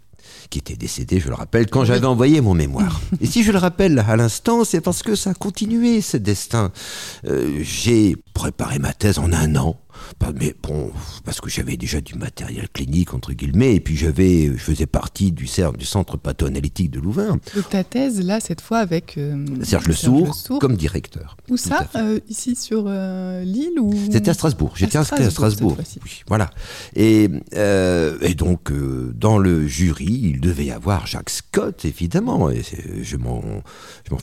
Qui 0.50 0.60
était 0.60 0.76
décédé, 0.76 1.20
je 1.20 1.30
le 1.30 1.36
rappelle, 1.36 1.70
quand 1.70 1.86
j'avais 1.86 2.06
envoyé 2.06 2.42
mon 2.42 2.54
mémoire. 2.54 3.02
Et 3.22 3.26
si 3.26 3.44
je 3.44 3.52
le 3.52 3.58
rappelle 3.58 4.04
à 4.08 4.16
l'instant, 4.16 4.64
c'est 4.64 4.82
parce 4.82 5.04
que 5.04 5.16
ça 5.16 5.32
a 5.32 5.34
continué, 5.34 6.02
ce 6.02 6.18
destin. 6.18 6.72
Euh, 7.26 7.60
j'ai 7.62 8.16
préparé 8.34 8.80
ma 8.80 8.94
thèse 8.94 9.20
en 9.20 9.32
un 9.34 9.56
an 9.56 9.80
mais 10.40 10.56
bon, 10.62 10.92
parce 11.26 11.42
que 11.42 11.50
j'avais 11.50 11.78
déjà 11.78 12.02
du 12.02 12.16
matériel 12.16 12.68
clinique, 12.70 13.14
entre 13.14 13.34
guillemets, 13.34 13.76
et 13.76 13.80
puis 13.80 13.96
j'avais, 13.96 14.48
je 14.48 14.58
faisais 14.58 14.86
partie 14.86 15.32
du, 15.32 15.48
du 15.78 15.86
centre 15.86 16.18
pathoanalytique 16.18 16.92
de 16.92 17.00
Louvain. 17.00 17.40
Donc 17.56 17.70
ta 17.70 17.84
thèse, 17.84 18.22
là, 18.22 18.40
cette 18.40 18.62
fois, 18.62 18.80
avec 18.80 19.18
euh, 19.18 19.46
Serge, 19.64 19.88
Le 19.88 19.94
Sourd, 19.94 20.36
comme 20.60 20.76
directeur. 20.76 21.38
Où 21.50 21.58
ça 21.58 21.88
euh, 21.96 22.20
Ici 22.30 22.56
sur 22.56 22.86
euh, 22.88 23.44
l'île 23.44 23.80
ou... 23.80 23.94
C'était 24.12 24.30
à 24.30 24.34
Strasbourg. 24.34 24.74
J'étais 24.76 24.98
inscrit 24.98 25.24
à 25.24 25.30
Strasbourg. 25.30 25.78
voilà. 26.28 26.50
Et, 26.96 27.30
et 27.54 28.36
donc, 28.36 28.72
dans 29.14 29.38
le 29.38 29.68
jury, 29.68 30.20
il 30.24 30.40
devait 30.42 30.66
y 30.66 30.72
avoir 30.72 31.08
Jacques 31.08 31.30
Scott, 31.30 31.86
évidemment. 31.86 32.50
Et 32.50 32.62
je 33.02 33.18
m'en 33.18 33.62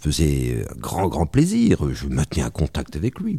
faisais 0.00 0.64
grand, 0.78 1.08
grand 1.08 1.26
plaisir. 1.26 1.78
Je 1.92 2.06
maintenais 2.06 2.42
un 2.42 2.50
contact 2.50 2.96
avec 2.96 3.20
lui. 3.20 3.38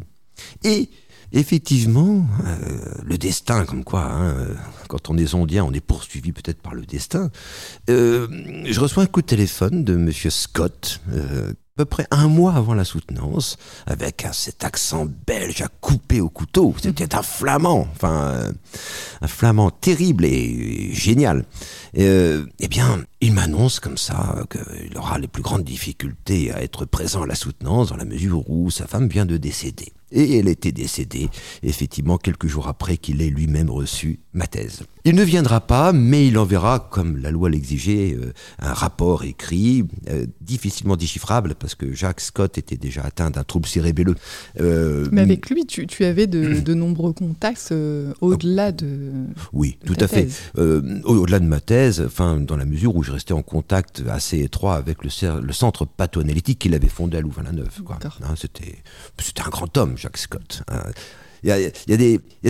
Et 0.64 0.88
Effectivement, 1.32 2.26
euh, 2.46 2.56
le 3.04 3.18
destin, 3.18 3.66
comme 3.66 3.84
quoi, 3.84 4.04
hein, 4.04 4.34
euh, 4.38 4.54
quand 4.88 5.10
on 5.10 5.18
est 5.18 5.26
zondien, 5.26 5.62
on 5.64 5.72
est 5.72 5.80
poursuivi 5.80 6.32
peut-être 6.32 6.62
par 6.62 6.74
le 6.74 6.86
destin. 6.86 7.30
Euh, 7.90 8.26
je 8.64 8.80
reçois 8.80 9.02
un 9.02 9.06
coup 9.06 9.20
de 9.20 9.26
téléphone 9.26 9.84
de 9.84 9.94
Monsieur 9.94 10.30
Scott, 10.30 11.02
à 11.12 11.52
peu 11.76 11.84
près 11.84 12.06
un 12.10 12.28
mois 12.28 12.54
avant 12.54 12.72
la 12.72 12.84
soutenance, 12.84 13.58
avec 13.86 14.26
cet 14.32 14.64
accent 14.64 15.06
belge 15.26 15.60
à 15.60 15.68
couper 15.68 16.22
au 16.22 16.30
couteau. 16.30 16.74
C'était 16.82 17.14
un 17.14 17.22
flamand, 17.22 17.86
enfin, 17.92 18.50
un 19.20 19.28
flamand 19.28 19.70
terrible 19.70 20.24
et, 20.24 20.94
génial. 20.94 21.44
eh 21.92 22.68
bien, 22.70 23.04
il 23.20 23.34
m'annonce 23.34 23.80
comme 23.80 23.98
ça 23.98 24.46
qu'il 24.50 24.96
aura 24.96 25.18
les 25.18 25.28
plus 25.28 25.42
grandes 25.42 25.64
difficultés 25.64 26.52
à 26.52 26.62
être 26.62 26.86
présent 26.86 27.22
à 27.22 27.26
la 27.26 27.34
soutenance 27.34 27.90
dans 27.90 27.96
la 27.96 28.06
mesure 28.06 28.48
où 28.48 28.70
sa 28.70 28.86
femme 28.86 29.08
vient 29.08 29.26
de 29.26 29.36
décéder. 29.36 29.92
Et 30.10 30.38
elle 30.38 30.48
était 30.48 30.72
décédée, 30.72 31.28
effectivement, 31.62 32.18
quelques 32.18 32.46
jours 32.46 32.68
après 32.68 32.96
qu'il 32.96 33.20
ait 33.20 33.30
lui-même 33.30 33.70
reçu 33.70 34.20
ma 34.32 34.46
thèse. 34.46 34.82
Il 35.04 35.14
ne 35.14 35.22
viendra 35.22 35.60
pas, 35.60 35.92
mais 35.92 36.26
il 36.26 36.38
enverra, 36.38 36.80
comme 36.90 37.16
la 37.18 37.30
loi 37.30 37.48
l'exigeait, 37.50 38.14
euh, 38.14 38.32
un 38.58 38.72
rapport 38.72 39.24
écrit, 39.24 39.84
euh, 40.08 40.26
difficilement 40.40 40.96
déchiffrable, 40.96 41.54
parce 41.58 41.74
que 41.74 41.92
Jacques 41.92 42.20
Scott 42.20 42.58
était 42.58 42.76
déjà 42.76 43.02
atteint 43.02 43.30
d'un 43.30 43.44
trouble 43.44 43.66
cérébelleux. 43.66 44.16
Euh, 44.60 45.08
mais 45.12 45.22
avec 45.22 45.50
lui, 45.50 45.66
tu, 45.66 46.04
avais 46.04 46.26
de, 46.26 46.74
nombreux 46.74 47.12
contacts 47.12 47.72
au-delà 48.20 48.72
de. 48.72 49.12
Oui, 49.52 49.78
tout 49.84 49.96
à 49.98 50.08
fait. 50.08 50.28
au-delà 50.56 51.40
de 51.40 51.46
ma 51.46 51.60
thèse, 51.60 52.02
enfin, 52.06 52.38
dans 52.38 52.56
la 52.56 52.64
mesure 52.64 52.94
où 52.96 53.02
je 53.02 53.12
restais 53.12 53.34
en 53.34 53.42
contact 53.42 54.02
assez 54.08 54.40
étroit 54.40 54.76
avec 54.76 55.04
le, 55.04 55.40
le 55.40 55.52
centre 55.52 55.84
pathoanalytique 55.84 56.58
qu'il 56.58 56.74
avait 56.74 56.88
fondé 56.88 57.16
à 57.16 57.20
Louvain-la-Neuve. 57.20 57.80
Hein, 58.22 58.34
c'était 58.36 58.82
un 59.44 59.48
grand 59.48 59.76
homme, 59.76 59.96
Jacques 59.98 60.18
Scott. 60.18 60.62
Hein. 60.68 60.82
Il 61.44 61.50
y, 61.50 61.92
a, 61.92 61.96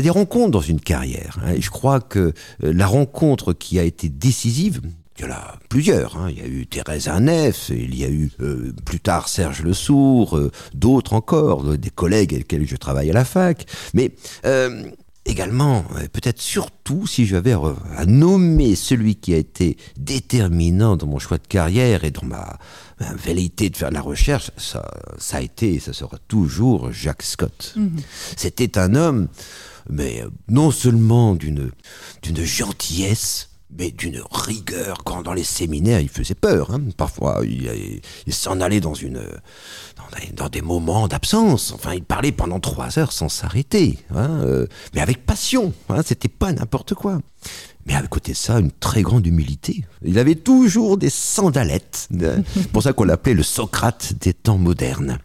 des, 0.00 0.10
rencontres 0.10 0.50
dans 0.50 0.60
une 0.62 0.80
carrière. 0.80 1.38
Hein, 1.44 1.54
je 1.58 1.68
crois 1.68 2.00
que 2.00 2.32
euh, 2.64 2.72
la 2.72 2.86
rencontre 2.86 3.52
qui 3.52 3.78
a 3.78 3.82
été 3.82 4.08
décisive, 4.08 4.80
il 5.18 5.26
y 5.26 5.28
en 5.28 5.32
a 5.32 5.58
plusieurs. 5.68 6.16
Hein. 6.16 6.28
Il 6.30 6.38
y 6.38 6.42
a 6.42 6.46
eu 6.46 6.66
Thérèse 6.66 7.08
Arnef, 7.08 7.68
il 7.68 7.94
y 7.94 8.04
a 8.04 8.08
eu 8.08 8.30
euh, 8.40 8.72
plus 8.86 9.00
tard 9.00 9.28
Serge 9.28 9.62
Le 9.62 9.74
Sourd, 9.74 10.38
euh, 10.38 10.50
d'autres 10.72 11.12
encore, 11.12 11.76
des 11.76 11.90
collègues 11.90 12.32
avec 12.32 12.50
lesquels 12.50 12.66
je 12.66 12.76
travaille 12.76 13.10
à 13.10 13.14
la 13.14 13.26
fac. 13.26 13.66
Mais 13.92 14.12
également, 15.28 15.84
peut-être 16.12 16.40
surtout, 16.40 17.06
si 17.06 17.26
j'avais 17.26 17.54
à 17.96 18.06
nommer 18.06 18.74
celui 18.74 19.16
qui 19.16 19.34
a 19.34 19.36
été 19.36 19.76
déterminant 19.96 20.96
dans 20.96 21.06
mon 21.06 21.18
choix 21.18 21.38
de 21.38 21.46
carrière 21.46 22.04
et 22.04 22.10
dans 22.10 22.26
ma 22.26 22.58
velléité 22.98 23.70
de 23.70 23.76
faire 23.76 23.90
de 23.90 23.94
la 23.94 24.00
recherche, 24.00 24.50
ça, 24.56 24.90
ça 25.18 25.36
a 25.36 25.40
été 25.40 25.74
et 25.74 25.80
ça 25.80 25.92
sera 25.92 26.18
toujours 26.28 26.92
Jacques 26.92 27.22
Scott. 27.22 27.74
Mhm. 27.76 28.00
C'était 28.36 28.78
un 28.78 28.94
homme, 28.94 29.28
mais 29.90 30.24
non 30.48 30.70
seulement 30.70 31.34
d'une 31.34 31.70
gentillesse, 32.36 33.47
mais 33.76 33.90
d'une 33.90 34.22
rigueur. 34.30 35.04
Quand 35.04 35.22
dans 35.22 35.34
les 35.34 35.44
séminaires, 35.44 36.00
il 36.00 36.08
faisait 36.08 36.34
peur. 36.34 36.70
Hein. 36.72 36.80
Parfois, 36.96 37.40
il, 37.44 38.00
il 38.26 38.32
s'en 38.32 38.60
allait 38.60 38.80
dans 38.80 38.94
une 38.94 39.20
dans 40.34 40.48
des, 40.48 40.62
moments 40.62 41.08
d'absence. 41.08 41.72
Enfin, 41.72 41.94
il 41.94 42.02
parlait 42.02 42.32
pendant 42.32 42.60
trois 42.60 42.98
heures 42.98 43.12
sans 43.12 43.28
s'arrêter, 43.28 43.98
hein, 44.14 44.40
euh, 44.44 44.66
mais 44.94 45.00
avec 45.00 45.24
passion. 45.24 45.72
Hein, 45.88 46.02
C'était 46.04 46.28
pas 46.28 46.52
n'importe 46.52 46.94
quoi. 46.94 47.20
Mais 47.86 47.94
à 47.94 48.02
côté 48.02 48.32
de 48.32 48.36
ça, 48.36 48.58
une 48.58 48.70
très 48.70 49.02
grande 49.02 49.26
humilité. 49.26 49.84
Il 50.02 50.18
avait 50.18 50.34
toujours 50.34 50.98
des 50.98 51.08
sandalettes. 51.08 52.08
C'est 52.54 52.68
pour 52.70 52.82
ça 52.82 52.92
qu'on 52.92 53.04
l'appelait 53.04 53.32
le 53.32 53.42
Socrate 53.42 54.12
des 54.20 54.34
temps 54.34 54.58
modernes. 54.58 55.18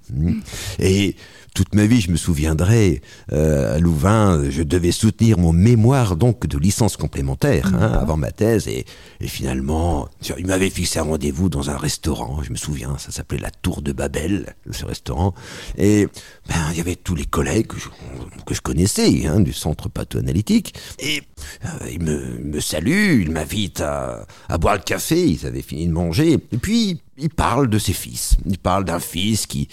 Et 0.79 1.17
toute 1.53 1.75
ma 1.75 1.85
vie, 1.85 2.01
je 2.01 2.09
me 2.09 2.17
souviendrai, 2.17 3.01
euh, 3.31 3.75
à 3.75 3.79
Louvain, 3.79 4.49
je 4.49 4.63
devais 4.63 4.91
soutenir 4.91 5.37
mon 5.37 5.53
mémoire 5.53 6.15
donc 6.15 6.47
de 6.47 6.57
licence 6.57 6.97
complémentaire 6.97 7.71
hein, 7.75 7.91
avant 7.93 8.17
ma 8.17 8.31
thèse. 8.31 8.67
Et, 8.67 8.85
finalement, 9.21 10.09
il 10.37 10.47
m'avait 10.47 10.69
fixé 10.69 10.99
un 10.99 11.03
rendez-vous 11.03 11.49
dans 11.49 11.69
un 11.69 11.77
restaurant. 11.77 12.41
Je 12.43 12.51
me 12.51 12.57
souviens, 12.57 12.97
ça 12.97 13.11
s'appelait 13.11 13.39
la 13.39 13.51
Tour 13.51 13.81
de 13.81 13.91
Babel, 13.91 14.55
ce 14.71 14.85
restaurant. 14.85 15.33
Et 15.77 16.07
ben, 16.49 16.55
il 16.71 16.77
y 16.77 16.81
avait 16.81 16.95
tous 16.95 17.15
les 17.15 17.25
collègues 17.25 17.67
que 17.67 18.53
je, 18.53 18.61
connaissais 18.61 19.27
hein, 19.27 19.39
du 19.39 19.53
centre 19.53 19.89
patho-analytique. 19.89 20.73
Et 20.99 21.21
euh, 21.65 21.89
il 21.91 22.01
me, 22.01 22.39
me 22.39 22.59
salue, 22.59 23.21
il 23.21 23.31
m'invite 23.31 23.81
à, 23.81 24.25
à 24.49 24.57
boire 24.57 24.75
le 24.75 24.81
café. 24.81 25.25
Ils 25.25 25.45
avaient 25.45 25.61
fini 25.61 25.87
de 25.87 25.93
manger. 25.93 26.33
Et 26.33 26.57
puis, 26.57 27.01
il 27.17 27.29
parle 27.29 27.69
de 27.69 27.77
ses 27.77 27.93
fils. 27.93 28.35
Il 28.45 28.57
parle 28.57 28.85
d'un 28.85 28.99
fils 28.99 29.45
qui 29.45 29.67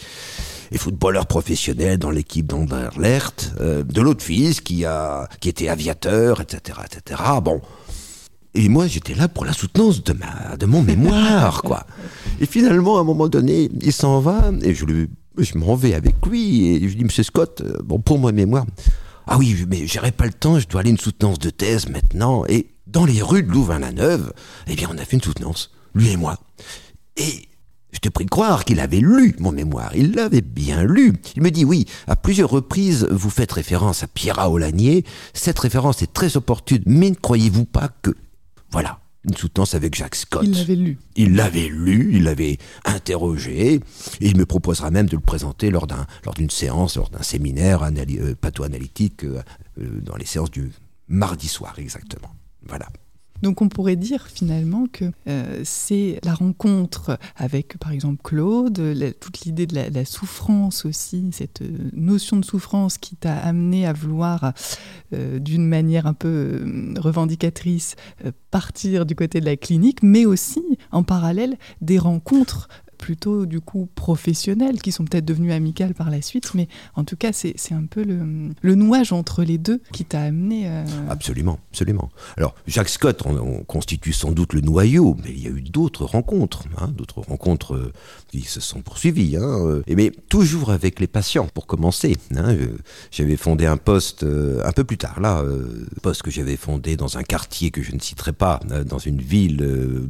et 0.72 0.78
footballeur 0.78 1.26
professionnel 1.26 1.98
dans 1.98 2.10
l'équipe 2.10 2.46
d'Anderlecht, 2.46 3.52
euh, 3.60 3.82
de 3.82 4.00
l'autre 4.00 4.22
fils 4.22 4.60
qui 4.60 4.84
a 4.84 5.28
qui 5.40 5.48
était 5.48 5.68
aviateur, 5.68 6.40
etc., 6.40 6.80
etc. 6.84 7.22
Bon. 7.42 7.60
Et 8.54 8.68
moi, 8.68 8.88
j'étais 8.88 9.14
là 9.14 9.28
pour 9.28 9.44
la 9.44 9.52
soutenance 9.52 10.02
de 10.02 10.12
ma 10.12 10.56
de 10.56 10.66
mon 10.66 10.82
mémoire, 10.82 11.62
quoi. 11.64 11.86
Et 12.40 12.46
finalement, 12.46 12.98
à 12.98 13.00
un 13.00 13.04
moment 13.04 13.28
donné, 13.28 13.70
il 13.80 13.92
s'en 13.92 14.20
va 14.20 14.50
et 14.62 14.74
je 14.74 14.84
lui 14.84 15.08
je 15.38 15.56
m'en 15.56 15.74
vais 15.74 15.94
avec 15.94 16.14
lui 16.26 16.66
et 16.66 16.80
je 16.80 16.86
lui 16.86 16.96
dis 16.96 17.04
Monsieur 17.04 17.22
Scott, 17.22 17.62
euh, 17.64 17.76
bon 17.84 18.00
pour 18.00 18.18
moi 18.18 18.32
mémoire. 18.32 18.66
Ah 19.26 19.38
oui, 19.38 19.64
mais 19.68 19.86
j'aurais 19.86 20.10
pas 20.10 20.26
le 20.26 20.32
temps, 20.32 20.58
je 20.58 20.66
dois 20.66 20.80
aller 20.80 20.90
à 20.90 20.92
une 20.92 20.98
soutenance 20.98 21.38
de 21.38 21.50
thèse 21.50 21.88
maintenant. 21.88 22.44
Et 22.48 22.66
dans 22.88 23.04
les 23.04 23.22
rues 23.22 23.44
de 23.44 23.50
Louvain-la-Neuve, 23.50 24.32
eh 24.66 24.74
bien, 24.74 24.88
on 24.92 24.98
a 24.98 25.04
fait 25.04 25.16
une 25.16 25.22
soutenance, 25.22 25.70
lui 25.94 26.10
et 26.10 26.16
moi. 26.16 26.36
Et 27.16 27.48
je 27.92 27.98
te 27.98 28.08
prie 28.08 28.24
de 28.24 28.30
croire 28.30 28.64
qu'il 28.64 28.80
avait 28.80 29.00
lu 29.00 29.34
mon 29.38 29.52
mémoire. 29.52 29.94
Il 29.94 30.12
l'avait 30.12 30.40
bien 30.40 30.82
lu. 30.82 31.14
Il 31.36 31.42
me 31.42 31.50
dit 31.50 31.64
oui, 31.64 31.86
à 32.06 32.16
plusieurs 32.16 32.50
reprises, 32.50 33.06
vous 33.10 33.30
faites 33.30 33.52
référence 33.52 34.02
à 34.02 34.06
Pierre 34.06 34.38
Aulagnier. 34.50 35.04
Cette 35.34 35.58
référence 35.58 36.02
est 36.02 36.12
très 36.12 36.36
opportune, 36.36 36.82
mais 36.86 37.10
ne 37.10 37.14
croyez-vous 37.14 37.64
pas 37.64 37.90
que... 38.02 38.10
Voilà, 38.70 39.00
une 39.24 39.36
soutenance 39.36 39.74
avec 39.74 39.94
Jacques 39.94 40.14
Scott. 40.14 40.44
Il 40.44 40.56
l'avait 40.56 40.76
lu. 40.76 40.98
Il 41.16 41.34
l'avait 41.34 41.68
lu, 41.68 42.10
il 42.14 42.22
l'avait 42.24 42.58
interrogé, 42.84 43.74
et 43.74 43.80
il 44.20 44.36
me 44.36 44.46
proposera 44.46 44.90
même 44.90 45.06
de 45.06 45.16
le 45.16 45.22
présenter 45.22 45.70
lors 45.70 45.86
d'un 45.86 46.06
lors 46.24 46.34
d'une 46.34 46.50
séance, 46.50 46.96
lors 46.96 47.10
d'un 47.10 47.22
séminaire 47.22 47.82
euh, 47.82 48.34
patho-analytique, 48.40 49.24
euh, 49.24 49.42
euh, 49.80 50.00
dans 50.00 50.16
les 50.16 50.26
séances 50.26 50.50
du 50.50 50.70
mardi 51.08 51.48
soir 51.48 51.74
exactement. 51.78 52.30
Voilà. 52.66 52.86
Donc 53.42 53.62
on 53.62 53.68
pourrait 53.68 53.96
dire 53.96 54.26
finalement 54.26 54.86
que 54.92 55.06
euh, 55.28 55.60
c'est 55.64 56.20
la 56.24 56.34
rencontre 56.34 57.18
avec 57.36 57.78
par 57.78 57.92
exemple 57.92 58.20
Claude, 58.22 59.14
toute 59.20 59.40
l'idée 59.40 59.66
de 59.66 59.74
la, 59.74 60.04
souffrance 60.04 60.84
aussi, 60.84 61.28
cette 61.32 61.62
euh, 61.62 61.90
notion 61.92 62.36
de 62.36 62.44
souffrance 62.44 62.98
qui 62.98 63.16
t'a 63.16 63.36
amené 63.36 63.86
à 63.86 63.92
vouloir 63.92 64.52
euh, 65.12 65.38
d'une 65.38 65.66
manière 65.66 66.06
un 66.06 66.14
peu 66.14 66.94
revendicatrice 66.98 67.96
partir 68.50 69.06
du 69.06 69.14
côté 69.14 69.40
de 69.40 69.44
la 69.44 69.56
clinique, 69.56 70.02
mais 70.02 70.26
aussi 70.26 70.62
en 70.92 71.02
parallèle 71.02 71.56
des 71.80 71.98
rencontres 71.98 72.68
plutôt 73.00 73.46
du 73.46 73.60
coup 73.60 73.88
professionnelles, 73.94 74.80
qui 74.80 74.92
sont 74.92 75.04
peut-être 75.04 75.24
devenues 75.24 75.52
amicales 75.52 75.94
par 75.94 76.10
la 76.10 76.20
suite, 76.22 76.54
mais 76.54 76.68
en 76.94 77.04
tout 77.04 77.16
cas 77.16 77.32
c'est 77.32 77.56
un 77.72 77.86
peu 77.86 78.04
le, 78.04 78.50
le, 78.60 78.74
nouage 78.74 79.12
entre 79.12 79.42
les 79.42 79.58
deux 79.58 79.80
qui 79.92 80.04
t'a 80.04 80.20
amené... 80.22 80.68
Euh, 80.68 80.84
absolument, 81.08 81.58
absolument. 81.70 82.10
Alors 82.36 82.54
Jacques 82.66 82.90
Scott, 82.90 83.22
on, 83.24 83.64
constitue 83.64 84.12
sans 84.12 84.32
doute 84.32 84.52
le 84.52 84.60
noyau, 84.60 85.16
mais 85.24 85.30
il 85.30 85.42
y 85.42 85.46
a 85.46 85.50
eu 85.50 85.62
d'autres 85.62 86.04
rencontres, 86.04 86.64
hein, 86.76 86.88
d'autres 86.96 87.20
rencontres 87.20 87.74
euh, 87.74 87.92
qui 88.28 88.42
se 88.42 88.60
sont 88.60 88.82
poursuivies, 88.82 89.36
hein, 89.36 89.66
euh, 89.66 89.82
et 89.86 89.96
mais 89.96 90.12
toujours 90.28 90.70
avec 90.70 91.00
les 91.00 91.06
patients, 91.06 91.48
pour 91.54 91.66
commencer. 91.66 92.16
Hein, 92.36 92.56
j'avais 93.10 93.36
fondé 93.36 93.66
un 93.66 93.78
poste 93.78 94.24
un 94.24 94.72
peu 94.72 94.84
plus 94.84 94.98
tard, 94.98 95.20
là, 95.20 95.42
poste 96.02 96.22
que 96.22 96.30
j'avais 96.30 96.56
fondé 96.56 96.96
dans 96.96 97.16
un 97.16 97.22
quartier 97.22 97.70
que 97.70 97.82
je 97.82 97.92
ne 97.92 98.00
citerai 98.00 98.32
pas, 98.32 98.60
dans 98.86 98.98
une 98.98 99.20
ville 99.20 100.08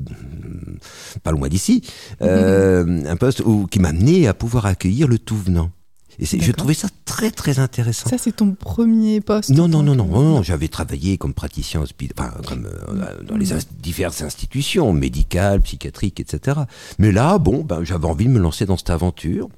pas 1.23 1.31
loin 1.31 1.49
d'ici. 1.49 1.83
Mhm. 2.21 2.29
Euh, 2.29 2.80
un 2.81 3.17
poste 3.17 3.43
qui 3.71 3.81
m'a 3.81 3.89
amené 3.89 4.27
à 4.27 4.35
pouvoir 4.35 4.67
accueillir 4.67 5.09
le 5.09 5.19
tout 5.19 5.37
venant. 5.37 5.71
Et 6.19 6.27
je 6.27 6.53
trouvais 6.53 6.75
ça 6.75 6.89
très 7.05 7.31
très 7.31 7.59
intéressant. 7.59 8.11
Ça, 8.11 8.19
c'est 8.19 8.37
ton 8.37 8.53
premier 8.53 9.21
poste 9.21 9.51
Non, 9.51 9.69
non, 9.69 9.83
non, 9.83 9.95
non, 9.95 10.07
non, 10.07 10.43
J'avais 10.43 10.69
travaillé 10.69 11.19
comme 11.19 11.35
praticien 11.35 11.83
enfin, 11.83 12.33
comme, 12.47 12.67
euh, 12.67 13.23
dans 13.23 13.37
les 13.37 13.47
diverses 13.81 14.23
institutions 14.23 14.93
médicales, 14.93 15.61
psychiatriques, 15.61 16.21
etc. 16.21 16.61
Mais 16.99 17.13
là, 17.13 17.39
bon, 17.39 17.63
ben, 17.63 17.85
j'avais 17.85 18.07
envie 18.07 18.27
de 18.27 18.31
me 18.31 18.39
lancer 18.39 18.67
dans 18.67 18.77
cette 18.77 18.91
aventure. 18.91 19.49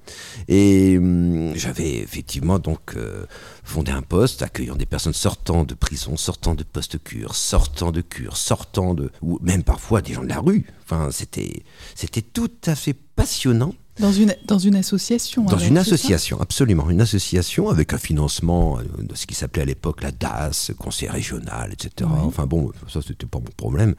Et 0.48 0.98
hum, 0.98 1.52
j'avais 1.54 1.96
effectivement 1.98 2.58
donc 2.58 2.94
euh, 2.96 3.26
fondé 3.64 3.92
un 3.92 4.02
poste 4.02 4.42
accueillant 4.42 4.76
des 4.76 4.86
personnes 4.86 5.12
sortant 5.12 5.64
de 5.64 5.74
prison, 5.74 6.16
sortant 6.16 6.54
de 6.54 6.62
poste-cure, 6.62 7.34
sortant 7.34 7.92
de 7.92 8.00
cure, 8.00 8.36
sortant 8.36 8.94
de. 8.94 9.10
ou 9.22 9.38
même 9.42 9.62
parfois 9.62 10.02
des 10.02 10.14
gens 10.14 10.22
de 10.22 10.28
la 10.28 10.40
rue. 10.40 10.66
Enfin, 10.84 11.08
c'était, 11.10 11.62
c'était 11.94 12.22
tout 12.22 12.50
à 12.66 12.74
fait 12.74 12.94
passionnant. 12.94 13.74
Dans 13.98 14.12
une, 14.12 14.34
dans 14.46 14.58
une 14.58 14.76
association 14.76 15.44
Dans 15.44 15.58
une 15.58 15.76
association, 15.76 16.40
absolument. 16.40 16.88
Une 16.88 17.02
association 17.02 17.68
avec 17.68 17.92
un 17.92 17.98
financement 17.98 18.78
euh, 18.78 18.82
de 19.02 19.14
ce 19.14 19.26
qui 19.26 19.34
s'appelait 19.34 19.62
à 19.62 19.66
l'époque 19.66 20.02
la 20.02 20.10
DAS, 20.10 20.72
conseil 20.78 21.10
régional, 21.10 21.72
etc. 21.72 22.08
Enfin 22.10 22.46
bon, 22.46 22.72
ça 22.88 23.00
c'était 23.06 23.26
pas 23.26 23.38
mon 23.38 23.52
problème. 23.56 23.94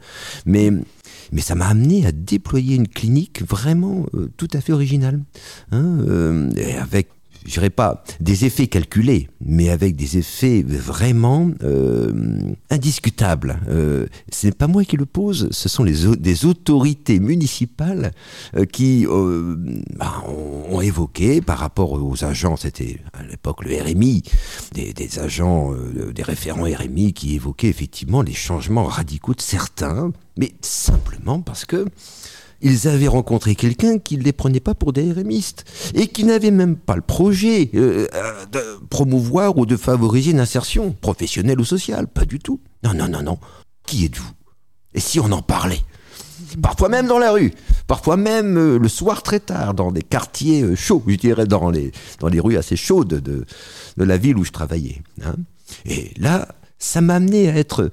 Mais, 0.46 0.70
mais 1.30 1.40
ça 1.40 1.54
m'a 1.54 1.68
amené 1.68 2.06
à 2.06 2.12
déployer 2.12 2.74
une 2.74 2.88
clinique 2.88 3.42
vraiment 3.42 4.06
euh, 4.14 4.32
tout 4.36 4.48
à 4.52 4.60
fait 4.60 4.72
originale. 4.72 5.20
Hein, 5.70 5.98
euh, 6.08 6.50
et 6.56 6.74
avec 6.74 7.08
je 7.44 7.52
dirais 7.52 7.70
pas 7.70 8.02
des 8.20 8.44
effets 8.44 8.66
calculés, 8.66 9.28
mais 9.40 9.68
avec 9.68 9.96
des 9.96 10.18
effets 10.18 10.62
vraiment 10.62 11.50
euh, 11.62 12.12
indiscutables. 12.70 13.60
Euh, 13.68 14.06
ce 14.32 14.46
n'est 14.46 14.52
pas 14.52 14.66
moi 14.66 14.84
qui 14.84 14.96
le 14.96 15.06
pose, 15.06 15.48
ce 15.50 15.68
sont 15.68 15.84
les 15.84 16.16
des 16.16 16.44
autorités 16.44 17.20
municipales 17.20 18.12
euh, 18.56 18.64
qui 18.64 19.06
euh, 19.06 19.56
bah, 19.96 20.24
ont, 20.28 20.80
évoqué 20.80 21.40
par 21.40 21.58
rapport 21.58 21.92
aux 21.92 22.24
agents, 22.24 22.56
c'était 22.56 22.98
à 23.12 23.22
l'époque 23.22 23.64
le 23.64 23.80
RMI, 23.80 24.22
des, 24.72 24.92
des 24.92 25.18
agents, 25.18 25.72
des 26.12 26.22
référents 26.22 26.64
RMI 26.64 27.14
qui 27.14 27.36
évoquaient 27.36 27.68
effectivement 27.68 28.20
les 28.20 28.34
changements 28.34 28.84
radicaux 28.84 29.34
de 29.34 29.40
certains, 29.40 30.12
mais 30.36 30.52
simplement 30.60 31.40
parce 31.40 31.64
que 31.64 31.86
ils 32.64 32.88
avaient 32.88 33.08
rencontré 33.08 33.54
quelqu'un 33.54 33.98
qui 33.98 34.16
ne 34.16 34.22
les 34.22 34.32
prenait 34.32 34.58
pas 34.58 34.74
pour 34.74 34.94
des 34.94 35.12
RMistes 35.12 35.64
et 35.94 36.08
qui 36.08 36.24
n'avait 36.24 36.50
même 36.50 36.76
pas 36.76 36.96
le 36.96 37.02
projet 37.02 37.70
euh, 37.74 38.08
euh, 38.14 38.46
de 38.46 38.86
promouvoir 38.88 39.58
ou 39.58 39.66
de 39.66 39.76
favoriser 39.76 40.30
une 40.30 40.40
insertion 40.40 40.90
professionnelle 40.90 41.60
ou 41.60 41.64
sociale. 41.64 42.08
Pas 42.08 42.24
du 42.24 42.38
tout. 42.38 42.60
Non, 42.82 42.94
non, 42.94 43.06
non, 43.06 43.22
non. 43.22 43.38
Qui 43.86 44.06
êtes-vous? 44.06 44.32
Et 44.94 45.00
si 45.00 45.20
on 45.20 45.30
en 45.30 45.42
parlait? 45.42 45.82
Parfois 46.62 46.88
même 46.88 47.06
dans 47.06 47.18
la 47.18 47.32
rue, 47.32 47.52
parfois 47.86 48.16
même 48.16 48.56
euh, 48.56 48.78
le 48.78 48.88
soir 48.88 49.22
très 49.22 49.40
tard, 49.40 49.74
dans 49.74 49.92
des 49.92 50.02
quartiers 50.02 50.74
chauds, 50.74 51.02
je 51.06 51.16
dirais 51.16 51.46
dans 51.46 51.70
les, 51.70 51.92
dans 52.18 52.28
les 52.28 52.40
rues 52.40 52.56
assez 52.56 52.76
chaudes 52.76 53.08
de, 53.08 53.44
de 53.96 54.04
la 54.04 54.16
ville 54.16 54.38
où 54.38 54.44
je 54.44 54.52
travaillais. 54.52 55.02
Hein. 55.22 55.34
Et 55.84 56.12
là, 56.16 56.48
ça 56.78 57.02
m'a 57.02 57.16
amené 57.16 57.50
à 57.50 57.56
être, 57.56 57.90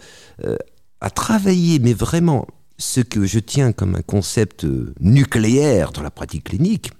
à 1.02 1.10
travailler, 1.10 1.80
mais 1.80 1.94
vraiment 1.94 2.48
ce 2.82 3.00
que 3.00 3.26
je 3.26 3.40
tiens 3.40 3.74
comme 3.74 3.96
un 3.96 4.02
concept 4.02 4.66
nucléaire 5.00 5.92
dans 5.92 6.02
la 6.02 6.10
pratique 6.10 6.46
clinique, 6.46 6.92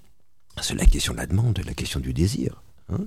c'est 0.60 0.74
la 0.74 0.86
question 0.86 1.12
de 1.12 1.18
la 1.18 1.26
demande 1.26 1.58
la 1.66 1.74
question 1.74 1.98
du 1.98 2.14
désir. 2.14 2.62
Hein. 2.92 3.06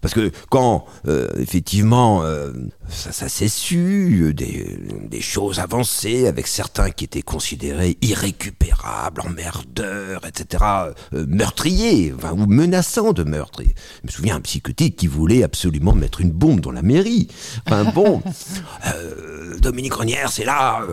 Parce 0.00 0.14
que 0.14 0.30
quand, 0.50 0.84
euh, 1.08 1.28
effectivement, 1.38 2.22
euh, 2.22 2.52
ça, 2.88 3.28
s'est 3.28 3.48
su, 3.48 4.32
des, 4.34 4.78
des, 5.08 5.20
choses 5.20 5.58
avancées 5.58 6.26
avec 6.26 6.46
certains 6.46 6.90
qui 6.90 7.04
étaient 7.04 7.22
considérés 7.22 7.96
irrécupérables, 8.02 9.22
emmerdeurs, 9.22 10.24
etc., 10.26 10.64
euh, 11.12 11.26
meurtriers, 11.26 12.12
ou 12.12 12.46
menaçants 12.46 13.12
de 13.12 13.24
meurtre. 13.24 13.62
je 13.64 14.06
me 14.06 14.10
souviens 14.12 14.36
un 14.36 14.40
psychotique 14.40 14.96
qui 14.96 15.06
voulait 15.06 15.42
absolument 15.42 15.94
mettre 15.94 16.20
une 16.20 16.30
bombe 16.30 16.60
dans 16.60 16.72
la 16.72 16.82
mairie. 16.82 17.28
Enfin 17.66 17.90
bon, 17.90 18.22
Dominique 19.60 19.94
Renière, 19.94 20.30
c'est 20.30 20.44
là. 20.44 20.86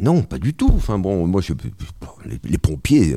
Non, 0.00 0.22
pas 0.22 0.38
du 0.38 0.54
tout. 0.54 0.70
Enfin 0.74 0.98
bon, 0.98 1.26
moi, 1.26 1.40
je, 1.40 1.52
les, 2.24 2.38
les 2.42 2.58
pompiers, 2.58 3.14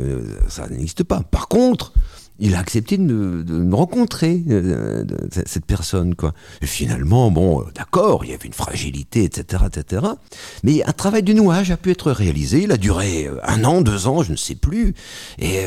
ça 0.48 0.68
n'existe 0.68 1.04
pas. 1.04 1.22
Par 1.22 1.48
contre, 1.48 1.94
il 2.40 2.56
a 2.56 2.60
accepté 2.60 2.98
de 2.98 3.04
me, 3.04 3.76
rencontrer, 3.76 4.44
euh, 4.50 5.04
cette 5.46 5.66
personne, 5.66 6.16
quoi. 6.16 6.34
Et 6.62 6.66
finalement, 6.66 7.32
bon, 7.32 7.62
euh, 7.62 7.66
d'accord, 7.76 8.24
il 8.24 8.32
y 8.32 8.34
avait 8.34 8.48
une 8.48 8.54
fragilité, 8.54 9.24
etc., 9.26 9.64
etc. 9.68 10.06
Mais 10.64 10.84
un 10.84 10.94
travail 10.94 11.24
de 11.24 11.34
nouage 11.34 11.72
a 11.72 11.78
pu 11.78 11.92
être 11.92 12.12
réalisé. 12.12 12.64
Il 12.64 12.72
a 12.72 12.78
duré 12.78 13.28
euh, 13.28 13.38
un 13.44 13.64
an, 13.66 13.82
deux 13.82 14.08
ans, 14.08 14.24
je 14.24 14.32
ne 14.32 14.38
sais 14.38 14.56
plus. 14.56 14.94
Et, 15.38 15.62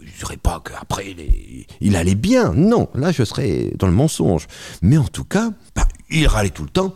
je 0.00 0.06
ne 0.06 0.18
dirais 0.18 0.36
pas 0.36 0.62
qu'après, 0.64 1.10
il, 1.10 1.66
il, 1.80 1.96
allait 1.96 2.14
bien. 2.14 2.52
Non, 2.54 2.88
là, 2.94 3.10
je 3.10 3.24
serais 3.24 3.72
dans 3.76 3.86
le 3.88 3.92
mensonge. 3.92 4.46
Mais 4.82 4.98
en 4.98 5.08
tout 5.08 5.24
cas, 5.24 5.50
bah, 5.74 5.88
il 6.10 6.26
râlait 6.26 6.50
tout 6.50 6.64
le 6.64 6.68
temps. 6.68 6.94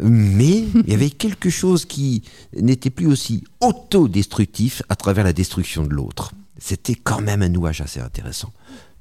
Mais 0.00 0.64
il 0.86 0.88
y 0.88 0.94
avait 0.94 1.10
quelque 1.10 1.50
chose 1.50 1.84
qui 1.84 2.22
n'était 2.54 2.90
plus 2.90 3.06
aussi 3.06 3.44
autodestructif 3.60 4.82
à 4.88 4.96
travers 4.96 5.24
la 5.24 5.32
destruction 5.32 5.84
de 5.84 5.94
l'autre 5.94 6.32
c'était 6.58 6.94
quand 6.94 7.20
même 7.20 7.42
un 7.42 7.48
nouage 7.48 7.80
assez 7.80 8.00
intéressant. 8.00 8.52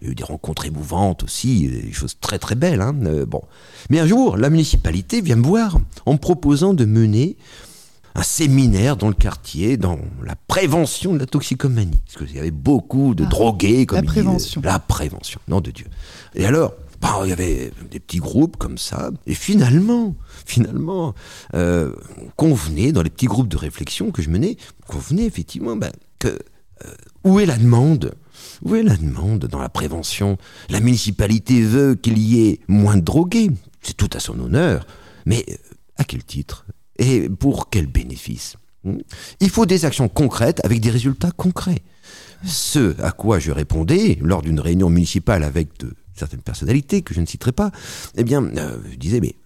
Il 0.02 0.08
y 0.08 0.10
a 0.10 0.12
eu 0.12 0.15
des 0.15 0.24
rencontres 0.24 0.65
émouvantes 0.65 1.24
aussi, 1.24 1.68
des 1.68 1.91
choses 1.91 2.18
très 2.20 2.38
très 2.38 2.56
belles. 2.56 2.82
Hein, 2.82 2.96
euh, 3.06 3.26
bon. 3.26 3.41
Mais 3.89 4.00
un 4.00 4.08
jour, 4.08 4.38
la 4.38 4.50
municipalité 4.50 5.22
vient 5.22 5.38
me 5.38 5.46
voir 5.46 5.80
en 6.06 6.13
me 6.13 6.18
proposant 6.18 6.74
de 6.74 6.86
mener 6.86 7.38
un 8.13 8.24
séminaire 8.24 8.96
dans 8.98 9.10
le 9.10 9.13
quartier, 9.13 9.78
dans 9.78 10.00
la 10.24 10.36
prévention 10.36 11.13
de 11.13 11.20
la 11.20 11.26
toxicomanie. 11.26 12.02
Parce 12.06 12.26
qu'il 12.26 12.36
y 12.36 12.39
avait 12.39 12.52
beaucoup 12.52 13.13
de 13.13 13.24
ah, 13.26 13.30
drogués. 13.30 13.86
Comme 13.86 13.98
la 13.98 14.04
prévention. 14.04 14.62
la 14.63 14.80
prévention, 14.80 15.39
nom 15.48 15.62
de 15.62 15.72
Dieu. 15.72 15.88
Et 16.34 16.46
alors, 16.46 16.74
bah, 17.02 17.20
il 17.24 17.30
y 17.30 17.34
avait 17.34 17.72
des 17.91 18.00
petits 18.00 18.20
groupes 18.20 18.58
comme 18.58 18.78
ça. 18.78 19.12
Et 19.28 19.34
finalement, 19.34 20.15
finalement, 20.46 21.13
euh, 21.54 21.94
on 22.22 22.30
convenait, 22.36 22.94
dans 22.94 23.02
les 23.02 23.10
petits 23.10 23.28
groupes 23.28 23.50
de 23.50 23.58
réflexion 23.58 24.12
que 24.12 24.22
je 24.22 24.30
menais, 24.30 24.58
on 24.88 24.94
convenait 24.94 25.26
effectivement 25.26 25.76
bah, 25.76 25.91
que 26.20 26.39
où 27.24 27.40
est 27.40 27.46
la 27.46 27.58
demande? 27.58 28.14
Où 28.64 28.76
est 28.76 28.84
la 28.84 28.96
demande 28.96 29.46
dans 29.46 29.60
la 29.60 29.70
prévention? 29.70 30.38
La 30.70 30.80
municipalité 30.80 31.62
veut 31.62 31.96
qu'il 31.96 32.18
y 32.18 32.48
ait 32.48 32.60
moins 32.68 32.98
de 32.98 33.02
drogués, 33.02 33.52
c'est 33.82 33.98
tout 33.98 34.10
à 34.14 34.20
son 34.20 34.40
honneur, 34.40 34.86
mais 35.26 35.46
euh, 35.50 35.56
à 35.98 36.04
quel 36.04 36.24
titre? 36.24 36.66
Et 36.98 37.30
pour 37.30 37.70
quel 37.70 37.88
bénéfice? 37.88 38.56
Hmm? 38.84 38.98
Il 39.40 39.50
faut 39.50 39.66
des 39.66 39.86
actions 39.86 40.08
concrètes 40.08 40.64
avec 40.64 40.80
des 40.80 40.90
résultats 40.90 41.32
concrets. 41.32 41.82
Ce 42.46 43.00
à 43.02 43.12
quoi 43.12 43.40
je 43.40 43.52
répondais 43.52 44.18
lors 44.22 44.42
d'une 44.42 44.60
réunion 44.60 44.90
municipale 44.90 45.44
avec 45.44 45.80
de 45.80 45.94
certaines 46.14 46.42
personnalités 46.42 47.02
que 47.02 47.14
je 47.14 47.22
ne 47.22 47.26
citerai 47.26 47.52
pas, 47.52 47.72
eh 48.16 48.24
bien, 48.24 48.44
euh, 48.44 48.78
je 48.92 48.96
disais, 48.96 49.20
mais 49.20 49.36
euh, 49.36 49.45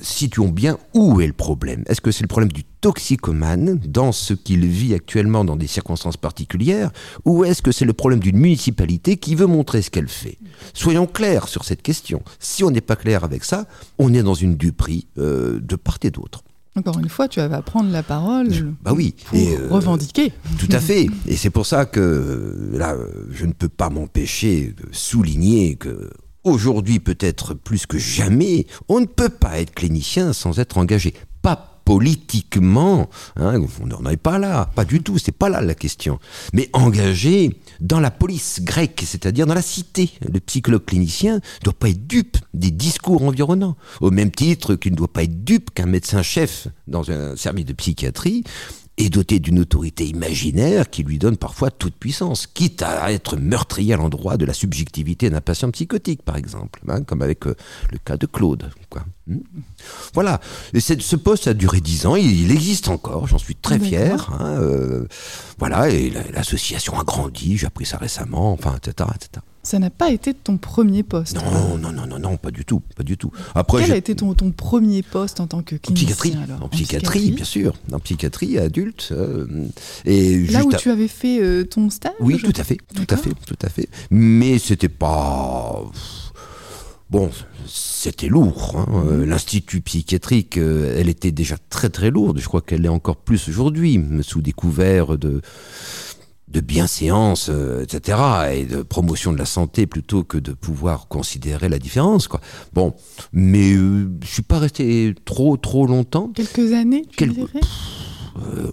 situons 0.00 0.48
bien 0.48 0.78
où 0.94 1.20
est 1.20 1.26
le 1.26 1.32
problème. 1.32 1.82
Est-ce 1.86 2.00
que 2.00 2.10
c'est 2.10 2.22
le 2.22 2.28
problème 2.28 2.52
du 2.52 2.64
toxicomane 2.64 3.80
dans 3.86 4.12
ce 4.12 4.34
qu'il 4.34 4.66
vit 4.66 4.94
actuellement 4.94 5.44
dans 5.44 5.56
des 5.56 5.66
circonstances 5.66 6.16
particulières 6.16 6.90
ou 7.24 7.44
est-ce 7.44 7.62
que 7.62 7.72
c'est 7.72 7.84
le 7.84 7.92
problème 7.92 8.20
d'une 8.20 8.38
municipalité 8.38 9.16
qui 9.16 9.34
veut 9.34 9.46
montrer 9.46 9.82
ce 9.82 9.90
qu'elle 9.90 10.08
fait? 10.08 10.38
Soyons 10.74 11.06
clairs 11.06 11.48
sur 11.48 11.64
cette 11.64 11.82
question. 11.82 12.22
Si 12.38 12.64
on 12.64 12.70
n'est 12.70 12.80
pas 12.80 12.96
clair 12.96 13.24
avec 13.24 13.44
ça, 13.44 13.66
on 13.98 14.12
est 14.14 14.22
dans 14.22 14.34
une 14.34 14.56
duperie 14.56 15.06
euh, 15.18 15.60
de 15.60 15.76
part 15.76 15.98
et 16.02 16.10
d'autre. 16.10 16.42
Encore 16.76 16.98
une 17.00 17.08
fois, 17.08 17.26
tu 17.26 17.40
vas 17.40 17.62
prendre 17.62 17.90
la 17.90 18.04
parole 18.04 18.48
bah 18.82 18.92
oui. 18.94 19.14
pour 19.26 19.36
euh, 19.36 19.68
revendiquer. 19.68 20.32
Tout 20.58 20.68
à 20.70 20.78
fait. 20.78 21.08
Et 21.26 21.36
c'est 21.36 21.50
pour 21.50 21.66
ça 21.66 21.86
que 21.86 22.70
là, 22.72 22.96
je 23.30 23.46
ne 23.46 23.52
peux 23.52 23.68
pas 23.68 23.90
m'empêcher 23.90 24.74
de 24.76 24.86
souligner 24.92 25.74
que 25.74 26.08
Aujourd'hui, 26.44 27.00
peut-être 27.00 27.54
plus 27.54 27.86
que 27.86 27.98
jamais, 27.98 28.66
on 28.88 29.00
ne 29.00 29.06
peut 29.06 29.28
pas 29.28 29.58
être 29.58 29.74
clinicien 29.74 30.32
sans 30.32 30.60
être 30.60 30.78
engagé. 30.78 31.14
Pas 31.42 31.78
politiquement, 31.88 33.08
hein, 33.36 33.62
on 33.80 33.86
n'en 33.86 34.10
est 34.10 34.18
pas 34.18 34.38
là, 34.38 34.70
pas 34.76 34.84
du 34.84 35.02
tout, 35.02 35.16
c'est 35.16 35.32
pas 35.32 35.48
là 35.48 35.62
la 35.62 35.74
question. 35.74 36.18
Mais 36.52 36.68
engagé 36.74 37.58
dans 37.80 37.98
la 37.98 38.10
police 38.10 38.60
grecque, 38.62 39.02
c'est-à-dire 39.06 39.46
dans 39.46 39.54
la 39.54 39.62
cité. 39.62 40.10
Le 40.20 40.38
psychologue 40.40 40.84
clinicien 40.84 41.36
ne 41.36 41.64
doit 41.64 41.72
pas 41.72 41.88
être 41.88 42.06
dupe 42.06 42.36
des 42.52 42.70
discours 42.70 43.24
environnants, 43.24 43.76
au 44.02 44.10
même 44.10 44.30
titre 44.30 44.74
qu'il 44.74 44.92
ne 44.92 44.98
doit 44.98 45.10
pas 45.10 45.22
être 45.22 45.44
dupe 45.44 45.70
qu'un 45.72 45.86
médecin-chef 45.86 46.68
dans 46.88 47.10
un 47.10 47.36
service 47.36 47.64
de 47.64 47.72
psychiatrie 47.72 48.44
est 48.98 49.10
doté 49.10 49.38
d'une 49.38 49.60
autorité 49.60 50.06
imaginaire 50.06 50.90
qui 50.90 51.02
lui 51.02 51.18
donne 51.18 51.36
parfois 51.36 51.70
toute 51.70 51.94
puissance, 51.94 52.46
quitte 52.46 52.82
à 52.82 53.12
être 53.12 53.36
meurtrier 53.36 53.94
à 53.94 53.96
l'endroit 53.96 54.36
de 54.36 54.44
la 54.44 54.52
subjectivité 54.52 55.30
d'un 55.30 55.40
patient 55.40 55.70
psychotique, 55.70 56.22
par 56.22 56.36
exemple, 56.36 56.80
hein, 56.88 57.02
comme 57.02 57.22
avec 57.22 57.46
euh, 57.46 57.54
le 57.90 57.98
cas 57.98 58.16
de 58.16 58.26
Claude. 58.26 58.70
Quoi. 58.90 59.04
Hmm. 59.26 59.38
Voilà. 60.14 60.40
Et 60.74 60.80
ce 60.80 61.16
poste 61.16 61.46
a 61.46 61.54
duré 61.54 61.80
dix 61.80 62.06
ans. 62.06 62.16
Il, 62.16 62.50
existe 62.50 62.88
encore. 62.88 63.26
J'en 63.26 63.38
suis 63.38 63.54
très 63.54 63.78
fier. 63.78 64.30
Hein, 64.40 64.56
euh, 64.60 65.06
voilà. 65.58 65.90
Et 65.90 66.10
l'association 66.32 66.98
a 66.98 67.04
grandi. 67.04 67.56
J'ai 67.56 67.66
appris 67.66 67.86
ça 67.86 67.98
récemment. 67.98 68.52
Enfin, 68.52 68.74
etc., 68.76 69.10
etc. 69.14 69.42
Ça 69.62 69.78
n'a 69.78 69.90
pas 69.90 70.10
été 70.10 70.32
ton 70.34 70.56
premier 70.56 71.02
poste. 71.02 71.36
Non, 71.36 71.76
non, 71.78 71.92
non, 71.92 72.06
non, 72.06 72.18
non, 72.18 72.36
pas 72.36 72.50
du 72.50 72.64
tout, 72.64 72.80
pas 72.96 73.02
du 73.02 73.16
tout. 73.16 73.32
Après, 73.54 73.82
quel 73.82 73.92
a 73.92 73.96
été 73.96 74.14
ton, 74.14 74.32
ton, 74.34 74.50
premier 74.50 75.02
poste 75.02 75.40
en 75.40 75.46
tant 75.46 75.62
que 75.62 75.76
clinicien 75.76 76.08
en 76.08 76.14
psychiatrie, 76.14 76.42
alors 76.42 76.64
en, 76.64 76.68
psychiatrie, 76.68 77.30
bien 77.32 77.44
sûr, 77.44 77.74
en 77.92 77.98
psychiatrie 77.98 78.58
adulte. 78.58 79.08
Euh, 79.12 79.46
et 80.04 80.46
là 80.46 80.64
où 80.64 80.72
tu 80.72 80.90
avais 80.90 81.08
fait 81.08 81.40
euh, 81.40 81.64
ton 81.64 81.90
stage. 81.90 82.12
Oui, 82.20 82.38
tout 82.38 82.52
à 82.56 82.64
fait, 82.64 82.78
tout 82.94 83.06
à 83.10 83.16
fait, 83.16 83.32
tout 83.46 83.58
à 83.60 83.68
fait. 83.68 83.88
Mais 84.10 84.58
c'était 84.58 84.88
pas 84.88 85.82
Bon, 87.10 87.30
c'était 87.66 88.28
lourd. 88.28 88.76
Hein. 88.76 88.86
Euh, 89.06 89.26
L'institut 89.26 89.80
psychiatrique, 89.80 90.56
elle 90.56 91.08
était 91.08 91.30
déjà 91.30 91.56
très 91.70 91.88
très 91.88 92.10
lourde. 92.10 92.38
Je 92.38 92.46
crois 92.46 92.60
qu'elle 92.60 92.84
est 92.84 92.90
encore 92.90 93.16
plus 93.16 93.48
aujourd'hui, 93.48 94.02
sous 94.22 94.40
des 94.40 94.52
couverts 94.52 95.18
de, 95.18 95.40
de 96.50 96.60
bienséance, 96.60 97.48
euh, 97.50 97.82
etc., 97.82 98.18
et 98.52 98.64
de 98.64 98.82
promotion 98.82 99.32
de 99.32 99.38
la 99.38 99.44
santé 99.44 99.86
plutôt 99.86 100.24
que 100.24 100.38
de 100.38 100.52
pouvoir 100.52 101.08
considérer 101.08 101.68
la 101.68 101.78
différence. 101.78 102.28
Quoi. 102.28 102.40
Bon, 102.72 102.94
mais 103.32 103.74
je 103.74 104.08
suis 104.26 104.42
pas 104.42 104.58
resté 104.58 105.14
trop 105.24 105.56
trop 105.56 105.86
longtemps. 105.86 106.30
Quelques 106.34 106.72
années, 106.72 107.04
tu 107.16 107.26
dirais 107.26 107.60
euh, 108.46 108.70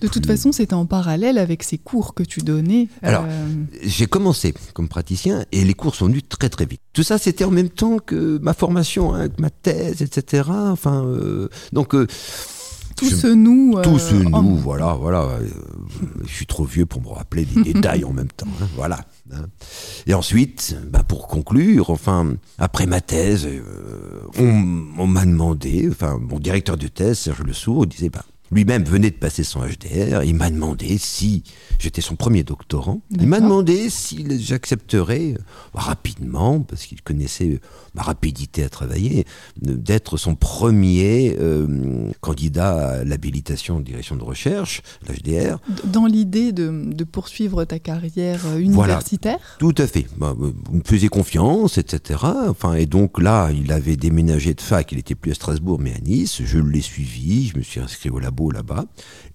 de 0.00 0.08
toute 0.08 0.26
façon, 0.26 0.52
c'était 0.52 0.74
en 0.74 0.86
parallèle 0.86 1.38
avec 1.38 1.62
ces 1.62 1.78
cours 1.78 2.14
que 2.14 2.22
tu 2.22 2.40
donnais. 2.40 2.88
Alors, 3.02 3.24
euh, 3.26 3.48
j'ai 3.82 4.06
commencé 4.06 4.54
comme 4.74 4.88
praticien 4.88 5.44
et 5.52 5.64
les 5.64 5.74
cours 5.74 5.94
sont 5.94 6.06
venus 6.06 6.22
très 6.28 6.48
très 6.48 6.66
vite. 6.66 6.80
Tout 6.92 7.02
ça, 7.02 7.18
c'était 7.18 7.44
en 7.44 7.50
même 7.50 7.70
temps 7.70 7.98
que 7.98 8.38
ma 8.42 8.54
formation, 8.54 9.14
hein, 9.14 9.28
ma 9.38 9.50
thèse, 9.50 10.02
etc. 10.02 10.50
Enfin, 10.50 11.04
euh, 11.04 11.48
donc. 11.72 11.94
Tout 13.00 13.10
ce 13.10 13.26
nous. 13.26 13.80
Tout 13.82 13.98
ce 13.98 14.14
nous, 14.14 14.56
voilà, 14.56 14.94
voilà. 14.94 15.38
je 16.24 16.32
suis 16.32 16.46
trop 16.46 16.64
vieux 16.64 16.86
pour 16.86 17.02
me 17.02 17.08
rappeler 17.08 17.44
des 17.44 17.62
détails 17.72 18.04
en 18.04 18.12
même 18.12 18.28
temps. 18.28 18.46
Hein, 18.62 18.68
voilà. 18.76 19.00
Hein. 19.32 19.46
Et 20.06 20.14
ensuite, 20.14 20.76
bah 20.90 21.02
pour 21.02 21.28
conclure, 21.28 21.90
enfin, 21.90 22.34
après 22.58 22.86
ma 22.86 23.00
thèse, 23.00 23.48
on, 24.38 24.84
on 24.98 25.06
m'a 25.06 25.24
demandé, 25.24 25.88
enfin, 25.90 26.18
mon 26.18 26.38
directeur 26.38 26.76
de 26.76 26.88
thèse, 26.88 27.18
Serge 27.18 27.42
Le 27.42 27.52
Sourd, 27.52 27.86
disait, 27.86 28.10
bah, 28.10 28.24
lui-même 28.50 28.84
venait 28.84 29.10
de 29.10 29.16
passer 29.16 29.44
son 29.44 29.60
HDR, 29.60 30.24
il 30.24 30.34
m'a 30.34 30.50
demandé 30.50 30.98
si, 30.98 31.44
j'étais 31.78 32.00
son 32.00 32.16
premier 32.16 32.42
doctorant, 32.42 33.00
il 33.10 33.26
m'a 33.26 33.40
demandé 33.40 33.90
si 33.90 34.26
j'accepterais 34.40 35.34
euh, 35.34 35.42
rapidement, 35.74 36.60
parce 36.60 36.84
qu'il 36.84 37.00
connaissait 37.02 37.60
ma 37.94 38.02
rapidité 38.02 38.64
à 38.64 38.68
travailler, 38.68 39.24
d'être 39.60 40.16
son 40.16 40.34
premier 40.34 41.36
euh, 41.38 42.10
candidat 42.20 43.00
à 43.00 43.04
l'habilitation 43.04 43.78
de 43.78 43.84
direction 43.84 44.16
de 44.16 44.24
recherche, 44.24 44.82
l'HDR. 45.06 45.58
Dans 45.84 46.06
l'idée 46.06 46.52
de, 46.52 47.04
poursuivre 47.04 47.64
ta 47.64 47.78
carrière 47.78 48.40
euh, 48.46 48.58
universitaire? 48.58 49.38
Tout 49.58 49.74
à 49.78 49.86
fait. 49.86 50.06
Bah, 50.16 50.34
il 50.72 50.78
me 50.78 50.84
faisait 50.84 51.08
confiance, 51.08 51.78
etc. 51.78 52.20
Enfin, 52.48 52.74
et 52.74 52.86
donc 52.86 53.20
là, 53.20 53.50
il 53.50 53.72
avait 53.72 53.96
déménagé 53.96 54.54
de 54.54 54.60
fac, 54.60 54.90
il 54.92 54.98
était 54.98 55.14
plus 55.14 55.32
à 55.32 55.34
Strasbourg 55.34 55.78
mais 55.80 55.94
à 55.94 55.98
Nice, 56.00 56.42
je 56.44 56.58
l'ai 56.58 56.80
suivi, 56.80 57.48
je 57.48 57.58
me 57.58 57.62
suis 57.62 57.80
inscrit 57.80 58.10
au 58.10 58.18
labo 58.18 58.39
là-bas. 58.48 58.86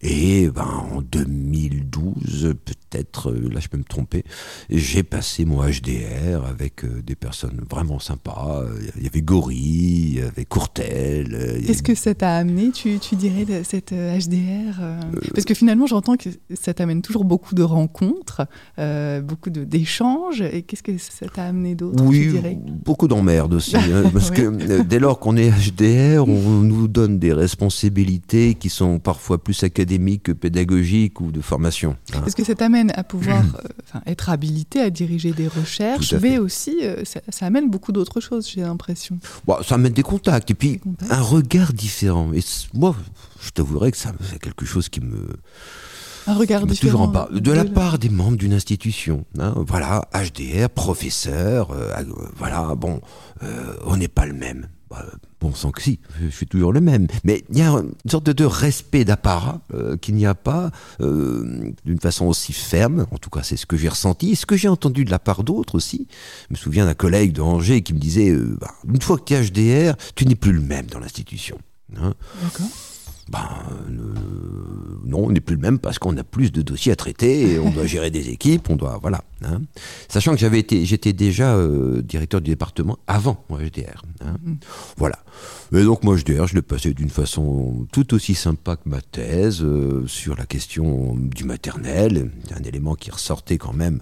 Et 0.02 0.50
ben, 0.50 0.68
en 0.94 1.02
2012, 1.02 2.56
peut-être, 2.66 3.32
euh, 3.32 3.50
là 3.52 3.60
je 3.60 3.68
peux 3.68 3.78
me 3.78 3.84
tromper, 3.84 4.24
j'ai 4.70 5.04
passé 5.04 5.46
mon 5.46 5.64
HDR 5.64 6.46
avec 6.48 6.84
euh, 6.84 7.02
des 7.06 7.16
personnes 7.16 7.62
vraiment 7.70 8.00
sympas. 8.00 8.64
Il 8.98 9.04
y 9.04 9.08
avait 9.08 9.22
Gori, 9.22 9.56
il 9.56 10.16
y 10.16 10.22
avait 10.22 10.46
Courtel. 10.46 11.62
Qu'est-ce 11.66 11.84
que 11.84 11.96
ça 11.96 12.14
t'a 12.14 12.38
amené, 12.38 12.72
tu, 12.72 13.00
tu, 13.00 13.16
dirais, 13.16 13.46
de 13.46 13.64
cette 13.64 13.92
HDR 13.92 14.80
euh, 14.80 15.00
Parce 15.34 15.46
que 15.46 15.54
finalement, 15.54 15.88
j'entends 15.88 16.16
que 16.16 16.30
ça 16.54 16.74
t'amène 16.74 17.02
toujours 17.02 17.26
beaucoup 17.26 17.56
de 17.56 17.64
rencontres, 17.64 18.48
beaucoup 19.24 19.50
d'échanges. 19.50 20.42
Et 20.42 20.62
qu'est-ce 20.62 20.84
que 20.84 20.98
ça 20.98 21.28
t'a 21.28 21.46
amené 21.46 21.76
d'autre 21.76 22.04
Oui, 22.04 22.40
beaucoup 22.86 23.08
d'emmerdes 23.08 23.54
aussi. 23.54 23.76
Hein, 23.76 24.10
parce 24.14 24.32
que 24.32 24.82
dès 24.84 25.00
lors 25.00 25.20
qu'on 25.20 25.38
est 25.38 25.50
HDR, 25.50 26.28
on 26.28 26.62
nous 26.62 26.88
donne 26.88 27.20
des 27.20 27.34
responsabilités 27.34 28.56
qui 28.56 28.70
sont 28.70 28.95
parfois 29.00 29.44
plus 29.44 29.64
académiques 29.64 30.24
que 30.24 30.32
pédagogiques 30.32 31.22
ou 31.22 31.32
de 31.32 31.42
formation. 31.42 31.96
Hein. 32.14 32.24
Est-ce 32.26 32.36
que 32.36 32.44
ça 32.44 32.56
t'amène 32.56 32.92
à 32.96 33.04
pouvoir 33.04 33.44
euh, 33.44 34.00
être 34.06 34.30
habilité 34.30 34.82
à 34.82 34.90
diriger 34.90 35.32
des 35.32 35.48
recherches, 35.48 36.14
mais 36.22 36.38
aussi 36.38 36.78
euh, 36.82 37.04
ça, 37.06 37.46
amène 37.46 37.70
beaucoup 37.70 37.92
d'autres 37.92 38.20
choses, 38.20 38.50
j'ai 38.50 38.62
l'impression. 38.62 39.20
Bon, 39.46 39.58
ça 39.64 39.76
amène 39.76 39.94
des 39.94 40.04
contacts 40.04 40.52
et 40.52 40.54
puis 40.54 40.82
un 41.10 41.22
regard 41.22 41.74
différent. 41.74 42.32
Et 42.34 42.42
moi, 42.74 42.96
je 43.42 43.50
t'avouerai 43.52 43.92
que 43.92 43.98
c'est 43.98 44.40
quelque 44.40 44.66
chose 44.66 44.90
qui 44.90 45.02
me 45.02 45.28
un 46.28 46.34
regard 46.34 46.66
différent. 46.66 47.08
De, 47.32 47.52
la 47.52 47.66
part 47.66 48.00
des 48.00 48.10
membres 48.10 48.38
d'une 48.38 48.54
institution. 48.54 49.26
Hein. 49.38 49.54
voilà, 49.58 50.10
HDR, 50.12 50.70
professeur, 50.70 51.70
euh, 51.70 51.94
voilà, 52.38 52.74
bon, 52.76 53.00
on 53.86 53.98
n'est 53.98 54.08
pas 54.08 54.26
le 54.26 54.34
même. 54.34 54.68
Bah, 54.90 55.04
bon 55.42 55.54
sang 55.54 55.72
que 55.72 55.82
si, 55.82 56.00
je 56.22 56.30
suis 56.30 56.46
toujours 56.46 56.72
le 56.72 56.80
même. 56.80 57.08
Mais 57.24 57.44
il 57.50 57.58
y 57.58 57.62
a 57.62 57.70
une 57.70 57.94
sorte 58.10 58.30
de 58.30 58.46
respect 58.46 59.04
d'apparat 59.04 59.62
euh, 59.74 59.98
qu'il 59.98 60.16
n'y 60.16 60.26
a 60.26 60.36
pas 60.36 60.72
euh, 61.02 61.72
d'une 61.86 62.00
façon 62.00 62.26
aussi 62.26 62.54
ferme. 62.54 63.08
En 63.12 63.18
tout 63.18 63.30
cas, 63.30 63.42
c'est 63.42 63.58
ce 63.58 63.66
que 63.66 63.78
j'ai 63.78 63.90
ressenti. 63.90 64.36
ce 64.36 64.46
que 64.46 64.56
j'ai 64.56 64.68
entendu 64.68 65.04
de 65.04 65.12
la 65.12 65.20
part 65.20 65.44
d'autres 65.44 65.76
aussi. 65.76 66.08
Je 66.50 66.54
me 66.54 66.58
souviens 66.58 66.86
d'un 66.86 66.94
collègue 66.94 67.34
de 67.34 67.42
Angers 67.42 67.82
qui 67.82 67.94
me 67.94 68.00
disait 68.00 68.30
euh, 68.30 68.58
bah, 68.60 68.76
une 68.88 69.02
fois 69.02 69.18
que 69.18 69.24
tu 69.24 69.34
es 69.34 69.44
HDR, 69.44 69.96
tu 70.16 70.26
n'es 70.28 70.36
plus 70.36 70.54
le 70.54 70.62
même 70.62 70.86
dans 70.86 71.00
l'institution. 71.00 71.58
Hein. 71.98 72.14
Ben, 73.30 73.48
non, 75.06 75.26
on 75.26 75.32
n'est 75.32 75.40
plus 75.40 75.56
le 75.56 75.62
même 75.62 75.80
parce 75.80 75.98
qu'on 76.00 76.16
a 76.18 76.24
plus 76.24 76.52
de 76.52 76.62
dossiers 76.62 76.92
à 76.92 76.96
traiter, 76.96 77.54
et 77.54 77.60
on 77.60 77.72
doit 77.72 77.86
gérer 77.88 78.12
des 78.12 78.30
équipes, 78.30 78.70
on 78.70 78.76
doit, 78.76 79.00
voilà. 79.02 79.24
Hein. 79.44 79.62
Sachant 80.10 80.34
que 80.34 80.40
j'avais 80.40 80.60
été, 80.60 80.86
j'étais 80.86 81.14
déjà 81.14 81.56
euh, 81.56 82.02
directeur 82.02 82.42
du 82.42 82.52
département 82.52 82.98
avant 83.08 83.44
moi 83.50 83.60
HDR. 83.60 84.04
Hein. 84.22 84.38
Mm. 84.44 84.54
Voilà. 84.98 85.20
Et 85.74 85.84
donc 85.84 86.04
moi 86.04 86.16
HDR, 86.16 86.48
je 86.48 86.56
l'ai 86.56 86.62
passé 86.62 86.94
d'une 86.94 87.10
façon 87.10 87.88
tout 87.92 88.14
aussi 88.14 88.36
sympa 88.36 88.76
que 88.76 88.88
ma 88.88 89.02
thèse 89.02 89.62
euh, 89.64 90.06
sur 90.08 90.36
la 90.36 90.46
question 90.46 91.16
du 91.16 91.44
maternel, 91.44 92.32
un 92.56 92.64
élément 92.64 92.96
qui 92.96 93.12
ressortait 93.12 93.58
quand 93.58 93.74
même 93.74 94.02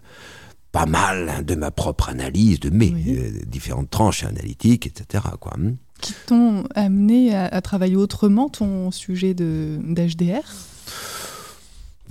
pas 0.72 0.86
mal 0.86 1.30
hein, 1.30 1.42
de 1.44 1.56
ma 1.56 1.72
propre 1.72 2.10
analyse, 2.10 2.60
de 2.60 2.70
mes 2.70 2.92
euh, 2.92 3.32
différentes 3.46 3.90
tranches 3.90 4.24
analytiques, 4.24 4.88
etc. 4.88 5.24
Quoi 5.40 5.54
qui 6.04 6.14
t'ont 6.28 6.66
amené 6.76 7.34
à, 7.34 7.62
travailler 7.62 7.96
autrement 7.96 8.50
ton 8.50 8.92
sujet 8.92 9.34
d'HDR 9.34 10.44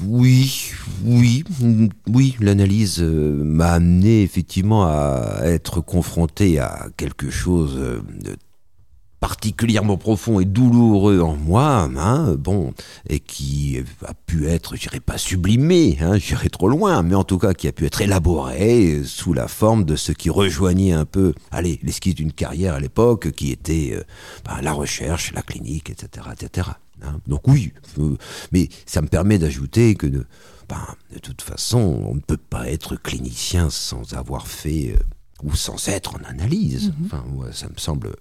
oui, 0.05 0.72
oui, 1.05 1.45
oui, 2.09 2.34
l'analyse 2.40 2.97
euh, 3.01 3.45
m'a 3.45 3.72
amené 3.72 4.22
effectivement 4.22 4.84
à 4.84 5.43
être 5.45 5.80
confronté 5.80 6.59
à 6.59 6.88
quelque 6.97 7.30
chose 7.30 7.76
de 7.76 8.36
particulièrement 9.22 9.96
profond 9.96 10.40
et 10.40 10.44
douloureux 10.44 11.20
en 11.20 11.36
moi, 11.36 11.88
hein, 11.96 12.34
bon, 12.34 12.74
et 13.08 13.20
qui 13.20 13.78
a 14.04 14.14
pu 14.14 14.48
être, 14.48 14.74
je 14.74 14.80
dirais 14.80 14.98
pas 14.98 15.16
sublimé, 15.16 15.96
hein, 16.00 16.18
j'irai 16.18 16.50
trop 16.50 16.68
loin, 16.68 17.04
mais 17.04 17.14
en 17.14 17.22
tout 17.22 17.38
cas 17.38 17.54
qui 17.54 17.68
a 17.68 17.72
pu 17.72 17.86
être 17.86 18.00
élaboré 18.00 19.02
sous 19.04 19.32
la 19.32 19.46
forme 19.46 19.84
de 19.84 19.94
ce 19.94 20.10
qui 20.10 20.28
rejoignait 20.28 20.90
un 20.90 21.04
peu, 21.04 21.34
allez, 21.52 21.78
l'esquisse 21.84 22.16
d'une 22.16 22.32
carrière 22.32 22.74
à 22.74 22.80
l'époque, 22.80 23.30
qui 23.30 23.52
était 23.52 23.92
euh, 23.92 24.02
ben, 24.44 24.60
la 24.60 24.72
recherche, 24.72 25.32
la 25.32 25.42
clinique, 25.42 25.88
etc., 25.88 26.26
etc. 26.32 26.70
Hein. 27.02 27.20
Donc 27.28 27.46
oui, 27.46 27.72
euh, 28.00 28.16
mais 28.50 28.70
ça 28.86 29.02
me 29.02 29.06
permet 29.06 29.38
d'ajouter 29.38 29.94
que 29.94 30.08
de, 30.08 30.26
ben, 30.68 30.84
de 31.14 31.20
toute 31.20 31.42
façon, 31.42 31.78
on 31.78 32.16
ne 32.16 32.20
peut 32.20 32.36
pas 32.36 32.68
être 32.68 32.96
clinicien 32.96 33.70
sans 33.70 34.14
avoir 34.14 34.48
fait 34.48 34.96
euh, 34.96 35.44
ou 35.44 35.54
sans 35.54 35.86
être 35.86 36.16
en 36.16 36.24
analyse. 36.28 36.88
Mm-hmm. 36.88 37.06
Enfin, 37.06 37.24
ça 37.52 37.68
me 37.68 37.78
semble 37.78 38.16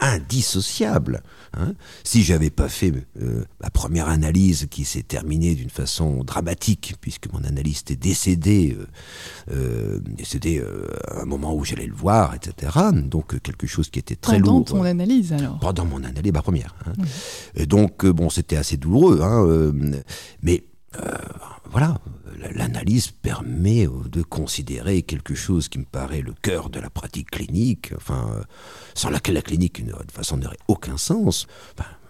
indissociable. 0.00 1.22
Hein. 1.54 1.74
Si 2.04 2.22
j'avais 2.22 2.50
pas 2.50 2.68
fait 2.68 2.92
euh, 3.20 3.44
ma 3.60 3.70
première 3.70 4.08
analyse 4.08 4.66
qui 4.70 4.84
s'est 4.84 5.02
terminée 5.02 5.54
d'une 5.54 5.70
façon 5.70 6.22
dramatique, 6.24 6.94
puisque 7.00 7.32
mon 7.32 7.42
analyste 7.44 7.90
est 7.90 7.96
décédé, 7.96 8.76
euh, 8.78 8.86
euh 9.52 9.98
décédé 10.00 10.62
à 11.08 11.22
un 11.22 11.24
moment 11.24 11.54
où 11.54 11.64
j'allais 11.64 11.86
le 11.86 11.94
voir, 11.94 12.34
etc. 12.34 12.78
Donc 12.92 13.40
quelque 13.42 13.66
chose 13.66 13.90
qui 13.90 13.98
était 13.98 14.16
très 14.16 14.38
lourd. 14.38 14.64
Pendant 14.64 14.64
ton 14.64 14.82
analyse 14.84 15.32
alors 15.32 15.58
Pendant 15.58 15.84
mon 15.84 16.04
analyse, 16.04 16.32
ma 16.32 16.42
première. 16.42 16.74
Hein. 16.86 16.92
Et 17.54 17.66
donc 17.66 18.06
bon, 18.06 18.30
c'était 18.30 18.56
assez 18.56 18.76
douloureux, 18.76 19.20
hein, 19.22 19.72
mais 20.42 20.64
voilà, 21.70 21.98
l'analyse 22.54 23.10
permet 23.10 23.86
euh, 23.86 24.08
de 24.10 24.22
considérer 24.22 25.02
quelque 25.02 25.34
chose 25.34 25.68
qui 25.68 25.78
me 25.78 25.84
paraît 25.84 26.22
le 26.22 26.32
cœur 26.32 26.70
de 26.70 26.80
la 26.80 26.90
pratique 26.90 27.30
clinique, 27.30 27.92
enfin, 27.96 28.28
euh, 28.34 28.42
sans 28.94 29.10
laquelle 29.10 29.34
la 29.34 29.42
clinique, 29.42 29.84
de 29.84 29.92
toute 29.92 30.12
façon, 30.12 30.36
n'aurait 30.36 30.58
aucun 30.68 30.96
sens. 30.96 31.46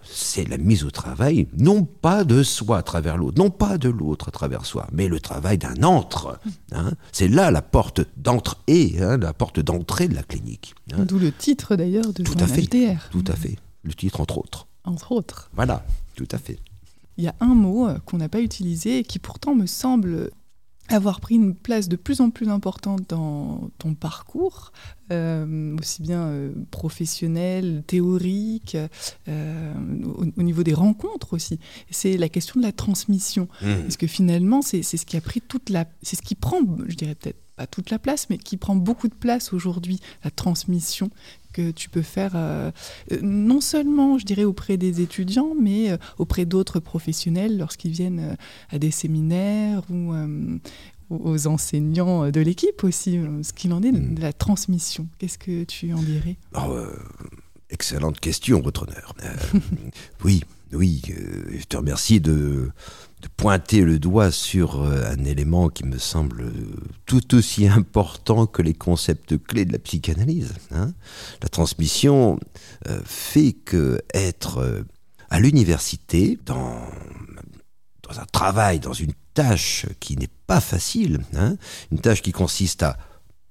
c'est 0.05 0.49
la 0.49 0.59
mise 0.59 0.85
au 0.85 0.91
travail, 0.91 1.49
non 1.57 1.85
pas 1.85 2.25
de 2.25 2.43
soi 2.43 2.79
à 2.79 2.83
travers 2.83 3.17
l'autre, 3.17 3.39
non 3.39 3.51
pas 3.51 3.79
de 3.79 3.89
l'autre 3.89 4.29
à 4.29 4.31
travers 4.31 4.65
soi, 4.65 4.87
mais 4.93 5.09
le 5.09 5.21
travail 5.21 5.59
d'un 5.59 5.83
entre. 5.83 6.39
Hein. 6.73 6.93
C'est 7.13 7.29
là 7.29 7.51
la 7.51 7.63
porte 7.63 8.01
d'entrée, 8.17 8.97
hein, 9.01 9.19
la 9.19 9.35
porte 9.35 9.61
d'entrée 9.61 10.09
de 10.09 10.15
la 10.15 10.23
clinique. 10.23 10.75
Hein. 10.93 11.05
D'où 11.05 11.19
le 11.19 11.33
titre 11.33 11.77
d'ailleurs 11.77 12.13
de 12.13 12.23
tout 12.23 12.37
à 12.39 12.47
fait, 12.47 12.67
Tout 13.11 13.25
à 13.27 13.35
fait. 13.35 13.57
Le 13.83 13.93
titre 13.93 14.21
entre 14.21 14.39
autres. 14.39 14.67
Entre 14.85 15.13
autres. 15.13 15.51
Voilà, 15.55 15.85
tout 16.15 16.29
à 16.31 16.39
fait. 16.39 16.59
Il 17.19 17.25
y 17.25 17.29
a 17.29 17.35
un 17.41 17.55
mot 17.55 17.89
euh, 17.89 17.99
qu'on 18.07 18.19
n'a 18.19 18.29
pas 18.29 18.41
utilisé 18.41 18.99
et 18.99 19.05
qui 19.05 19.19
pourtant 19.19 19.55
me 19.55 19.67
semble 19.67 20.31
avoir 20.89 21.21
pris 21.21 21.35
une 21.35 21.55
place 21.55 21.89
de 21.89 21.97
plus 21.97 22.21
en 22.21 22.31
plus 22.31 22.49
importante 22.49 23.03
dans 23.09 23.71
ton 23.79 23.95
parcours, 23.95 24.73
euh, 25.13 25.77
aussi 25.79 26.03
bien 26.03 26.27
euh, 26.27 26.53
professionnel, 26.71 27.83
théorique, 27.87 28.77
euh, 29.29 29.75
au, 30.37 30.43
niveau 30.43 30.63
des 30.63 30.75
rencontres 30.75 31.35
aussi. 31.35 31.59
C'est 31.91 32.17
la 32.17 32.29
question 32.29 32.61
de 32.61 32.65
la 32.65 32.73
transmission. 32.73 33.49
Mmh. 33.63 33.75
Parce 33.83 33.97
que 33.97 34.07
finalement, 34.07 34.63
c'est 34.63 34.83
ce 34.83 35.05
qui 35.05 35.17
a 35.17 35.21
pris 35.21 35.41
toute 35.41 35.71
la, 35.71 35.87
c'est 36.03 36.17
ce 36.17 36.23
qui 36.23 36.35
prend, 36.35 36.61
je 36.87 36.95
dirais 36.95 37.15
peut-être 37.15 37.48
pas 37.59 37.67
toute 37.67 37.91
la 37.91 37.99
place, 37.99 38.31
mais 38.31 38.39
qui 38.39 38.57
prend 38.57 38.77
beaucoup 38.77 39.09
de 39.09 39.15
place 39.15 39.53
aujourd'hui, 39.53 40.01
la 40.25 40.31
transmission 40.31 41.11
que 41.53 41.71
tu 41.71 41.89
peux 41.89 42.03
faire 42.03 42.37
non 43.23 43.61
seulement, 43.61 44.17
je 44.19 44.25
dirais, 44.25 44.45
auprès 44.45 44.77
des 44.77 45.01
étudiants, 45.01 45.55
mais 45.61 45.99
auprès 46.19 46.45
d'autres 46.45 46.79
professionnels 46.79 47.59
lorsqu'ils 47.59 47.91
viennent 47.91 48.37
à 48.71 48.79
des 48.79 48.91
séminaires 48.91 49.83
ou, 49.91 50.15
aux 51.11 51.47
enseignants 51.47 52.31
de 52.31 52.41
l'équipe 52.41 52.85
aussi, 52.85 53.19
ce 53.43 53.53
qu'il 53.53 53.73
en 53.73 53.83
est 53.83 53.93
de 53.93 53.99
hmm. 53.99 54.19
la 54.21 54.33
transmission. 54.33 55.09
Qu'est-ce 55.19 55.39
que 55.39 55.65
tu 55.65 55.93
en 55.93 56.03
dirais? 56.03 56.37
Oh, 56.55 56.71
euh, 56.73 56.93
Excellente 57.71 58.19
question, 58.19 58.61
votre 58.61 58.85
honneur. 58.85 59.15
Euh, 59.23 59.61
oui, 60.25 60.43
oui, 60.73 61.03
euh, 61.11 61.45
je 61.59 61.65
te 61.65 61.77
remercie 61.77 62.21
de, 62.21 62.71
pointer 63.37 63.83
le 63.83 63.99
doigt 63.99 64.31
sur 64.31 64.83
un 64.85 65.25
élément 65.25 65.69
qui 65.69 65.85
me 65.85 65.99
semble 65.99 66.53
tout 67.05 67.35
aussi 67.35 67.67
important 67.67 68.47
que 68.47 68.63
les 68.63 68.75
concepts 68.75 69.37
clés 69.43 69.65
de 69.65 69.73
la 69.73 69.81
psychanalyse. 69.81 70.55
Hein. 70.71 70.93
La 71.43 71.49
transmission 71.49 72.39
fait 73.05 73.53
que 73.53 74.01
être 74.15 74.85
à 75.31 75.41
l'université, 75.41 76.39
dans, 76.47 76.81
dans 78.09 78.21
un 78.21 78.25
travail, 78.27 78.79
dans 78.79 78.93
une 78.93 79.13
tâche 79.35 79.87
qui 80.01 80.17
n'est 80.17 80.31
pas 80.47 80.61
facile, 80.61 81.21
hein. 81.37 81.57
une 81.93 82.01
tâche 82.01 82.23
qui 82.23 82.33
consiste 82.33 82.83
à 82.83 82.99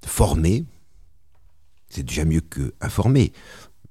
former, 0.06 0.66
c'est 1.90 2.04
déjà 2.04 2.26
mieux 2.26 2.42
que 2.42 2.74
informer. 2.82 3.32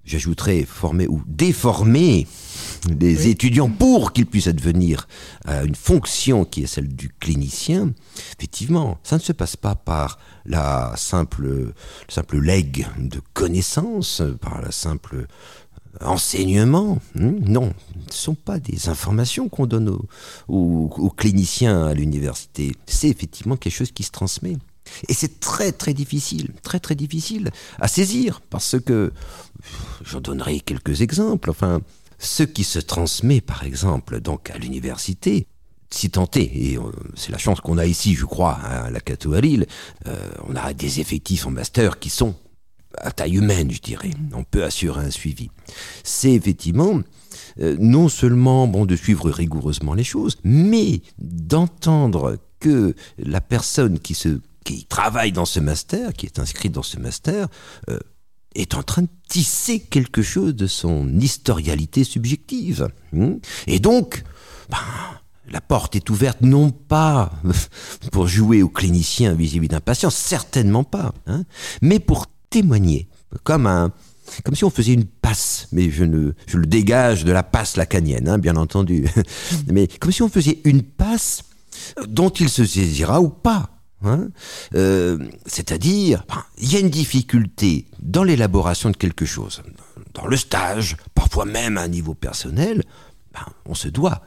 J'ajouterais 0.05 0.65
former 0.65 1.07
ou 1.09 1.23
déformer 1.27 2.27
les 3.01 3.29
étudiants 3.29 3.71
pour 3.71 4.13
qu'ils 4.13 4.27
puissent 4.27 4.47
advenir 4.47 5.09
à 5.45 5.65
une 5.65 5.75
fonction 5.75 6.45
qui 6.45 6.65
est 6.65 6.67
celle 6.67 6.89
du 6.89 7.11
clinicien. 7.21 7.93
Effectivement, 8.39 8.99
ça 9.03 9.17
ne 9.17 9.23
se 9.23 9.33
passe 9.33 9.57
pas 9.57 9.75
par 9.75 10.19
la 10.45 10.93
simple, 10.97 11.73
simple 12.09 12.39
legs 12.39 12.87
de 12.99 13.21
connaissances, 13.35 14.23
par 14.41 14.61
la 14.61 14.71
simple 14.71 15.27
enseignement. 16.01 16.99
Hmm, 17.15 17.39
non, 17.47 17.73
ce 17.95 18.07
ne 18.07 18.13
sont 18.13 18.35
pas 18.35 18.59
des 18.59 18.89
informations 18.89 19.49
qu'on 19.49 19.67
donne 19.67 19.97
aux, 20.49 21.15
cliniciens 21.17 21.87
à 21.87 21.95
l'université. 21.95 22.73
C'est 22.87 23.09
effectivement 23.09 23.57
quelque 23.57 23.75
chose 23.75 23.93
qui 23.93 24.03
se 24.03 24.11
transmet. 24.11 24.57
Et 25.09 25.15
c'est 25.15 25.41
très 25.41 25.73
très 25.73 25.95
difficile, 25.95 26.53
très 26.63 26.79
très 26.79 26.95
difficile 26.95 27.51
à 27.81 27.89
saisir, 27.89 28.41
parce 28.51 28.77
que, 28.79 29.13
j'en 30.05 30.21
donnerai 30.21 30.61
quelques 30.61 31.01
exemples, 31.01 31.51
enfin, 31.51 31.81
ce 32.19 32.43
qui 32.43 32.65
se 32.65 32.79
transmet 32.79 33.41
par 33.41 33.65
exemple 33.65 34.21
donc 34.21 34.51
à 34.51 34.59
l'université, 34.59 35.47
si 35.91 36.11
tenté, 36.11 36.71
et 36.71 36.77
euh, 36.77 36.83
c'est 37.15 37.33
la 37.33 37.39
chance 37.39 37.61
qu'on 37.61 37.79
a 37.79 37.87
ici, 37.87 38.15
je 38.15 38.25
crois, 38.25 38.55
à 38.55 38.91
la 38.91 39.01
Cato 39.01 39.35
à 39.35 39.41
Lille, 39.41 39.67
euh, 40.07 40.17
on 40.49 40.57
a 40.57 40.73
des 40.73 41.01
effectifs 41.01 41.47
en 41.47 41.51
master 41.51 41.99
qui 41.99 42.11
sont 42.11 42.35
à 42.99 43.13
taille 43.13 43.37
humaine, 43.37 43.71
je 43.71 43.81
dirais. 43.81 44.11
On 44.33 44.45
peut 44.45 44.65
assurer 44.65 45.05
un 45.05 45.11
suivi. 45.11 45.51
C'est 46.03 46.33
effectivement 46.33 47.01
euh, 47.61 47.77
non 47.79 48.09
seulement 48.09 48.67
bon 48.67 48.87
de 48.87 48.97
suivre 48.97 49.31
rigoureusement 49.31 49.95
les 49.95 50.05
choses, 50.05 50.39
mais 50.45 51.03
d'entendre 51.19 52.39
que 52.59 52.95
la 53.19 53.41
personne 53.41 53.99
qui 54.01 54.87
travaille 54.89 55.33
dans 55.33 55.45
ce 55.45 55.61
master, 55.61 56.15
qui 56.15 56.27
est 56.27 56.39
inscrite 56.39 56.73
dans 56.73 56.83
ce 56.83 56.99
master, 56.99 57.49
est 58.57 58.75
en 58.75 58.83
train 58.83 59.03
de 59.03 59.09
tisser 59.29 59.81
quelque 59.81 60.23
chose 60.23 60.55
de 60.55 60.67
son 60.67 61.09
historialité 61.21 62.05
subjective. 62.05 62.89
Hmm. 63.13 63.35
Et 63.67 63.79
donc, 63.79 64.25
ben, 64.71 64.79
la 65.51 65.61
porte 65.61 65.97
est 65.97 66.11
ouverte 66.11 66.41
non 66.41 66.71
pas 66.71 67.33
pour 68.13 68.27
jouer 68.27 68.63
au 68.63 68.69
clinicien 68.69 69.35
vis-à-vis 69.35 69.69
d'un 69.69 69.81
patient, 69.81 70.11
certainement 70.11 70.85
pas, 70.85 71.15
hein, 71.27 71.45
mais 71.83 72.01
pour 72.01 72.27
témoigner, 72.51 73.09
comme 73.45 73.67
un, 73.67 73.93
comme 74.45 74.55
si 74.55 74.65
on 74.65 74.71
faisait 74.71 74.95
une 74.95 75.05
passe, 75.05 75.69
mais 75.73 75.91
je, 75.91 76.05
ne, 76.05 76.33
je 76.47 76.59
le 76.59 76.67
dégage 76.67 77.25
de 77.25 77.33
la 77.33 77.43
passe 77.43 77.77
lacanienne, 77.77 78.29
hein, 78.29 78.39
bien 78.39 78.57
entendu, 78.57 79.07
mais 79.73 79.87
comme 79.87 80.13
si 80.13 80.23
on 80.23 80.29
faisait 80.29 80.61
une 80.65 80.83
passe 80.83 81.43
dont 82.09 82.31
il 82.31 82.49
se 82.49 82.65
saisira 82.65 83.21
ou 83.21 83.29
pas. 83.29 83.71
Hein. 84.05 84.29
Euh, 84.75 85.19
c'est-à-dire, 85.47 86.25
il 86.59 86.73
y 86.73 86.77
a 86.77 86.81
une 86.81 86.91
difficulté 86.91 87.87
dans 88.01 88.25
l'élaboration 88.25 88.91
de 88.91 88.97
quelque 88.97 89.25
chose, 89.25 89.63
dans 90.15 90.27
le 90.27 90.37
stage, 90.37 90.97
parfois 91.15 91.45
même 91.45 91.79
à 91.79 91.83
un 91.83 91.89
niveau 91.89 92.15
personnel, 92.15 92.83
ben, 93.33 93.47
on 93.65 93.75
se 93.75 93.89
doit 93.89 94.23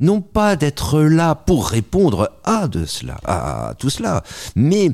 non 0.00 0.20
pas 0.20 0.56
d'être 0.56 1.00
là 1.00 1.34
pour 1.34 1.68
répondre 1.68 2.30
à 2.44 2.66
de 2.66 2.84
cela, 2.84 3.18
à 3.24 3.74
tout 3.78 3.90
cela, 3.90 4.24
mais 4.56 4.90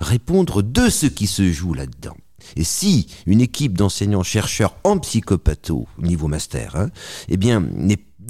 répondre 0.00 0.62
de 0.62 0.88
ce 0.90 1.06
qui 1.06 1.26
se 1.26 1.50
joue 1.50 1.72
là-dedans. 1.72 2.16
Et 2.56 2.64
si 2.64 3.06
une 3.26 3.40
équipe 3.40 3.76
d'enseignants-chercheurs 3.76 4.76
en 4.84 4.98
psychopatho, 4.98 5.86
au 5.98 6.02
niveau 6.02 6.28
master, 6.28 6.76
hein, 6.76 6.90
eh 7.28 7.36
bien, 7.36 7.64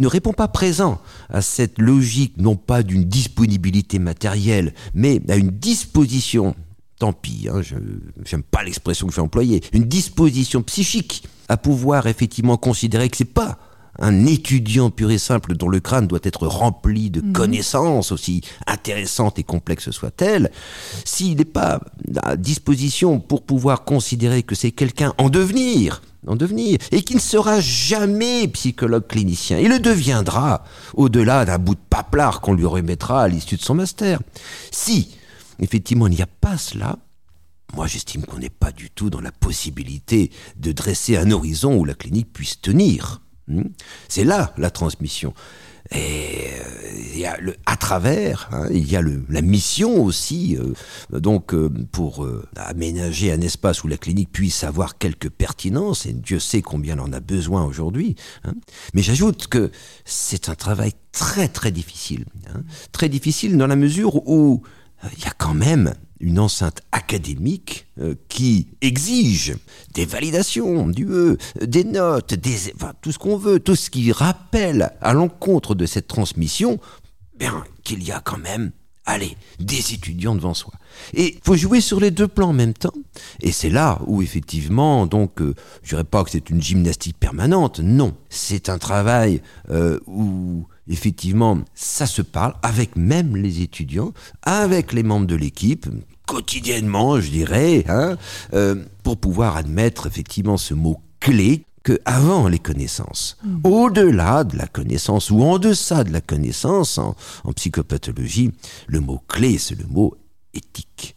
ne 0.01 0.07
répond 0.07 0.33
pas 0.33 0.49
présent 0.49 1.01
à 1.29 1.43
cette 1.43 1.79
logique, 1.79 2.35
non 2.39 2.57
pas 2.57 2.83
d'une 2.83 3.05
disponibilité 3.05 3.99
matérielle, 3.99 4.75
mais 4.95 5.21
à 5.29 5.37
une 5.37 5.51
disposition, 5.51 6.57
tant 6.99 7.13
pis, 7.13 7.49
hein, 7.53 7.63
je 7.63 7.77
n'aime 7.77 8.43
pas 8.43 8.65
l'expression 8.65 9.07
que 9.07 9.13
je 9.13 9.17
vais 9.17 9.23
employer, 9.23 9.63
une 9.73 9.85
disposition 9.85 10.63
psychique 10.63 11.25
à 11.49 11.57
pouvoir 11.57 12.07
effectivement 12.07 12.57
considérer 12.57 13.09
que 13.09 13.17
c'est 13.17 13.25
pas 13.25 13.59
un 13.99 14.25
étudiant 14.27 14.91
pur 14.91 15.11
et 15.11 15.19
simple 15.19 15.55
dont 15.55 15.69
le 15.69 15.81
crâne 15.81 16.07
doit 16.07 16.21
être 16.23 16.47
rempli 16.47 17.11
de 17.11 17.21
mhm. 17.21 17.33
connaissances, 17.33 18.13
aussi 18.13 18.41
intéressantes 18.67 19.39
et 19.39 19.43
complexes 19.43 19.91
soient-elles, 19.91 20.51
s'il 21.05 21.37
n'est 21.37 21.45
pas 21.45 21.81
à 22.23 22.37
disposition 22.37 23.21
pour 23.21 23.43
pouvoir 23.43 23.85
considérer 23.85 24.43
que 24.43 24.55
c'est 24.55 24.71
quelqu'un 24.71 25.13
en 25.19 25.29
devenir, 25.29 26.03
en 26.27 26.37
devenir, 26.37 26.79
et 26.91 27.03
qui 27.03 27.15
ne 27.15 27.21
sera 27.21 27.61
jamais 27.61 28.47
psychologue 28.49 29.07
clinicien. 29.07 29.59
Il 29.59 29.69
le 29.69 29.79
deviendra 29.79 30.65
au-delà 30.95 31.45
d'un 31.45 31.59
bout 31.59 31.75
de 31.75 31.81
paplard 31.89 32.41
qu'on 32.41 32.55
lui 32.55 32.67
remettra 32.67 33.23
à 33.23 33.29
l'issue 33.29 33.57
de 33.57 33.63
son 33.63 33.75
master. 33.75 34.21
Si, 34.71 35.17
effectivement, 35.61 36.07
il 36.07 36.17
n'y 36.17 36.23
a 36.23 36.27
pas 36.27 36.59
cela, 36.59 36.99
moi 37.75 37.87
j'estime 37.87 38.25
qu'on 38.25 38.39
n'est 38.39 38.51
pas 38.51 38.73
du 38.73 38.91
tout 38.91 39.11
dans 39.11 39.21
la 39.21 39.33
possibilité 39.33 40.31
de 40.57 40.73
dresser 40.73 41.17
un 41.17 41.31
horizon 41.31 41.77
où 41.77 41.85
la 41.85 41.95
clinique 41.95 42.33
puisse 42.33 42.61
tenir. 42.61 43.23
Hmm? 43.49 43.69
C'est 44.09 44.25
là 44.25 44.53
la 44.59 44.71
transmission. 44.71 45.35
Et 45.93 46.51
il 47.13 47.19
y 47.19 47.27
a 47.27 47.37
le, 47.39 47.57
à 47.67 47.77
travers, 47.77 48.49
hein, 48.53 48.67
il 48.71 48.91
y 48.91 48.97
a 48.97 49.03
le, 49.03 49.25
la 49.29 49.43
mission 49.43 50.03
aussi, 50.03 50.57
euh, 50.57 51.21
donc 51.21 51.53
euh, 51.53 51.69
pour 51.93 52.25
euh, 52.25 52.47
aménager 52.57 53.33
un 53.33 53.41
espace 53.41 53.85
où 53.85 53.89
la 53.89 53.97
clinique 53.97 54.31
puisse 54.33 54.65
avoir 54.65 54.99
quelque 54.99 55.29
pertinence, 55.29 56.07
et 56.07 56.13
Dieu 56.13 56.39
sait 56.39 56.63
combien 56.63 56.95
elle 56.95 57.01
en 57.01 57.13
a 57.13 57.21
besoin 57.21 57.65
aujourd'hui. 57.65 58.17
Hein. 58.45 58.53
Mais 58.95 59.03
j'ajoute 59.03 59.49
que 59.49 59.71
c'est 60.05 60.49
un 60.49 60.55
travail 60.55 60.93
très 61.13 61.49
très 61.49 61.73
difficile, 61.73 62.25
hein. 62.55 62.63
très 62.93 63.09
difficile 63.09 63.57
dans 63.57 63.67
la 63.67 63.77
mesure 63.77 64.27
où 64.29 64.63
il 65.17 65.25
y 65.25 65.27
a 65.27 65.33
quand 65.37 65.55
même 65.55 65.95
une 66.21 66.39
enceinte 66.39 66.83
académique 66.93 67.87
euh, 67.99 68.15
qui 68.29 68.69
exige 68.81 69.57
des 69.95 70.05
validations, 70.05 70.87
du 70.87 71.07
e, 71.09 71.39
des 71.61 71.85
notes, 71.85 72.35
des, 72.35 72.73
tout 73.01 73.13
ce 73.13 73.19
qu'on 73.19 73.37
veut, 73.37 73.59
tout 73.59 73.77
ce 73.77 73.91
qui 73.91 74.13
rappelle 74.13 74.93
à 75.01 75.13
l'encontre 75.13 75.75
de 75.75 75.87
cette 75.87 76.07
transmission, 76.07 76.79
bien 77.39 77.65
qu'il 77.83 78.05
y 78.05 78.13
a 78.13 78.21
quand 78.21 78.39
même, 78.39 78.71
allez, 79.07 79.37
des 79.59 79.95
étudiants 79.95 80.35
devant 80.35 80.55
soi. 80.55 80.73
Et 81.15 81.39
faut 81.43 81.57
jouer 81.57 81.81
sur 81.81 82.01
les 82.01 82.11
deux 82.11 82.29
plans 82.29 82.51
en 82.51 82.53
même 82.53 82.75
temps. 82.75 82.93
Et 83.41 83.53
c'est 83.53 83.71
là 83.71 84.01
où 84.07 84.23
effectivement, 84.23 85.07
donc, 85.07 85.41
euh, 85.41 85.55
je 85.83 85.91
dirais 85.91 86.05
pas 86.05 86.23
que 86.23 86.31
c'est 86.31 86.51
une 86.51 86.63
gymnastique 86.63 87.19
permanente. 87.19 87.81
Non, 87.81 88.15
c'est 88.29 88.69
un 88.69 88.79
travail 88.79 89.41
euh, 89.71 89.99
où 90.07 90.67
effectivement, 90.91 91.59
ça 91.75 92.07
se 92.07 92.21
parle 92.21 92.55
avec 92.63 92.97
même 92.97 93.37
les 93.37 93.63
étudiants, 93.63 94.13
avec 94.43 94.93
les 94.93 95.03
membres 95.03 95.27
de 95.27 95.37
l'équipe, 95.37 95.87
quotidiennement, 96.27 97.21
je 97.21 97.31
dirais, 97.31 97.85
hein, 97.89 98.17
euh, 98.53 98.85
pour 99.03 99.17
pouvoir 99.17 99.57
admettre 99.57 100.07
effectivement 100.07 100.57
ce 100.57 100.75
mot 100.75 101.01
clé 101.21 101.65
que 101.83 101.99
avant 102.05 102.49
les 102.49 102.59
connaissances. 102.59 103.37
Mmh. 103.43 103.59
Au-delà 103.65 104.45
de 104.45 104.57
la 104.57 104.67
connaissance 104.67 105.31
ou 105.31 105.43
en 105.43 105.59
deçà 105.59 106.05
de 106.05 106.13
la 106.13 106.21
connaissance, 106.21 106.99
en, 106.99 107.15
psychopathologie, 107.57 108.53
le 108.87 109.01
mot 109.01 109.23
clé, 109.29 109.59
c'est 109.59 109.79
le 109.79 109.87
mot 109.87 110.15
éthique. 110.53 111.17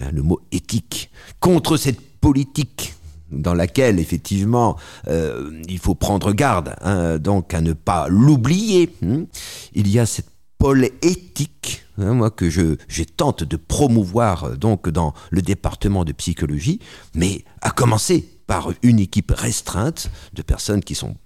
Hein, 0.00 0.10
le 0.12 0.22
mot 0.22 0.40
éthique. 0.52 1.10
Contre 1.40 1.76
cette 1.76 2.00
politique 2.20 2.94
dans 3.30 3.54
laquelle 3.54 3.98
effectivement 3.98 4.76
euh, 5.08 5.50
il 5.68 5.78
faut 5.78 5.94
prendre 5.94 6.32
garde, 6.32 6.74
hein, 6.80 7.18
donc 7.18 7.54
à 7.54 7.60
ne 7.60 7.72
pas 7.72 8.08
l'oublier. 8.08 8.94
Hein. 9.04 9.24
Il 9.72 9.88
y 9.88 9.98
a 9.98 10.06
cette 10.06 10.30
pôle 10.58 10.88
éthique, 11.02 11.84
hein, 11.98 12.14
moi 12.14 12.30
que 12.30 12.50
je, 12.50 12.76
je 12.88 13.04
tente 13.04 13.44
de 13.44 13.56
promouvoir 13.56 14.44
euh, 14.44 14.56
donc 14.56 14.88
dans 14.88 15.14
le 15.30 15.42
département 15.42 16.04
de 16.04 16.12
psychologie, 16.12 16.80
mais 17.14 17.44
à 17.60 17.70
commencer 17.70 18.28
par 18.46 18.72
une 18.82 19.00
équipe 19.00 19.32
restreinte 19.32 20.10
de 20.32 20.42
personnes 20.42 20.82
qui 20.82 20.94
sont 20.94 21.16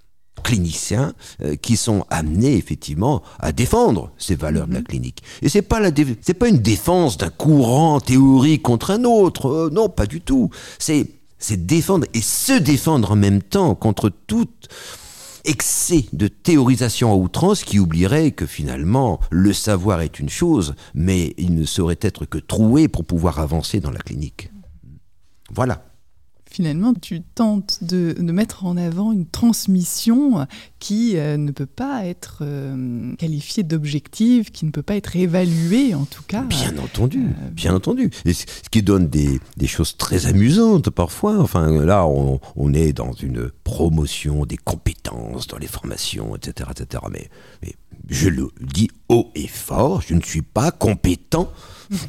cliniciens 0.43 1.13
euh, 1.41 1.55
qui 1.55 1.77
sont 1.77 2.05
amenés 2.09 2.55
effectivement 2.55 3.21
à 3.39 3.51
défendre 3.51 4.11
ces 4.17 4.35
valeurs 4.35 4.67
de 4.67 4.73
la 4.73 4.79
mhm. 4.79 4.87
clinique. 4.87 5.23
Et 5.41 5.49
c'est 5.49 5.61
pas 5.61 5.79
la 5.79 5.91
c'est 6.21 6.33
pas 6.33 6.47
une 6.47 6.59
défense 6.59 7.17
d'un 7.17 7.29
courant 7.29 7.99
théorique 7.99 8.63
contre 8.63 8.91
un 8.91 9.03
autre, 9.03 9.47
euh, 9.47 9.69
non, 9.71 9.89
pas 9.89 10.05
du 10.05 10.21
tout. 10.21 10.49
C'est 10.79 11.07
c'est 11.41 11.65
défendre 11.65 12.07
et 12.13 12.21
se 12.21 12.53
défendre 12.53 13.11
en 13.11 13.15
même 13.15 13.41
temps 13.41 13.75
contre 13.75 14.09
tout 14.09 14.49
excès 15.43 16.05
de 16.13 16.27
théorisation 16.27 17.11
à 17.11 17.15
outrance 17.15 17.63
qui 17.63 17.79
oublierait 17.79 18.31
que 18.31 18.45
finalement 18.45 19.19
le 19.31 19.51
savoir 19.51 20.01
est 20.01 20.19
une 20.19 20.29
chose, 20.29 20.75
mais 20.93 21.33
il 21.37 21.55
ne 21.55 21.65
saurait 21.65 21.99
être 22.01 22.25
que 22.25 22.37
troué 22.37 22.87
pour 22.87 23.03
pouvoir 23.05 23.39
avancer 23.39 23.79
dans 23.79 23.91
la 23.91 23.99
clinique. 23.99 24.51
Voilà 25.49 25.90
finalement, 26.51 26.93
tu 26.93 27.21
tentes 27.21 27.79
de, 27.81 28.13
mettre 28.31 28.65
en 28.65 28.77
avant 28.77 29.11
une 29.11 29.25
transmission 29.25 30.45
qui 30.79 31.17
euh, 31.17 31.37
ne 31.37 31.51
peut 31.51 31.65
pas 31.65 32.05
être 32.05 32.39
euh, 32.41 33.15
qualifiée 33.15 33.63
d'objective, 33.63 34.51
qui 34.51 34.65
ne 34.65 34.71
peut 34.71 34.83
pas 34.83 34.95
être 34.95 35.15
évaluée 35.15 35.95
en 35.95 36.05
tout 36.05 36.23
cas. 36.23 36.43
Bien 36.43 36.77
entendu, 36.77 37.19
euh, 37.19 37.49
bien 37.51 37.73
entendu. 37.73 38.09
Et 38.25 38.33
ce 38.33 38.45
qui 38.69 38.83
donne 38.83 39.07
des, 39.07 39.39
choses 39.65 39.95
très 39.97 40.25
amusantes 40.25 40.89
parfois. 40.89 41.39
Enfin, 41.39 41.69
là, 41.85 42.05
on, 42.05 42.39
est 42.73 42.93
dans 42.93 43.13
une 43.13 43.49
promotion 43.63 44.45
des 44.45 44.57
compétences 44.57 45.47
dans 45.47 45.57
les 45.57 45.67
formations, 45.67 46.35
etc. 46.35 46.69
etc. 46.71 47.03
Mais, 47.11 47.29
mais 47.61 47.75
je 48.09 48.29
le 48.29 48.49
dis 48.59 48.89
haut 49.09 49.29
et 49.35 49.47
fort, 49.47 50.01
je 50.07 50.13
ne 50.13 50.21
suis 50.21 50.41
pas 50.41 50.71
compétent 50.71 51.51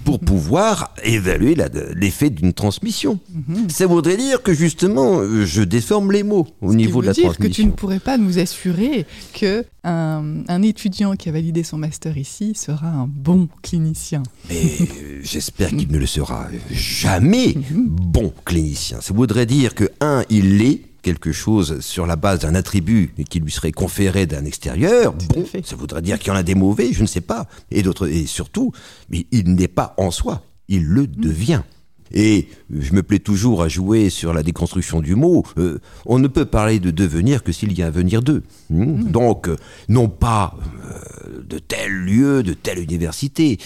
pour 0.05 0.21
pouvoir 0.21 0.95
évaluer 1.03 1.57
l'effet 1.95 2.31
d'une 2.31 2.53
transmission. 2.53 3.19
Mhm. 3.33 3.69
Ça 3.69 3.87
voudrait 3.87 4.17
dire 4.17 4.43
que 4.43 4.55
justement, 4.55 5.21
je 5.45 5.63
déforme 5.63 6.13
les 6.13 6.23
mots 6.23 6.47
au 6.61 6.75
niveau 6.75 7.03
de 7.03 7.07
la 7.07 7.13
dire 7.13 7.25
transmission. 7.25 7.49
que 7.49 7.55
tu 7.55 7.65
ne 7.65 7.71
pourrais 7.73 7.99
pas 7.99 8.19
nous 8.19 8.39
assurer 8.39 9.07
que 9.33 9.65
un, 9.85 10.63
étudiant 10.63 11.17
qui 11.17 11.29
a 11.29 11.33
validé 11.33 11.65
son 11.65 11.79
master 11.79 12.17
ici 12.17 12.53
sera 12.55 12.87
un 12.87 13.09
bon 13.09 13.49
clinicien. 13.63 14.23
Mais 14.49 14.79
j'espère 15.23 15.71
qu'il 15.71 15.91
ne 15.91 15.99
le 15.99 16.07
sera 16.07 16.47
jamais 16.71 17.55
mhm. 17.57 17.89
bon 17.89 18.33
clinicien. 18.45 19.01
Ça 19.01 19.13
voudrait 19.13 19.47
dire 19.47 19.75
que 19.75 19.91
un, 20.01 20.25
il 20.31 20.59
l'est 20.59 20.92
quelque 21.03 21.33
chose 21.33 21.81
sur 21.81 22.07
la 22.07 22.17
base 22.17 22.41
d'un 22.41 22.55
attribut 22.55 23.13
qui 23.29 23.41
lui 23.41 23.53
serait 23.53 23.73
conféré 23.73 24.27
d'un 24.27 24.45
extérieur, 24.45 25.13
bon, 25.13 25.45
ça 25.65 25.77
voudrait 25.77 26.03
dire 26.03 26.19
qu'il 26.19 26.29
y 26.29 26.31
en 26.31 26.39
a 26.39 26.43
des 26.43 26.55
mauvais, 26.55 26.93
je 26.93 27.03
ne 27.03 27.07
sais 27.07 27.21
pas. 27.21 27.49
Et 27.71 27.83
d'autres, 27.83 28.09
et 28.09 28.27
surtout, 28.27 28.73
mais 29.11 29.27
il 29.31 29.55
n'est 29.55 29.69
pas 29.69 29.95
en 29.99 30.11
soi, 30.11 30.43
il 30.69 30.85
le 30.85 31.03
mm. 31.03 31.07
devient. 31.17 31.63
Et 32.15 32.49
je 32.71 32.93
me 32.93 33.03
plais 33.03 33.19
toujours 33.19 33.63
à 33.63 33.69
jouer 33.69 34.11
sur 34.11 34.35
la 34.35 34.43
déconstruction 34.43 35.01
du 35.01 35.15
mot. 35.15 35.45
Euh, 35.57 35.79
on 36.05 36.19
ne 36.19 36.29
peut 36.29 36.45
parler 36.45 36.79
de 36.79 36.91
devenir 36.91 37.43
que 37.43 37.53
s'il 37.53 37.73
y 37.73 37.83
a 37.83 37.87
un 37.87 37.91
venir 37.91 38.23
d'eux. 38.23 38.43
Hmm? 38.71 38.85
Mm. 38.85 39.11
Donc, 39.11 39.49
euh, 39.49 39.57
non 39.89 40.09
pas 40.09 40.55
euh, 40.85 41.43
de 41.43 41.59
tel 41.59 41.91
lieu, 41.91 42.43
de 42.43 42.53
telle 42.53 42.79
université, 42.81 43.59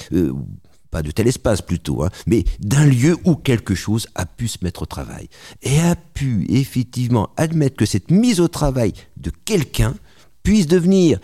de 1.02 1.10
tel 1.10 1.26
espace 1.26 1.62
plutôt, 1.62 2.02
hein, 2.02 2.10
mais 2.26 2.44
d'un 2.60 2.86
lieu 2.86 3.16
où 3.24 3.34
quelque 3.34 3.74
chose 3.74 4.06
a 4.14 4.26
pu 4.26 4.48
se 4.48 4.58
mettre 4.62 4.82
au 4.82 4.86
travail. 4.86 5.28
Et 5.62 5.80
a 5.80 5.96
pu 5.96 6.46
effectivement 6.48 7.30
admettre 7.36 7.76
que 7.76 7.86
cette 7.86 8.10
mise 8.10 8.40
au 8.40 8.48
travail 8.48 8.92
de 9.16 9.30
quelqu'un 9.44 9.94
puisse 10.42 10.66
devenir, 10.66 11.18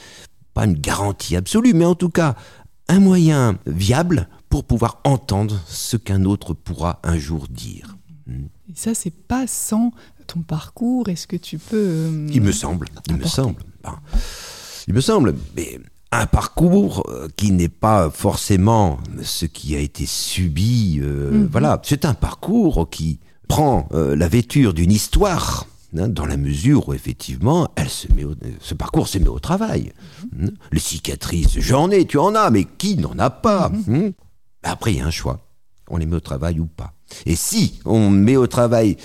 pas 0.55 0.65
une 0.65 0.75
garantie 0.75 1.37
absolue, 1.37 1.75
mais 1.75 1.85
en 1.85 1.95
tout 1.95 2.11
cas 2.11 2.37
un 2.89 3.01
moyen 3.01 3.59
viable 3.67 4.29
pour 4.49 4.65
pouvoir 4.65 5.01
entendre 5.05 5.59
ce 5.67 5.97
qu'un 5.97 6.25
autre 6.25 6.53
pourra 6.53 7.01
un 7.05 7.17
jour 7.17 7.47
dire. 7.49 7.97
Hmm. 8.27 8.47
Et 8.69 8.75
ça, 8.75 8.95
c'est 8.95 9.11
pas 9.11 9.47
sans 9.47 9.93
ton 10.27 10.41
parcours. 10.41 11.09
Est-ce 11.09 11.27
que 11.27 11.37
tu 11.37 11.59
peux. 11.59 11.77
Euh, 11.77 12.29
il 12.31 12.43
me 12.43 12.53
semble. 12.53 12.89
Il 13.09 13.17
me 13.17 13.25
semble. 13.25 13.63
il 14.87 14.95
me 14.95 15.01
semble. 15.01 15.35
Mais 15.57 15.79
un 16.13 16.27
parcours 16.27 17.05
euh, 17.09 17.29
qui 17.37 17.51
n'est 17.51 17.69
pas 17.69 18.11
forcément 18.11 18.99
ce 19.23 19.47
qui 19.47 19.75
a 19.75 19.79
été 19.79 20.07
subi. 20.07 21.01
Euh, 21.03 21.33
mhm. 21.33 21.49
Voilà, 21.51 21.81
c'est 21.83 22.05
un 22.05 22.15
parcours 22.15 22.89
qui 22.91 23.19
prend 23.49 23.89
euh, 23.93 24.15
la 24.15 24.29
vêture 24.29 24.75
d'une 24.75 24.93
histoire. 24.93 25.67
Hein, 25.99 26.09
dans 26.09 26.25
la 26.25 26.39
mesure 26.39 26.89
où 26.89 26.95
effectivement, 26.95 27.69
elle 27.77 27.91
se 27.91 28.11
met 28.15 28.25
ce 28.61 28.73
parcours 28.73 29.09
se 29.09 29.19
met 29.19 29.29
au 29.29 29.39
travail. 29.39 29.93
Mhm. 30.35 30.53
Les 30.71 30.79
cicatrices, 30.79 31.59
j'en 31.59 31.91
ai, 31.91 32.07
tu 32.07 32.19
en 32.19 32.35
as, 32.35 32.49
mais 32.51 32.65
qui 32.65 32.97
n'en 32.97 33.19
a 33.19 33.29
pas 33.29 33.69
mhm. 33.69 33.95
hein? 33.95 34.11
Après, 34.63 34.93
il 34.93 34.99
y 34.99 35.01
a 35.01 35.07
un 35.07 35.11
choix. 35.11 35.41
On 35.91 35.97
les 35.97 36.07
met 36.07 36.17
au 36.17 36.21
travail 36.21 36.61
ou 36.61 36.67
pas. 36.67 36.93
Et 37.27 37.37
si 37.37 37.81
on 37.85 38.09
met 38.09 38.37
au 38.37 38.47
travail 38.47 38.97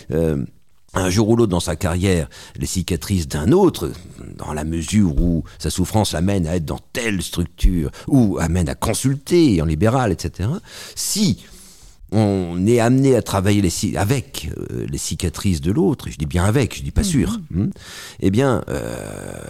un 0.97 1.09
jour 1.09 1.29
ou 1.29 1.35
l'autre 1.35 1.51
dans 1.51 1.59
sa 1.59 1.75
carrière 1.75 2.29
les 2.55 2.65
cicatrices 2.65 3.27
d'un 3.27 3.51
autre, 3.51 3.91
dans 4.35 4.53
la 4.53 4.63
mesure 4.63 5.19
où 5.19 5.43
sa 5.59 5.69
souffrance 5.69 6.13
amène 6.13 6.47
à 6.47 6.55
être 6.55 6.65
dans 6.65 6.79
telle 6.93 7.21
structure, 7.21 7.91
ou 8.07 8.37
amène 8.39 8.69
à 8.69 8.75
consulter 8.75 9.61
en 9.61 9.65
libéral, 9.65 10.11
etc., 10.11 10.49
si 10.95 11.45
on 12.11 12.65
est 12.65 12.79
amené 12.79 13.15
à 13.15 13.21
travailler 13.21 13.61
les, 13.61 13.97
avec 13.97 14.49
euh, 14.57 14.85
les 14.87 14.97
cicatrices 14.97 15.59
de 15.59 15.71
l'autre, 15.71 16.09
je 16.09 16.17
dis 16.17 16.25
bien 16.25 16.45
avec, 16.45 16.77
je 16.77 16.83
dis 16.83 16.91
pas 16.91 17.01
mhm. 17.01 17.07
sûr, 17.07 17.39
hein, 17.57 17.67
eh 18.21 18.31
bien, 18.31 18.63
euh, 18.69 19.43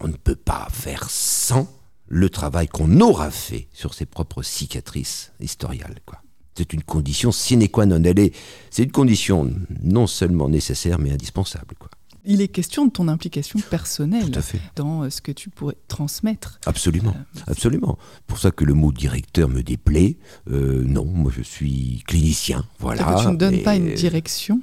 on 0.00 0.08
ne 0.08 0.14
peut 0.14 0.36
pas 0.36 0.68
faire 0.72 1.08
sans 1.10 1.68
le 2.08 2.28
travail 2.30 2.68
qu'on 2.68 3.00
aura 3.00 3.30
fait 3.30 3.68
sur 3.72 3.94
ses 3.94 4.06
propres 4.06 4.42
cicatrices 4.42 5.32
historiales, 5.40 6.00
quoi. 6.04 6.18
C'est 6.54 6.72
une 6.72 6.82
condition 6.82 7.32
sine 7.32 7.68
qua 7.68 7.86
non. 7.86 8.02
Elle 8.04 8.18
est, 8.18 8.34
c'est 8.70 8.82
une 8.82 8.92
condition 8.92 9.50
non 9.82 10.06
seulement 10.06 10.48
nécessaire, 10.48 10.98
mais 10.98 11.10
indispensable. 11.10 11.74
Quoi. 11.78 11.88
Il 12.24 12.40
est 12.40 12.48
question 12.48 12.86
de 12.86 12.92
ton 12.92 13.08
implication 13.08 13.58
personnelle 13.58 14.30
dans 14.76 15.02
euh, 15.02 15.10
ce 15.10 15.20
que 15.20 15.32
tu 15.32 15.50
pourrais 15.50 15.76
transmettre. 15.88 16.60
Absolument, 16.66 17.14
euh, 17.16 17.40
absolument. 17.48 17.98
Pour 18.28 18.38
ça 18.38 18.52
que 18.52 18.64
le 18.64 18.74
mot 18.74 18.92
directeur 18.92 19.48
me 19.48 19.62
déplaît. 19.62 20.18
Euh, 20.48 20.84
non, 20.86 21.04
moi 21.04 21.32
je 21.36 21.42
suis 21.42 22.04
clinicien. 22.06 22.64
Voilà. 22.78 23.16
tu 23.20 23.26
ne 23.26 23.34
donnes 23.34 23.62
pas 23.62 23.74
une 23.74 23.94
direction. 23.94 24.60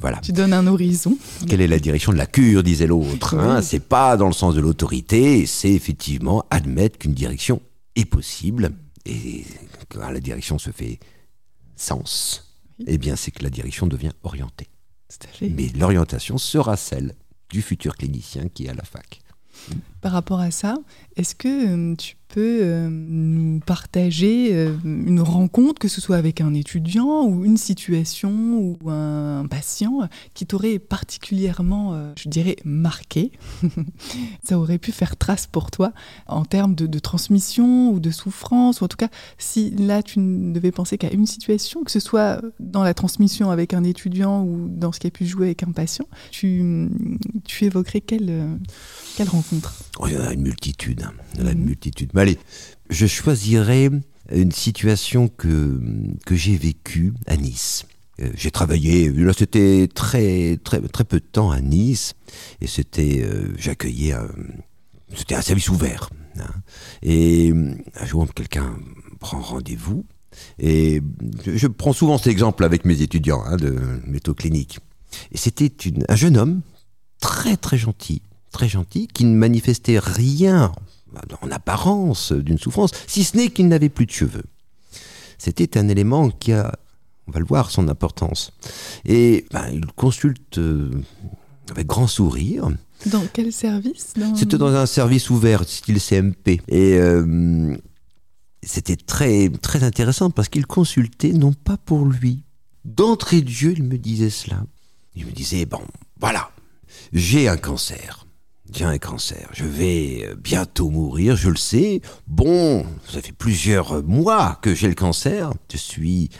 Voilà. 0.00 0.18
Tu 0.18 0.32
donnes 0.32 0.54
un 0.54 0.66
horizon. 0.66 1.18
Quelle 1.46 1.60
est 1.60 1.66
la 1.66 1.78
direction 1.78 2.12
de 2.12 2.16
la 2.16 2.26
cure, 2.26 2.62
disait 2.62 2.86
l'autre. 2.86 3.34
Hein? 3.34 3.60
C'est 3.60 3.86
pas 3.86 4.16
dans 4.16 4.28
le 4.28 4.32
sens 4.32 4.54
de 4.54 4.60
l'autorité, 4.60 5.44
c'est 5.44 5.72
effectivement 5.72 6.46
admettre 6.50 6.98
qu'une 6.98 7.12
direction 7.12 7.60
est 7.94 8.06
possible. 8.06 8.72
Et 9.04 9.44
quand 9.90 10.10
la 10.10 10.20
direction 10.20 10.58
se 10.58 10.70
fait 10.70 10.98
sens, 11.76 12.56
eh 12.86 12.98
bien, 12.98 13.16
c'est 13.16 13.30
que 13.30 13.42
la 13.42 13.50
direction 13.50 13.86
devient 13.86 14.12
orientée. 14.22 14.68
Mais 15.42 15.68
l'orientation 15.68 16.38
sera 16.38 16.76
celle 16.76 17.14
du 17.50 17.62
futur 17.62 17.96
clinicien 17.96 18.48
qui 18.48 18.66
est 18.66 18.70
à 18.70 18.74
la 18.74 18.84
fac. 18.84 19.20
Par 20.02 20.10
rapport 20.10 20.40
à 20.40 20.50
ça, 20.50 20.74
est-ce 21.16 21.36
que 21.36 21.92
euh, 21.92 21.94
tu 21.94 22.16
peux 22.26 22.60
euh, 22.62 22.88
nous 22.90 23.60
partager 23.60 24.48
euh, 24.52 24.74
une 24.84 25.20
rencontre, 25.20 25.78
que 25.78 25.86
ce 25.86 26.00
soit 26.00 26.16
avec 26.16 26.40
un 26.40 26.54
étudiant 26.54 27.24
ou 27.24 27.44
une 27.44 27.56
situation 27.56 28.32
ou 28.82 28.90
un 28.90 29.46
patient 29.46 30.08
qui 30.34 30.44
t'aurait 30.44 30.80
particulièrement, 30.80 32.12
je 32.16 32.28
dirais, 32.28 32.56
marqué? 32.64 33.30
Ça 34.42 34.58
aurait 34.58 34.78
pu 34.78 34.90
faire 34.90 35.16
trace 35.16 35.46
pour 35.46 35.70
toi 35.70 35.92
en 36.26 36.44
termes 36.44 36.74
de, 36.74 36.98
transmission 36.98 37.90
ou 37.90 38.00
de 38.00 38.10
souffrance, 38.10 38.80
ou 38.80 38.84
en 38.84 38.88
tout 38.88 38.96
cas, 38.96 39.08
si 39.38 39.70
là 39.70 40.02
tu 40.02 40.18
ne 40.18 40.52
devais 40.52 40.72
penser 40.72 40.98
qu'à 40.98 41.12
une 41.12 41.26
situation, 41.26 41.84
que 41.84 41.92
ce 41.92 42.00
soit 42.00 42.40
dans 42.58 42.82
la 42.82 42.94
transmission 42.94 43.50
avec 43.50 43.72
un 43.72 43.84
étudiant 43.84 44.42
ou 44.42 44.68
dans 44.68 44.90
ce 44.90 44.98
qui 44.98 45.06
a 45.06 45.10
pu 45.10 45.26
jouer 45.26 45.46
avec 45.46 45.62
un 45.62 45.70
patient, 45.70 46.06
tu, 46.32 46.88
évoquerais 47.60 48.00
quelle 48.00 48.48
rencontre? 49.28 49.74
Oh, 50.02 50.08
Il 50.08 50.14
y 50.14 50.18
en 50.18 50.26
a 50.26 50.32
une 50.32 50.42
multitude. 50.42 51.06
Hein. 51.38 51.54
Multitude. 51.54 52.10
Mais 52.14 52.22
allez, 52.22 52.38
je 52.90 53.06
choisirais 53.06 53.90
une 54.32 54.52
situation 54.52 55.28
que, 55.28 55.80
que 56.26 56.34
j'ai 56.34 56.56
vécue 56.56 57.12
à 57.26 57.36
Nice. 57.36 57.86
Euh, 58.20 58.30
j'ai 58.34 58.50
travaillé, 58.50 59.12
c'était 59.36 59.88
très, 59.92 60.58
très, 60.62 60.80
très 60.80 61.04
peu 61.04 61.18
de 61.18 61.24
temps 61.24 61.50
à 61.50 61.60
Nice, 61.60 62.14
et 62.60 62.66
c'était, 62.66 63.22
euh, 63.22 63.54
j'accueillais, 63.56 64.14
c'était 65.14 65.34
un 65.34 65.42
service 65.42 65.68
ouvert. 65.70 66.10
Hein. 66.38 66.50
Et 67.02 67.52
un 67.98 68.06
jour, 68.06 68.26
quelqu'un 68.34 68.76
prend 69.18 69.40
rendez-vous, 69.40 70.04
et 70.58 71.00
je, 71.46 71.66
prends 71.66 71.92
souvent 71.92 72.18
cet 72.18 72.28
exemple 72.28 72.64
avec 72.64 72.84
mes 72.84 73.02
étudiants 73.02 73.42
hein, 73.44 73.56
de 73.56 73.76
métaux 74.06 74.34
cliniques. 74.34 74.78
Et 75.30 75.36
c'était 75.38 75.72
un 76.08 76.16
jeune 76.16 76.36
homme 76.36 76.62
très 77.20 77.56
très 77.56 77.78
gentil, 77.78 78.22
très 78.52 78.68
gentil, 78.68 79.08
qui 79.08 79.24
ne 79.24 79.34
manifestait 79.34 79.98
rien 79.98 80.72
en 81.42 81.50
apparence 81.50 82.32
d'une 82.32 82.58
souffrance, 82.58 82.92
si 83.06 83.24
ce 83.24 83.36
n'est 83.36 83.50
qu'il 83.50 83.68
n'avait 83.68 83.88
plus 83.88 84.06
de 84.06 84.12
cheveux. 84.12 84.44
C'était 85.38 85.76
un 85.76 85.88
élément 85.88 86.30
qui 86.30 86.52
a, 86.52 86.72
on 87.26 87.32
va 87.32 87.40
le 87.40 87.46
voir, 87.46 87.70
son 87.70 87.88
importance. 87.88 88.52
Et 89.04 89.46
ben, 89.50 89.68
il 89.72 89.86
consulte 89.86 90.58
euh, 90.58 90.90
avec 91.70 91.86
grand 91.86 92.06
sourire. 92.06 92.70
Dans 93.06 93.24
quel 93.32 93.52
service? 93.52 94.14
C'était 94.36 94.58
dans 94.58 94.74
un 94.74 94.86
service 94.86 95.30
ouvert, 95.30 95.64
style 95.64 96.00
CMP. 96.00 96.60
Et 96.68 96.94
euh, 96.94 97.76
c'était 98.62 98.96
très, 98.96 99.48
très 99.48 99.82
intéressant 99.82 100.30
parce 100.30 100.48
qu'il 100.48 100.66
consultait 100.66 101.32
non 101.32 101.52
pas 101.52 101.76
pour 101.76 102.06
lui. 102.06 102.44
D'entrée 102.84 103.42
de 103.42 103.48
jeu, 103.48 103.74
il 103.76 103.84
me 103.84 103.98
disait 103.98 104.30
cela. 104.30 104.64
Il 105.14 105.26
me 105.26 105.32
disait, 105.32 105.66
bon, 105.66 105.82
voilà, 106.20 106.50
j'ai 107.12 107.48
un 107.48 107.56
cancer. 107.56 108.26
J'ai 108.74 108.84
un 108.84 108.98
cancer. 108.98 109.50
Je 109.52 109.64
vais 109.64 110.24
euh, 110.24 110.34
bientôt 110.34 110.88
mourir, 110.90 111.36
je 111.36 111.50
le 111.50 111.56
sais. 111.56 112.00
Bon, 112.26 112.86
ça 113.06 113.20
fait 113.20 113.32
plusieurs 113.32 114.02
mois 114.02 114.58
que 114.62 114.74
j'ai 114.74 114.88
le 114.88 114.94
cancer. 114.94 115.52
Je 115.70 115.76
suis 115.76 116.30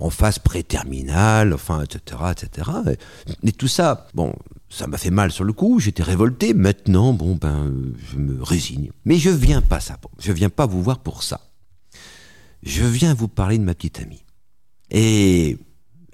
en 0.00 0.10
phase 0.10 0.40
préterminale, 0.40 1.54
enfin, 1.54 1.84
etc., 1.84 2.22
etc. 2.32 2.70
Et 3.44 3.52
tout 3.52 3.68
ça, 3.68 4.08
bon, 4.14 4.34
ça 4.68 4.88
m'a 4.88 4.98
fait 4.98 5.10
mal 5.10 5.30
sur 5.30 5.44
le 5.44 5.52
coup, 5.52 5.78
j'étais 5.78 6.02
révolté. 6.02 6.54
Maintenant, 6.54 7.12
bon, 7.12 7.36
ben, 7.36 7.72
je 8.10 8.18
me 8.18 8.42
résigne. 8.42 8.90
Mais 9.04 9.18
je 9.18 9.30
viens 9.30 9.62
pas 9.62 9.80
ça, 9.80 9.98
je 10.18 10.32
viens 10.32 10.50
pas 10.50 10.66
vous 10.66 10.82
voir 10.82 10.98
pour 10.98 11.22
ça. 11.22 11.40
Je 12.64 12.84
viens 12.84 13.14
vous 13.14 13.28
parler 13.28 13.58
de 13.58 13.64
ma 13.64 13.74
petite 13.74 14.00
amie. 14.00 14.24
Et 14.90 15.58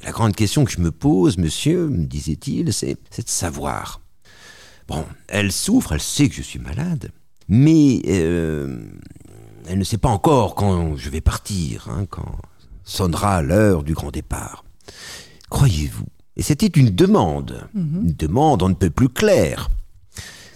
la 0.04 0.12
grande 0.12 0.36
question 0.36 0.64
que 0.64 0.70
je 0.70 0.80
me 0.80 0.90
pose, 0.90 1.38
monsieur, 1.38 1.88
me 1.88 2.04
disait-il, 2.04 2.72
c'est 2.72 2.94
de 2.94 3.28
savoir. 3.28 4.00
Bon, 4.88 5.04
elle 5.28 5.52
souffre, 5.52 5.92
elle 5.92 6.00
sait 6.00 6.28
que 6.28 6.34
je 6.34 6.42
suis 6.42 6.58
malade, 6.58 7.10
mais 7.48 8.02
euh, 8.06 8.82
elle 9.68 9.78
ne 9.78 9.84
sait 9.84 9.98
pas 9.98 10.08
encore 10.08 10.54
quand 10.54 10.96
je 10.96 11.10
vais 11.10 11.20
partir, 11.20 11.88
hein, 11.90 12.06
quand 12.08 12.38
sonnera 12.84 13.42
l'heure 13.42 13.84
du 13.84 13.94
grand 13.94 14.10
départ. 14.10 14.64
Croyez-vous, 15.50 16.06
et 16.36 16.42
c'était 16.42 16.66
une 16.66 16.90
demande, 16.90 17.68
mhm. 17.74 18.06
une 18.06 18.14
demande 18.14 18.62
on 18.62 18.70
ne 18.70 18.74
peut 18.74 18.90
plus 18.90 19.10
claire, 19.10 19.68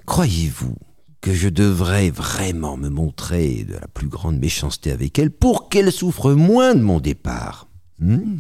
croyez-vous 0.07 0.77
que 1.21 1.33
je 1.33 1.49
devrais 1.49 2.11
vraiment 2.11 2.77
me 2.77 2.89
montrer 2.89 3.65
de 3.65 3.75
la 3.75 3.87
plus 3.87 4.09
grande 4.09 4.39
méchanceté 4.39 4.91
avec 4.91 5.19
elle 5.19 5.31
pour 5.31 5.69
qu'elle 5.69 5.93
souffre 5.93 6.33
moins 6.33 6.75
de 6.75 6.81
mon 6.81 6.99
départ 6.99 7.69
Hmm? 8.03 8.39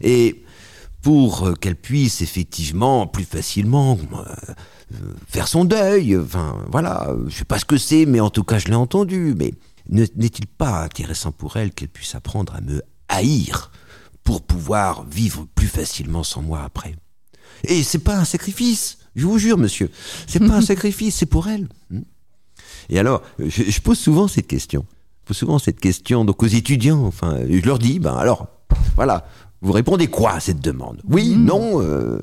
Et 0.00 0.44
pour 1.02 1.46
euh, 1.46 1.54
qu'elle 1.54 1.76
puisse 1.76 2.22
effectivement 2.22 3.06
plus 3.08 3.24
facilement 3.24 3.98
euh, 4.14 4.54
faire 5.26 5.48
son 5.48 5.64
deuil, 5.64 6.16
enfin 6.16 6.56
voilà, 6.70 7.14
je 7.28 7.36
sais 7.36 7.44
pas 7.44 7.58
ce 7.58 7.64
que 7.64 7.76
c'est, 7.76 8.06
mais 8.06 8.20
en 8.20 8.30
tout 8.30 8.44
cas 8.44 8.58
je 8.58 8.68
l'ai 8.68 8.74
entendu, 8.74 9.34
mais 9.36 9.52
n'est-il 9.88 10.46
pas 10.46 10.82
intéressant 10.82 11.32
pour 11.32 11.56
elle 11.56 11.72
qu'elle 11.72 11.88
puisse 11.88 12.14
apprendre 12.14 12.54
à 12.54 12.60
me 12.60 12.82
haïr 13.08 13.70
pour 14.24 14.42
pouvoir 14.42 15.04
vivre 15.04 15.46
plus 15.54 15.66
facilement 15.66 16.22
sans 16.22 16.42
moi 16.42 16.62
après? 16.64 16.94
Et 17.64 17.82
c'est 17.82 17.98
pas 17.98 18.16
un 18.16 18.24
sacrifice, 18.24 18.98
je 19.14 19.26
vous 19.26 19.38
jure 19.38 19.58
monsieur, 19.58 19.90
c'est 20.26 20.40
pas 20.40 20.56
un 20.56 20.62
sacrifice, 20.62 21.16
c'est 21.16 21.26
pour 21.26 21.48
elle. 21.48 21.68
Hmm? 21.90 22.02
Et 22.88 22.98
alors, 22.98 23.22
je, 23.38 23.62
je, 23.62 23.80
pose 23.80 23.98
souvent 23.98 24.26
cette 24.26 24.48
question. 24.48 24.84
Je 25.22 25.28
pose 25.28 25.36
souvent 25.36 25.58
cette 25.58 25.78
question 25.78 26.24
donc 26.24 26.42
aux 26.42 26.46
étudiants, 26.46 27.04
enfin, 27.04 27.38
je 27.48 27.64
leur 27.64 27.78
dis, 27.78 27.98
ben 27.98 28.14
alors, 28.14 28.48
voilà. 28.96 29.26
Vous 29.62 29.72
répondez 29.72 30.08
quoi 30.08 30.32
à 30.32 30.40
cette 30.40 30.60
demande? 30.60 31.00
Oui, 31.08 31.34
hmm. 31.34 31.44
non 31.44 31.80
euh, 31.80 32.20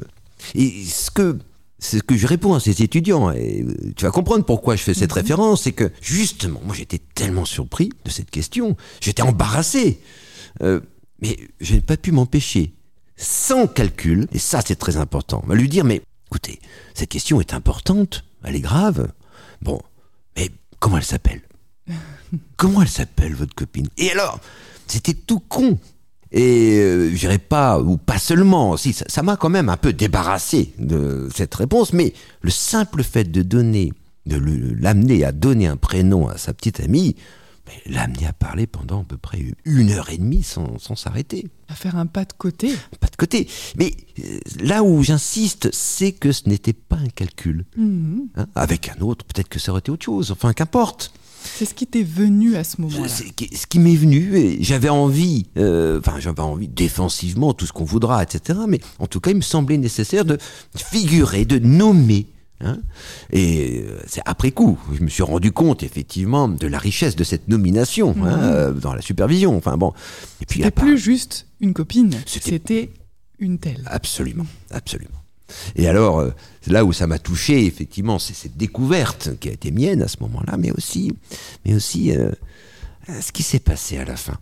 Et 0.56 0.84
ce 0.84 1.10
que, 1.10 1.40
ce 1.80 1.98
que 1.98 2.16
je 2.16 2.28
réponds 2.28 2.54
à 2.54 2.60
ces 2.60 2.82
étudiants, 2.82 3.32
et 3.32 3.64
euh, 3.64 3.94
tu 3.96 4.06
vas 4.06 4.12
comprendre 4.12 4.46
pourquoi 4.46 4.76
je 4.76 4.84
fais 4.84 4.94
cette 4.94 5.12
hmm. 5.12 5.20
référence, 5.20 5.64
c'est 5.64 5.72
que 5.72 5.92
justement, 6.02 6.62
moi 6.66 6.76
j'étais 6.76 7.00
tellement 7.16 7.46
surpris 7.46 7.90
de 8.06 8.10
cette 8.10 8.30
question, 8.30 8.76
j'étais 9.02 9.22
embarrassé, 9.22 10.02
euh, 10.62 10.82
mais 11.22 11.38
je 11.60 11.76
n'ai 11.76 11.82
pas 11.82 11.98
pu 11.98 12.12
m'empêcher, 12.12 12.74
sans 13.16 13.68
calcul, 13.68 14.28
et 14.32 14.40
ça 14.40 14.62
c'est 14.66 14.76
très 14.76 14.98
important, 14.98 15.44
lui 15.50 15.70
dire, 15.70 15.86
mais 15.86 16.02
écoutez, 16.28 16.60
cette 16.94 17.10
question 17.10 17.40
est 17.40 17.54
importante, 17.54 18.26
elle 18.44 18.56
est 18.56 18.62
grave, 18.62 19.12
bon, 19.62 19.82
mais 20.36 20.50
comment 20.80 20.98
elle 20.98 21.04
s'appelle? 21.04 21.42
Comment 22.58 22.84
elle 22.84 22.90
s'appelle, 22.90 23.34
votre 23.34 23.56
copine? 23.56 23.88
Et 23.98 24.12
alors, 24.12 24.40
c'était 24.86 25.16
tout 25.16 25.40
con. 25.40 25.80
Et 26.32 26.78
euh, 26.80 27.10
je 27.12 27.18
dirais 27.18 27.40
pas, 27.40 27.80
ou 27.80 27.98
pas 27.98 28.20
seulement, 28.20 28.78
si 28.78 28.94
ça 28.94 29.24
m'a 29.24 29.36
quand 29.36 29.50
même 29.50 29.70
un 29.70 29.78
peu 29.78 29.94
débarrassé 29.94 30.74
de 30.78 31.28
cette 31.34 31.56
réponse, 31.56 31.92
mais 31.94 32.14
le 32.42 32.52
simple 32.52 33.04
fait 33.04 33.32
de 33.32 33.42
donner, 33.42 33.94
de 34.26 34.40
l'amener 34.80 35.24
à 35.24 35.32
donner 35.32 35.66
un 35.68 35.78
prénom 35.78 36.28
à 36.28 36.38
sa 36.38 36.54
petite 36.54 36.80
amie, 36.82 37.16
l'amener 37.86 38.28
à 38.28 38.34
parler 38.34 38.68
pendant 38.68 39.02
à 39.02 39.04
peu 39.04 39.18
près 39.18 39.54
une 39.66 39.92
heure 39.92 40.10
et 40.10 40.18
demie 40.18 40.44
sans 40.44 40.96
s'arrêter. 40.96 41.48
À 41.68 41.76
faire 41.76 41.96
un 41.96 42.06
pas 42.06 42.26
de 42.26 42.34
côté. 42.34 42.74
pas 43.00 43.08
de 43.08 43.16
côté. 43.16 43.48
Mais 43.78 43.94
euh, 44.20 44.40
là 44.62 44.84
où 44.84 45.04
j'insiste, 45.04 45.70
c'est 45.72 46.12
que 46.12 46.32
ce 46.32 46.50
n'était 46.50 46.74
pas 46.74 46.98
un 46.98 47.10
calcul. 47.10 47.66
Mhm. 47.78 48.30
Hein, 48.36 48.48
avec 48.56 48.90
un 48.90 49.02
autre, 49.02 49.26
peut-être 49.26 49.50
que 49.50 49.60
ça 49.60 49.72
aurait 49.72 49.80
été 49.80 49.92
autre 49.92 50.06
chose. 50.06 50.32
Enfin, 50.32 50.54
qu'importe. 50.54 51.14
C'est 51.44 51.66
ce 51.66 51.74
qui 51.74 51.88
t'est 51.88 52.04
venu 52.04 52.56
à 52.56 52.64
ce 52.64 52.82
moment-là. 52.82 53.08
Ce 53.08 53.68
qui 53.68 53.80
m'est 53.80 53.96
venu, 53.96 54.38
et 54.38 54.64
j'avais 54.64 54.90
envie, 54.90 55.46
euh, 55.58 56.00
enfin 56.00 56.20
j'avais 56.20 56.42
envie 56.42 56.68
défensivement, 56.68 57.54
tout 57.54 57.66
ce 57.66 57.74
qu'on 57.74 57.86
voudra, 57.86 58.22
etc. 58.24 58.60
Mais 58.68 58.80
en 59.00 59.08
tout 59.08 59.20
cas, 59.20 59.32
il 59.32 59.38
me 59.38 59.42
semblait 59.42 59.78
nécessaire 59.78 60.26
de 60.26 60.38
figurer, 60.76 61.46
de 61.46 61.60
nommer. 61.60 62.28
Hein. 62.62 62.80
et 63.32 63.86
euh, 63.88 64.02
c'est 64.06 64.22
après 64.26 64.52
coup, 64.52 64.78
je 64.94 65.02
me 65.02 65.08
suis 65.08 65.24
rendu 65.24 65.54
compte 65.54 65.82
effectivement 65.82 66.50
de 66.50 66.68
la 66.68 66.78
richesse 66.78 67.16
de 67.16 67.24
cette 67.24 67.48
nomination 67.48 68.14
hein, 68.22 68.38
euh, 68.38 68.74
dans 68.74 68.94
la 68.94 69.02
supervision. 69.02 69.56
Enfin 69.56 69.78
bon. 69.78 69.94
Et 70.42 70.46
puis 70.46 70.60
c'était 70.60 70.72
plus 70.72 70.98
juste 70.98 71.48
une 71.62 71.74
copine, 71.74 72.14
c'était 72.26 72.90
une 73.40 73.60
telle. 73.60 73.82
Absolument, 73.86 74.46
absolument. 74.72 75.24
Et 75.78 75.88
alors, 75.88 76.22
là 76.70 76.86
où 76.86 76.94
ça 76.94 77.08
m'a 77.08 77.20
touché, 77.20 77.66
effectivement, 77.66 78.20
c'est 78.20 78.34
cette 78.34 78.58
découverte 78.58 79.38
qui 79.40 79.50
a 79.50 79.52
été 79.52 79.72
mienne 79.72 80.02
à 80.02 80.08
ce 80.08 80.18
moment-là, 80.22 80.58
mais 80.58 80.72
aussi, 80.72 81.12
mais 81.66 81.74
aussi 81.74 82.16
euh, 82.16 82.32
ce 83.22 83.32
qui 83.32 83.44
s'est 83.44 83.60
passé 83.60 83.98
à 83.98 84.06
la 84.06 84.16
fin. 84.16 84.38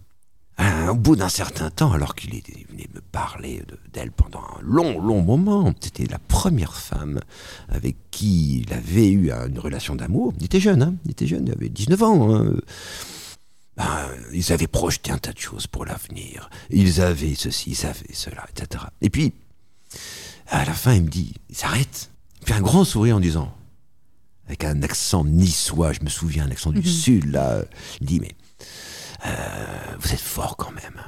au 0.90 0.96
bout 0.96 1.16
d'un 1.16 1.30
certain 1.30 1.70
temps, 1.70 1.92
alors 1.92 2.16
qu'il 2.16 2.30
venait 2.32 2.90
me 2.94 3.02
parler 3.12 3.64
d'elle 3.94 4.12
pendant 4.12 4.40
un 4.40 4.62
long, 4.62 5.00
long 5.02 5.22
moment, 5.22 5.74
c'était 5.80 6.06
la 6.06 6.20
première 6.20 6.76
femme 6.76 7.20
avec 7.70 7.96
qui 8.12 8.60
il 8.62 8.74
avait 8.74 9.10
eu 9.10 9.32
une 9.32 9.60
relation 9.60 9.96
d'amour. 9.96 10.34
Il 10.40 10.46
était 10.46 10.60
jeune, 10.60 10.82
hein, 10.82 10.96
il 11.06 11.12
était 11.12 11.28
jeune, 11.28 11.46
il 11.48 11.54
avait 11.54 11.70
19 11.70 12.04
ans. 12.04 12.36
Hein. 12.36 12.54
Ben, 13.78 14.10
ils 14.34 14.52
avaient 14.52 14.68
projeté 14.68 15.12
un 15.12 15.20
tas 15.20 15.34
de 15.34 15.38
choses 15.38 15.68
pour 15.68 15.86
l'avenir. 15.86 16.50
Ils 16.72 17.00
avaient 17.00 17.36
ceci, 17.36 17.72
ils 17.72 17.86
avaient 17.86 18.14
cela, 18.14 18.44
etc. 18.50 18.86
Et 19.02 19.12
puis, 19.12 19.34
à 20.48 20.66
la 20.66 20.74
fin, 20.74 20.94
il 20.94 21.04
me 21.04 21.10
dit, 21.10 21.36
il 21.50 21.56
s'arrête, 21.56 22.10
fait 22.48 22.54
un 22.54 22.62
grand 22.62 22.84
sourire 22.84 23.18
en 23.18 23.20
disant, 23.20 23.54
avec 24.48 24.64
un 24.64 24.82
accent 24.82 25.26
niçois, 25.26 25.94
je 25.94 26.00
me 26.02 26.10
souviens, 26.10 26.46
un 26.46 26.52
accent 26.52 26.72
du 26.72 26.80
mhm. 26.80 26.86
sud, 26.86 27.32
là, 27.32 27.64
il 28.02 28.08
dit, 28.08 28.20
mais 28.20 28.32
euh, 29.26 29.96
vous 30.00 30.14
êtes 30.14 30.20
fort 30.20 30.58
quand 30.58 30.72
même. 30.72 31.02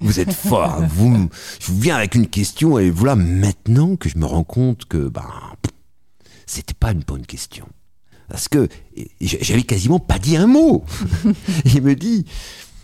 Vous 0.00 0.20
êtes 0.20 0.32
fort. 0.32 0.74
Hein. 0.74 0.88
vous, 0.90 1.28
je 1.60 1.66
vous 1.66 1.80
viens 1.80 1.96
avec 1.96 2.14
une 2.14 2.28
question 2.28 2.78
et 2.78 2.88
voilà 2.88 3.16
maintenant 3.16 3.96
que 3.96 4.08
je 4.08 4.16
me 4.16 4.26
rends 4.26 4.44
compte 4.44 4.84
que 4.84 5.08
ben 5.08 5.26
c'était 6.46 6.74
pas 6.74 6.92
une 6.92 7.00
bonne 7.00 7.26
question 7.26 7.66
parce 8.28 8.46
que 8.48 8.68
j'avais 9.20 9.64
quasiment 9.64 9.98
pas 9.98 10.18
dit 10.18 10.36
un 10.36 10.46
mot. 10.46 10.84
il 11.64 11.82
me 11.82 11.94
dit, 11.96 12.26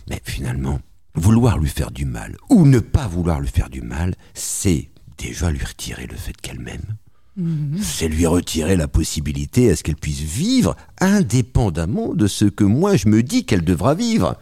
mais 0.09 0.21
finalement, 0.25 0.79
vouloir 1.13 1.57
lui 1.57 1.69
faire 1.69 1.91
du 1.91 2.05
mal 2.05 2.35
ou 2.49 2.65
ne 2.65 2.79
pas 2.79 3.07
vouloir 3.07 3.39
lui 3.39 3.47
faire 3.47 3.69
du 3.69 3.81
mal, 3.81 4.15
c'est 4.33 4.89
déjà 5.17 5.51
lui 5.51 5.63
retirer 5.63 6.07
le 6.07 6.15
fait 6.15 6.35
qu'elle 6.35 6.59
m'aime. 6.59 6.97
Mhm. 7.37 7.79
C'est 7.81 8.07
lui 8.07 8.25
retirer 8.25 8.75
la 8.75 8.87
possibilité 8.87 9.69
à 9.69 9.75
ce 9.75 9.83
qu'elle 9.83 9.97
puisse 9.97 10.21
vivre 10.21 10.75
indépendamment 10.99 12.13
de 12.13 12.27
ce 12.27 12.45
que 12.45 12.63
moi 12.63 12.95
je 12.95 13.09
me 13.09 13.23
dis 13.23 13.45
qu'elle 13.45 13.63
devra 13.63 13.93
vivre. 13.93 14.37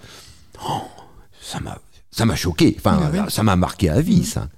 Oh, 0.67 0.81
ça 1.41 1.59
m'a, 1.59 1.79
ça 2.11 2.25
m'a 2.25 2.35
choqué. 2.35 2.75
Enfin, 2.77 3.11
ah 3.13 3.29
ça 3.29 3.43
m'a 3.43 3.55
marqué 3.55 3.89
à 3.89 4.01
vie, 4.01 4.17
mhm. 4.17 4.23
ça. 4.23 4.49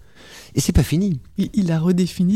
Et 0.56 0.62
c'est 0.62 0.72
pas 0.72 0.84
fini. 0.84 1.20
Il, 1.38 1.70
a 1.74 1.80
redéfini 1.80 2.34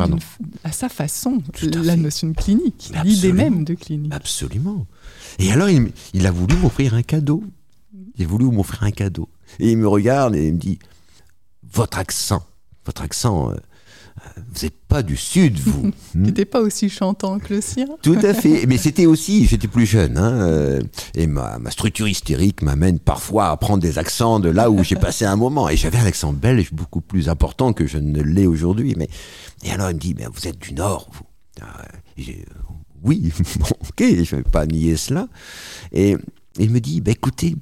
à 0.66 0.74
sa 0.74 0.90
façon 0.90 1.42
la 1.62 1.96
notion 1.96 2.28
de 2.28 2.34
clinique, 2.34 2.92
l'idée 3.06 3.32
même 3.32 3.64
de 3.64 3.76
clinique. 3.76 4.14
Absolument. 4.14 4.86
Et 5.40 5.54
alors, 5.54 5.70
il, 5.70 5.92
il 6.14 6.28
a 6.28 6.32
voulu 6.32 6.56
m'offrir 6.58 6.96
un 6.96 7.02
cadeau. 7.02 7.44
Il 8.18 8.26
a 8.26 8.28
voulu 8.28 8.46
m'offrir 8.46 8.84
un 8.84 8.92
cadeau. 8.92 9.30
Et 9.60 9.72
il 9.72 9.78
me 9.78 9.88
regarde 9.88 10.36
et 10.36 10.48
il 10.48 10.54
me 10.54 10.60
dit 10.60 10.80
Votre 11.72 11.98
accent, 11.98 12.46
votre 12.86 13.04
accent 13.04 13.52
euh, 13.52 13.56
vous 14.36 14.64
n'êtes 14.64 14.80
pas 14.88 15.04
du 15.04 15.16
Sud, 15.16 15.60
vous. 15.60 15.92
Tu 16.12 16.18
n'étais 16.18 16.46
pas 16.46 16.62
aussi 16.62 16.90
chantant 16.90 17.40
que 17.40 17.54
le 17.54 17.62
sien 17.62 17.88
Tout 18.02 18.18
à 18.24 18.34
fait. 18.34 18.66
Mais 18.68 18.78
c'était 18.78 19.06
aussi, 19.06 19.46
j'étais 19.46 19.68
plus 19.68 19.86
jeune. 19.86 20.18
Hein, 20.18 20.34
euh, 20.34 20.82
et 21.16 21.28
ma, 21.28 21.60
structure 21.70 22.08
hystérique 22.08 22.62
m'amène 22.62 23.00
parfois 23.00 23.50
à 23.50 23.58
prendre 23.58 23.82
des 23.82 23.98
accents 23.98 24.40
de 24.40 24.50
là 24.50 24.70
où 24.70 24.84
j'ai 24.84 24.96
passé 24.96 25.26
un 25.26 25.36
moment. 25.36 25.70
Et 25.70 25.78
j'avais 25.78 25.98
un 25.98 26.06
accent 26.06 26.34
belge 26.34 26.74
beaucoup 26.74 27.02
plus 27.02 27.30
important 27.30 27.74
que 27.74 27.86
je 27.86 27.98
ne 27.98 28.22
l'ai 28.22 28.48
aujourd'hui. 28.48 28.96
Mais 28.98 29.10
Et 29.64 29.72
alors 29.72 29.90
il 29.92 29.96
me 29.96 30.00
dit, 30.00 30.16
mais 30.18 30.26
vous 30.32 30.48
êtes 30.48 30.60
du 30.60 30.74
Nord, 30.74 31.10
vous. 31.12 31.66
oui, 33.04 33.32
ok, 33.70 34.00
je 34.00 34.36
ne 34.36 34.42
vais 34.42 34.50
pas 34.50 34.66
nier 34.66 34.98
cela. 34.98 35.28
Et 35.92 36.18
il 36.58 36.70
me 36.72 36.80
dit, 36.80 37.02
bah, 37.02 37.12
écoutez, 37.12 37.56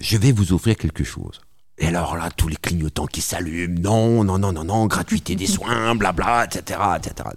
je 0.00 0.16
vais 0.16 0.32
vous 0.32 0.52
offrir 0.52 0.76
quelque 0.76 1.04
chose. 1.04 1.40
Et 1.80 1.86
alors 1.86 2.16
là, 2.16 2.28
tous 2.30 2.48
les 2.48 2.56
clignotants 2.56 3.06
qui 3.06 3.22
s'allument, 3.22 3.80
non, 3.80 4.22
non, 4.22 4.38
non, 4.38 4.52
non, 4.52 4.64
non, 4.64 4.86
gratuité 4.86 5.34
des 5.34 5.46
soins, 5.46 5.94
blabla, 5.94 6.44
etc., 6.44 6.78
etc. 6.96 7.30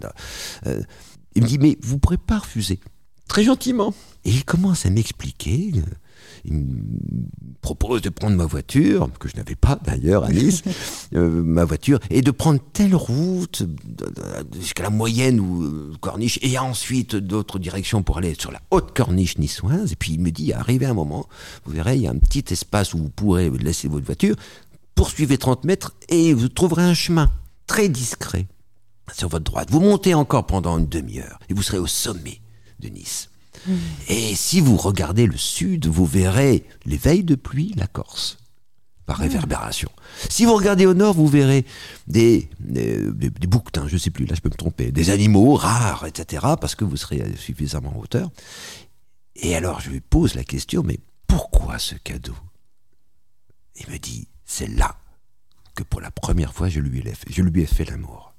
Euh, 0.66 0.82
il 1.34 1.42
me 1.42 1.48
dit, 1.48 1.58
mais 1.58 1.78
vous 1.82 1.94
ne 1.94 1.98
pourrez 1.98 2.18
pas 2.18 2.38
refuser. 2.38 2.78
Très 3.26 3.42
gentiment. 3.42 3.94
Et 4.24 4.30
il 4.30 4.44
commence 4.44 4.84
à 4.84 4.90
m'expliquer. 4.90 5.72
Euh, 6.50 6.50
il 6.50 6.54
me 6.54 7.26
propose 7.60 8.02
de 8.02 8.10
prendre 8.10 8.36
ma 8.36 8.46
voiture, 8.46 9.08
que 9.18 9.28
je 9.28 9.36
n'avais 9.36 9.54
pas 9.54 9.78
d'ailleurs 9.84 10.24
à 10.24 10.30
Nice, 10.30 10.62
euh, 11.14 11.42
ma 11.42 11.64
voiture, 11.64 11.98
et 12.10 12.22
de 12.22 12.30
prendre 12.30 12.60
telle 12.72 12.94
route 12.94 13.62
jusqu'à 14.58 14.82
la 14.82 14.90
moyenne 14.90 15.40
ou 15.40 15.92
corniche, 16.00 16.38
et 16.42 16.58
ensuite 16.58 17.16
d'autres 17.16 17.58
directions 17.58 18.02
pour 18.02 18.18
aller 18.18 18.34
sur 18.38 18.50
la 18.52 18.60
haute 18.70 18.94
corniche 18.94 19.38
niçoise. 19.38 19.92
Et 19.92 19.96
puis 19.96 20.12
il 20.12 20.20
me 20.20 20.30
dit, 20.30 20.52
arrivé 20.52 20.86
un 20.86 20.94
moment, 20.94 21.26
vous 21.64 21.72
verrez, 21.72 21.96
il 21.96 22.02
y 22.02 22.06
a 22.06 22.10
un 22.10 22.18
petit 22.18 22.44
espace 22.52 22.94
où 22.94 22.98
vous 22.98 23.10
pourrez 23.10 23.50
laisser 23.50 23.88
votre 23.88 24.04
voiture, 24.04 24.36
poursuivez 24.94 25.38
30 25.38 25.64
mètres 25.64 25.94
et 26.08 26.34
vous 26.34 26.48
trouverez 26.48 26.82
un 26.82 26.94
chemin 26.94 27.30
très 27.66 27.88
discret 27.88 28.46
sur 29.12 29.28
votre 29.28 29.44
droite. 29.44 29.70
Vous 29.70 29.80
montez 29.80 30.14
encore 30.14 30.46
pendant 30.46 30.78
une 30.78 30.88
demi-heure 30.88 31.38
et 31.48 31.54
vous 31.54 31.62
serez 31.62 31.78
au 31.78 31.86
sommet 31.86 32.40
de 32.80 32.88
Nice. 32.88 33.30
Et 34.08 34.34
si 34.34 34.60
vous 34.60 34.76
regardez 34.76 35.26
le 35.26 35.36
sud, 35.36 35.86
vous 35.86 36.06
verrez 36.06 36.66
les 36.84 36.96
veilles 36.96 37.24
de 37.24 37.34
pluie, 37.34 37.72
la 37.76 37.86
Corse, 37.86 38.38
par 39.06 39.18
réverbération. 39.18 39.90
Si 40.28 40.44
vous 40.44 40.54
regardez 40.54 40.86
au 40.86 40.94
nord, 40.94 41.14
vous 41.14 41.26
verrez 41.26 41.64
des, 42.06 42.48
des, 42.60 43.10
des, 43.10 43.46
bouquetins, 43.46 43.86
je 43.88 43.94
ne 43.94 43.98
sais 43.98 44.10
plus, 44.10 44.26
là 44.26 44.34
je 44.34 44.40
peux 44.40 44.48
me 44.48 44.54
tromper, 44.54 44.92
des 44.92 45.10
animaux 45.10 45.54
rares, 45.54 46.06
etc., 46.06 46.46
parce 46.60 46.74
que 46.74 46.84
vous 46.84 46.96
serez 46.96 47.22
suffisamment 47.36 47.94
en 47.96 48.00
hauteur. 48.00 48.30
Et 49.36 49.54
alors 49.54 49.80
je 49.80 49.90
lui 49.90 50.00
pose 50.00 50.34
la 50.34 50.44
question, 50.44 50.82
mais 50.82 50.98
pourquoi 51.26 51.78
ce 51.78 51.94
cadeau? 51.96 52.36
Il 53.76 53.92
me 53.92 53.98
dit, 53.98 54.28
c'est 54.44 54.68
là 54.68 54.96
que 55.74 55.82
pour 55.82 56.00
la 56.00 56.10
première 56.10 56.54
fois 56.54 56.68
je 56.68 56.80
lui 56.80 57.00
ai 57.00 57.14
fait, 57.14 57.30
je 57.30 57.42
lui 57.42 57.62
ai 57.62 57.66
fait 57.66 57.84
l'amour. 57.84 58.33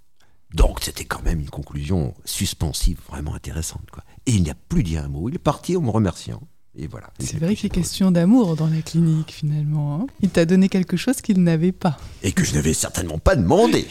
Donc 0.55 0.79
c'était 0.81 1.03
quand 1.03 1.21
même 1.23 1.41
une 1.41 1.49
conclusion 1.49 2.13
suspensive 2.23 2.97
vraiment 3.09 3.35
intéressante. 3.35 3.85
Quoi. 3.91 4.03
Et 4.25 4.31
il 4.31 4.41
n'y 4.43 4.49
a 4.49 4.55
plus 4.55 4.83
dit 4.83 4.97
un 4.97 5.09
mot. 5.09 5.27
Il 5.27 5.35
est 5.35 5.39
parti 5.39 5.75
en 5.75 5.81
me 5.81 5.89
remerciant. 5.89 6.41
Et 6.77 6.87
voilà. 6.87 7.09
C'est 7.19 7.37
vrai 7.37 7.55
que 7.55 7.61
c'est 7.61 7.69
question 7.69 8.11
d'amour 8.11 8.55
dans 8.55 8.67
la 8.67 8.81
clinique 8.81 9.31
finalement. 9.31 9.95
Hein. 10.01 10.07
il 10.21 10.29
t'a 10.29 10.45
donné 10.45 10.69
quelque 10.69 10.97
chose 10.97 11.21
qu'il 11.21 11.41
n'avait 11.43 11.71
pas. 11.71 11.97
Et 12.23 12.31
que 12.31 12.43
je 12.43 12.53
n'avais 12.53 12.73
certainement 12.73 13.17
pas 13.17 13.35
demandé. 13.35 13.85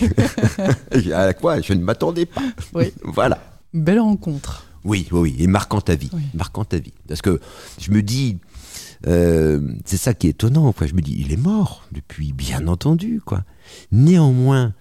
à 1.14 1.32
quoi 1.34 1.60
je 1.60 1.72
ne 1.74 1.82
m'attendais 1.82 2.26
pas. 2.26 2.42
Oui. 2.74 2.92
voilà. 3.02 3.38
Belle 3.74 4.00
rencontre. 4.00 4.66
Oui, 4.84 5.06
oui, 5.12 5.20
oui. 5.20 5.36
Et 5.38 5.46
marquant 5.46 5.80
ta 5.80 5.94
vie. 5.94 6.10
Marquant 6.34 6.64
ta 6.64 6.78
vie. 6.78 6.92
Parce 7.08 7.22
que 7.22 7.40
je 7.78 7.90
me 7.90 8.02
dis, 8.02 8.38
euh, 9.06 9.60
c'est 9.84 9.96
ça 9.96 10.14
qui 10.14 10.26
est 10.26 10.30
étonnant. 10.30 10.72
Quoi. 10.72 10.86
Je 10.86 10.94
me 10.94 11.00
dis, 11.00 11.16
il 11.18 11.32
est 11.32 11.38
mort 11.38 11.84
depuis, 11.92 12.32
bien 12.32 12.68
entendu. 12.68 13.22
quoi. 13.24 13.44
Néanmoins, 13.92 14.74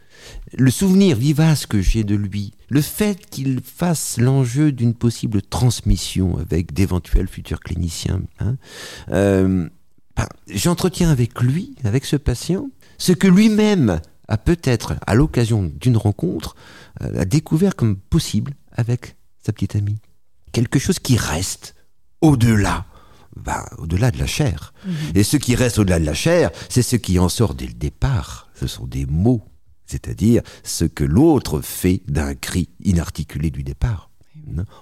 le 0.58 0.72
souvenir 0.72 1.18
vivace 1.18 1.66
que 1.66 1.82
j'ai 1.82 2.04
de 2.04 2.16
lui, 2.16 2.54
le 2.70 2.82
fait 2.82 3.30
qu'il 3.30 3.62
fasse 3.62 4.18
l'enjeu 4.18 4.72
d'une 4.72 4.94
possible 4.94 5.42
transmission 5.42 6.38
avec 6.38 6.74
d'éventuels 6.74 7.28
futurs 7.28 7.60
cliniciens, 7.60 8.22
hein, 8.40 8.58
euh, 9.12 9.68
ben, 10.16 10.28
j'entretiens 10.48 11.10
avec 11.10 11.42
lui, 11.42 11.76
avec 11.84 12.06
ce 12.06 12.16
patient, 12.16 12.70
ce 12.98 13.14
que 13.14 13.28
lui-même 13.28 14.00
a 14.28 14.38
peut-être, 14.38 14.96
à 15.06 15.16
l'occasion 15.16 15.72
d'une 15.80 15.98
rencontre, 15.98 16.56
euh, 17.02 17.22
a 17.22 17.26
découvert 17.26 17.76
comme 17.76 17.98
possible 17.98 18.54
avec 18.72 19.16
sa 19.44 19.52
petite 19.54 19.76
amie. 19.76 20.00
Quelque 20.52 20.80
chose 20.80 21.00
qui 21.00 21.18
reste 21.18 21.76
au-delà 22.22 22.86
ben, 23.36 23.66
au-delà 23.78 24.12
de 24.12 24.20
la 24.20 24.28
chair. 24.28 24.74
Mhm. 24.86 24.94
Et 25.16 25.24
ce 25.24 25.38
qui 25.38 25.56
reste 25.56 25.80
au-delà 25.80 26.00
de 26.00 26.06
la 26.06 26.14
chair, 26.14 26.52
c'est 26.70 26.82
ce 26.84 26.96
qui 26.96 27.20
en 27.20 27.30
sort 27.30 27.56
dès 27.56 27.68
le 27.68 27.74
départ. 27.74 28.50
Ce 28.54 28.68
sont 28.68 28.86
des 28.86 29.06
mots 29.06 29.44
c'est-à-dire 29.94 30.42
ce 30.64 30.86
que 30.86 31.04
l'autre 31.04 31.62
fait 31.62 32.02
d'un 32.08 32.34
cri 32.34 32.68
inarticulé 32.84 33.52
du 33.52 33.64
départ. 33.64 34.10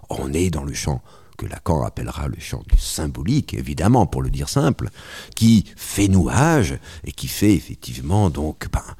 On 0.09 0.32
est 0.32 0.49
dans 0.49 0.64
le 0.64 0.74
champ 0.74 1.01
que 1.38 1.45
Lacan 1.45 1.84
appellera 1.84 2.30
le 2.30 2.39
champ 2.39 2.64
du 2.70 2.78
symbolique, 2.78 3.53
évidemment, 3.53 4.05
pour 4.05 4.22
le 4.22 4.30
dire 4.30 4.47
simple, 4.47 4.89
qui 5.36 5.66
fait 5.76 6.07
nouage 6.07 6.78
et 7.03 7.12
qui 7.12 7.28
fait 7.28 7.53
effectivement 7.53 8.30
donc 8.30 8.70
ben, 8.72 8.95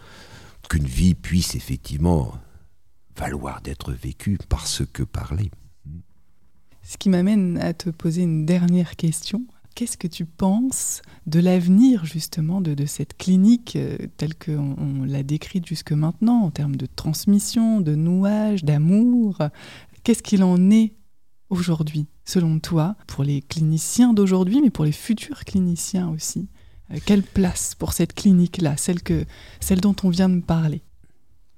qu'une 0.70 0.86
vie 0.86 1.16
puisse 1.16 1.56
effectivement 1.56 2.34
valoir 3.16 3.62
d'être 3.62 3.94
vécue 3.94 4.38
par 4.50 4.68
ce 4.68 4.84
que 4.84 5.04
parler. 5.04 5.50
Ce 6.84 6.98
qui 6.98 7.08
m'amène 7.08 7.58
à 7.58 7.74
te 7.74 7.90
poser 7.90 8.24
une 8.24 8.46
dernière 8.46 8.98
question. 8.98 9.46
Qu'est-ce 9.76 9.98
que 9.98 10.08
tu 10.08 10.26
penses 10.26 11.02
de 11.28 11.40
l'avenir 11.40 12.06
justement 12.06 12.62
de, 12.62 12.86
cette 12.86 13.18
clinique 13.18 13.76
euh, 13.76 13.98
telle 14.18 14.36
qu'on 14.36 14.76
on, 14.78 15.04
l'a 15.06 15.24
décrite 15.24 15.66
jusque 15.66 15.94
maintenant 15.94 16.42
en 16.42 16.52
termes 16.52 16.76
de 16.76 16.86
transmission, 16.86 17.82
de 17.82 17.96
nouage, 17.96 18.64
d'amour? 18.64 19.38
Qu'est-ce 20.04 20.24
qu'il 20.24 20.44
en 20.44 20.72
est 20.72 20.94
aujourd'hui, 21.50 22.08
selon 22.26 22.60
toi, 22.60 22.96
pour 23.08 23.24
les 23.24 23.42
cliniciens 23.42 24.14
d'aujourd'hui, 24.14 24.62
mais 24.62 24.70
pour 24.70 24.86
les 24.86 24.92
futurs 24.92 25.46
cliniciens 25.46 26.10
aussi? 26.10 26.50
Euh, 26.92 26.98
Quelle 27.06 27.24
place 27.24 27.76
pour 27.76 27.94
cette 27.94 28.14
clinique-là, 28.14 28.78
celle, 28.78 29.02
que, 29.02 29.26
celle 29.60 29.80
dont 29.80 29.96
on 30.04 30.10
vient 30.10 30.30
de 30.30 30.42
parler? 30.42 30.82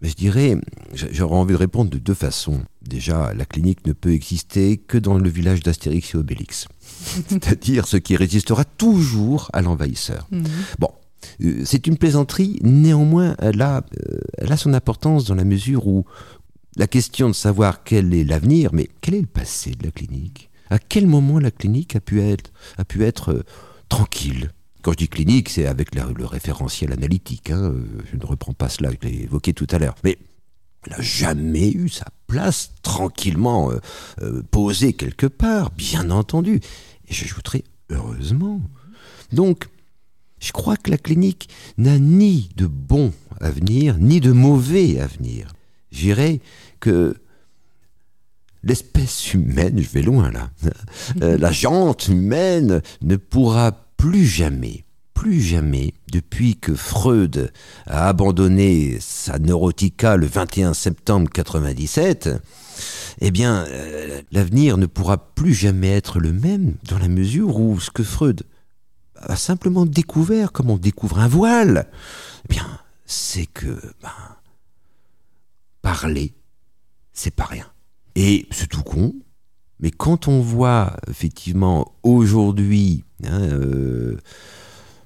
Je 0.01 0.14
dirais, 0.14 0.57
j'aurais 0.93 1.38
envie 1.38 1.53
de 1.53 1.57
répondre 1.57 1.89
de 1.89 1.97
deux 1.97 2.14
façons. 2.14 2.61
Déjà, 2.88 3.34
la 3.34 3.45
clinique 3.45 3.86
ne 3.88 3.93
peut 3.93 4.13
exister 4.13 4.77
que 4.77 4.97
dans 4.97 5.17
le 5.17 5.29
village 5.29 5.61
d'Astérix 5.61 6.13
et 6.13 6.17
Obélix. 6.17 6.67
C'est-à-dire 7.27 7.88
ce 7.88 7.97
qui 7.97 8.15
résistera 8.15 8.65
toujours 8.65 9.49
à 9.53 9.61
l'envahisseur. 9.61 10.27
Mhm. 10.31 10.45
Bon, 10.79 10.89
euh, 11.43 11.61
c'est 11.65 11.88
une 11.88 11.97
plaisanterie, 11.97 12.59
néanmoins, 12.61 13.36
elle 13.39 13.61
a, 13.61 13.77
euh, 13.77 14.19
elle 14.38 14.51
a 14.51 14.57
son 14.57 14.73
importance 14.73 15.25
dans 15.25 15.36
la 15.36 15.45
mesure 15.45 15.88
où 15.88 16.05
la 16.75 16.88
question 16.88 17.29
de 17.29 17.34
savoir 17.34 17.84
quel 17.84 18.13
est 18.13 18.23
l'avenir, 18.23 18.71
mais 18.73 18.89
quel 19.01 19.15
est 19.15 19.21
le 19.21 19.27
passé 19.27 19.71
de 19.71 19.86
la 19.86 19.91
clinique? 19.91 20.49
À 20.69 20.79
quel 20.79 21.07
moment 21.07 21.39
la 21.39 21.51
clinique 21.51 21.95
a 21.95 21.99
pu 21.99 22.21
être, 22.21 22.51
a 22.77 22.84
pu 22.84 23.03
être 23.03 23.31
euh, 23.31 23.43
tranquille? 23.89 24.51
Quand 24.81 24.91
je 24.91 24.97
dis 24.97 25.07
clinique, 25.07 25.47
c'est 25.47 25.65
avec 25.67 25.95
le 25.95 26.25
référentiel 26.25 26.91
analytique. 26.91 27.51
Hein. 27.51 27.73
Je 28.11 28.17
ne 28.17 28.25
reprends 28.25 28.51
pas 28.51 28.67
cela, 28.67 28.89
je 28.91 29.07
l'ai 29.07 29.23
évoqué 29.23 29.53
tout 29.53 29.67
à 29.71 29.79
l'heure. 29.79 29.95
Mais 30.03 30.17
n'a 30.91 31.01
jamais 31.01 31.71
eu 31.71 31.89
sa 31.89 32.07
place 32.27 32.71
tranquillement 32.81 33.71
euh, 33.71 33.79
euh, 34.21 34.43
posée 34.51 34.93
quelque 34.93 35.27
part, 35.27 35.71
bien 35.71 36.09
entendu. 36.09 36.61
Et 37.07 37.13
j'ajouterai 37.13 37.63
heureusement. 37.89 38.61
Donc, 39.31 39.67
je 40.39 40.51
crois 40.51 40.75
que 40.77 40.91
la 40.91 40.97
clinique 40.97 41.49
n'a 41.77 41.97
ni 41.99 42.49
de 42.57 42.67
bon 42.67 43.13
avenir, 43.39 43.97
ni 43.97 44.19
de 44.19 44.31
mauvais 44.31 44.99
avenir. 44.99 45.53
J'irai 45.91 46.41
que 46.79 47.15
l'espèce 48.63 49.34
humaine, 49.34 49.79
je 49.79 49.89
vais 49.89 50.01
loin 50.01 50.31
là, 50.31 50.51
euh, 51.21 51.38
la 51.38 51.51
jante 51.53 52.07
humaine 52.07 52.81
ne 53.01 53.15
pourra 53.15 53.71
plus 53.97 54.25
jamais, 54.25 54.84
plus 55.24 55.39
jamais, 55.39 55.93
depuis 56.11 56.57
que 56.57 56.76
Freud 56.76 57.53
a 57.86 58.09
abandonné 58.09 58.97
sa 58.99 59.39
neurotica 59.39 60.17
le 60.17 60.28
21 60.28 60.74
septembre 60.74 61.30
97, 61.30 62.30
eh 63.21 63.32
bien, 63.32 63.63
euh, 63.69 64.21
l'avenir 64.34 64.78
ne 64.78 64.86
pourra 64.86 65.34
plus 65.34 65.53
jamais 65.53 65.91
être 65.91 66.19
le 66.19 66.34
même 66.34 66.76
dans 66.89 66.99
la 66.99 67.07
mesure 67.07 67.57
où 67.57 67.80
ce 67.80 67.89
que 67.89 68.03
Freud 68.03 68.43
a 69.15 69.38
simplement 69.38 69.86
découvert, 69.86 70.51
comme 70.51 70.69
on 70.69 70.78
découvre 70.78 71.19
un 71.19 71.30
voile, 71.30 71.88
eh 72.43 72.53
bien, 72.53 72.67
c'est 73.05 73.45
que 73.45 73.80
ben, 74.01 74.09
parler, 75.82 76.34
c'est 77.13 77.34
pas 77.34 77.45
rien. 77.45 77.71
Et 78.15 78.45
c'est 78.51 78.67
tout 78.67 78.84
con, 78.84 79.13
mais 79.80 79.91
quand 79.91 80.28
on 80.28 80.41
voit 80.41 80.97
effectivement 81.09 81.93
aujourd'hui 82.03 83.05
hein, 83.24 83.39
euh, 83.39 84.17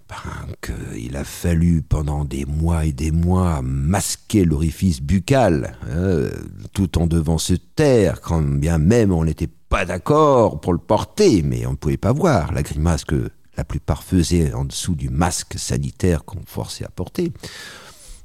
ben, 0.10 0.48
qu'il 0.62 1.18
a 1.18 1.24
fallu 1.24 1.82
pendant 1.82 2.24
des 2.24 2.46
mois 2.46 2.86
et 2.86 2.94
des 2.94 3.12
mois 3.12 3.62
masquer 3.62 4.46
l'orifice 4.46 5.02
buccal, 5.02 5.78
hein, 5.90 6.30
tout 6.74 6.98
en 6.98 7.08
devant 7.08 7.38
se 7.38 7.54
taire, 7.54 8.22
quand 8.22 8.42
bien 8.42 8.78
même 8.78 9.12
on 9.12 9.26
n'était 9.26 9.50
pas 9.70 9.86
d'accord 9.86 10.62
pour 10.62 10.72
le 10.72 10.80
porter, 10.80 11.42
mais 11.42 11.66
on 11.66 11.72
ne 11.72 11.76
pouvait 11.76 11.98
pas 11.98 12.14
voir 12.14 12.54
la 12.54 12.64
grimace 12.64 13.04
que 13.04 13.30
la 13.58 13.64
plupart 13.64 14.04
faisaient 14.04 14.54
en 14.54 14.64
dessous 14.64 14.96
du 14.96 15.10
masque 15.10 15.56
sanitaire 15.58 16.24
qu'on 16.24 16.46
forçait 16.46 16.86
à 16.86 16.90
porter. 16.90 17.34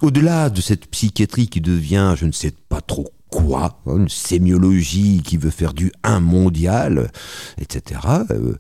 Au-delà 0.02 0.50
de 0.50 0.60
cette 0.60 0.86
psychiatrie 0.86 1.48
qui 1.48 1.60
devient, 1.60 2.14
je 2.16 2.26
ne 2.26 2.32
sais 2.32 2.52
pas 2.68 2.80
trop 2.80 3.08
quoi 3.30 3.80
Une 3.86 4.08
sémiologie 4.08 5.22
qui 5.24 5.36
veut 5.36 5.50
faire 5.50 5.72
du 5.72 5.90
un 6.04 6.20
mondial, 6.20 7.10
etc. 7.58 8.00
Euh, 8.30 8.56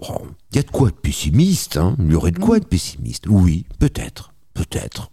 il 0.00 0.56
y 0.56 0.58
a 0.58 0.62
de 0.62 0.70
quoi 0.70 0.88
être 0.88 1.00
pessimiste, 1.00 1.76
hein 1.76 1.96
il 1.98 2.12
y 2.12 2.14
aurait 2.14 2.32
de 2.32 2.38
quoi 2.38 2.56
mm. 2.56 2.60
être 2.62 2.68
pessimiste. 2.68 3.26
Oui, 3.28 3.66
peut-être, 3.78 4.32
peut-être. 4.52 5.10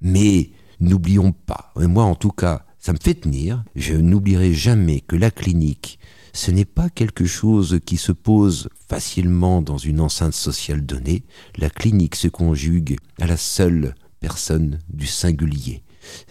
Mais 0.00 0.50
n'oublions 0.80 1.32
pas, 1.32 1.72
et 1.80 1.86
moi 1.86 2.04
en 2.04 2.14
tout 2.14 2.30
cas, 2.30 2.66
ça 2.78 2.92
me 2.92 2.98
fait 3.00 3.14
tenir. 3.14 3.64
Je 3.74 3.94
n'oublierai 3.94 4.52
jamais 4.52 5.00
que 5.00 5.16
la 5.16 5.30
clinique, 5.30 5.98
ce 6.32 6.50
n'est 6.50 6.66
pas 6.66 6.88
quelque 6.88 7.26
chose 7.26 7.80
qui 7.84 7.96
se 7.96 8.12
pose 8.12 8.68
facilement 8.88 9.62
dans 9.62 9.78
une 9.78 10.00
enceinte 10.00 10.34
sociale 10.34 10.84
donnée. 10.84 11.24
La 11.56 11.70
clinique 11.70 12.14
se 12.14 12.28
conjugue 12.28 12.96
à 13.20 13.26
la 13.26 13.36
seule 13.36 13.94
personne 14.20 14.78
du 14.88 15.06
singulier. 15.06 15.82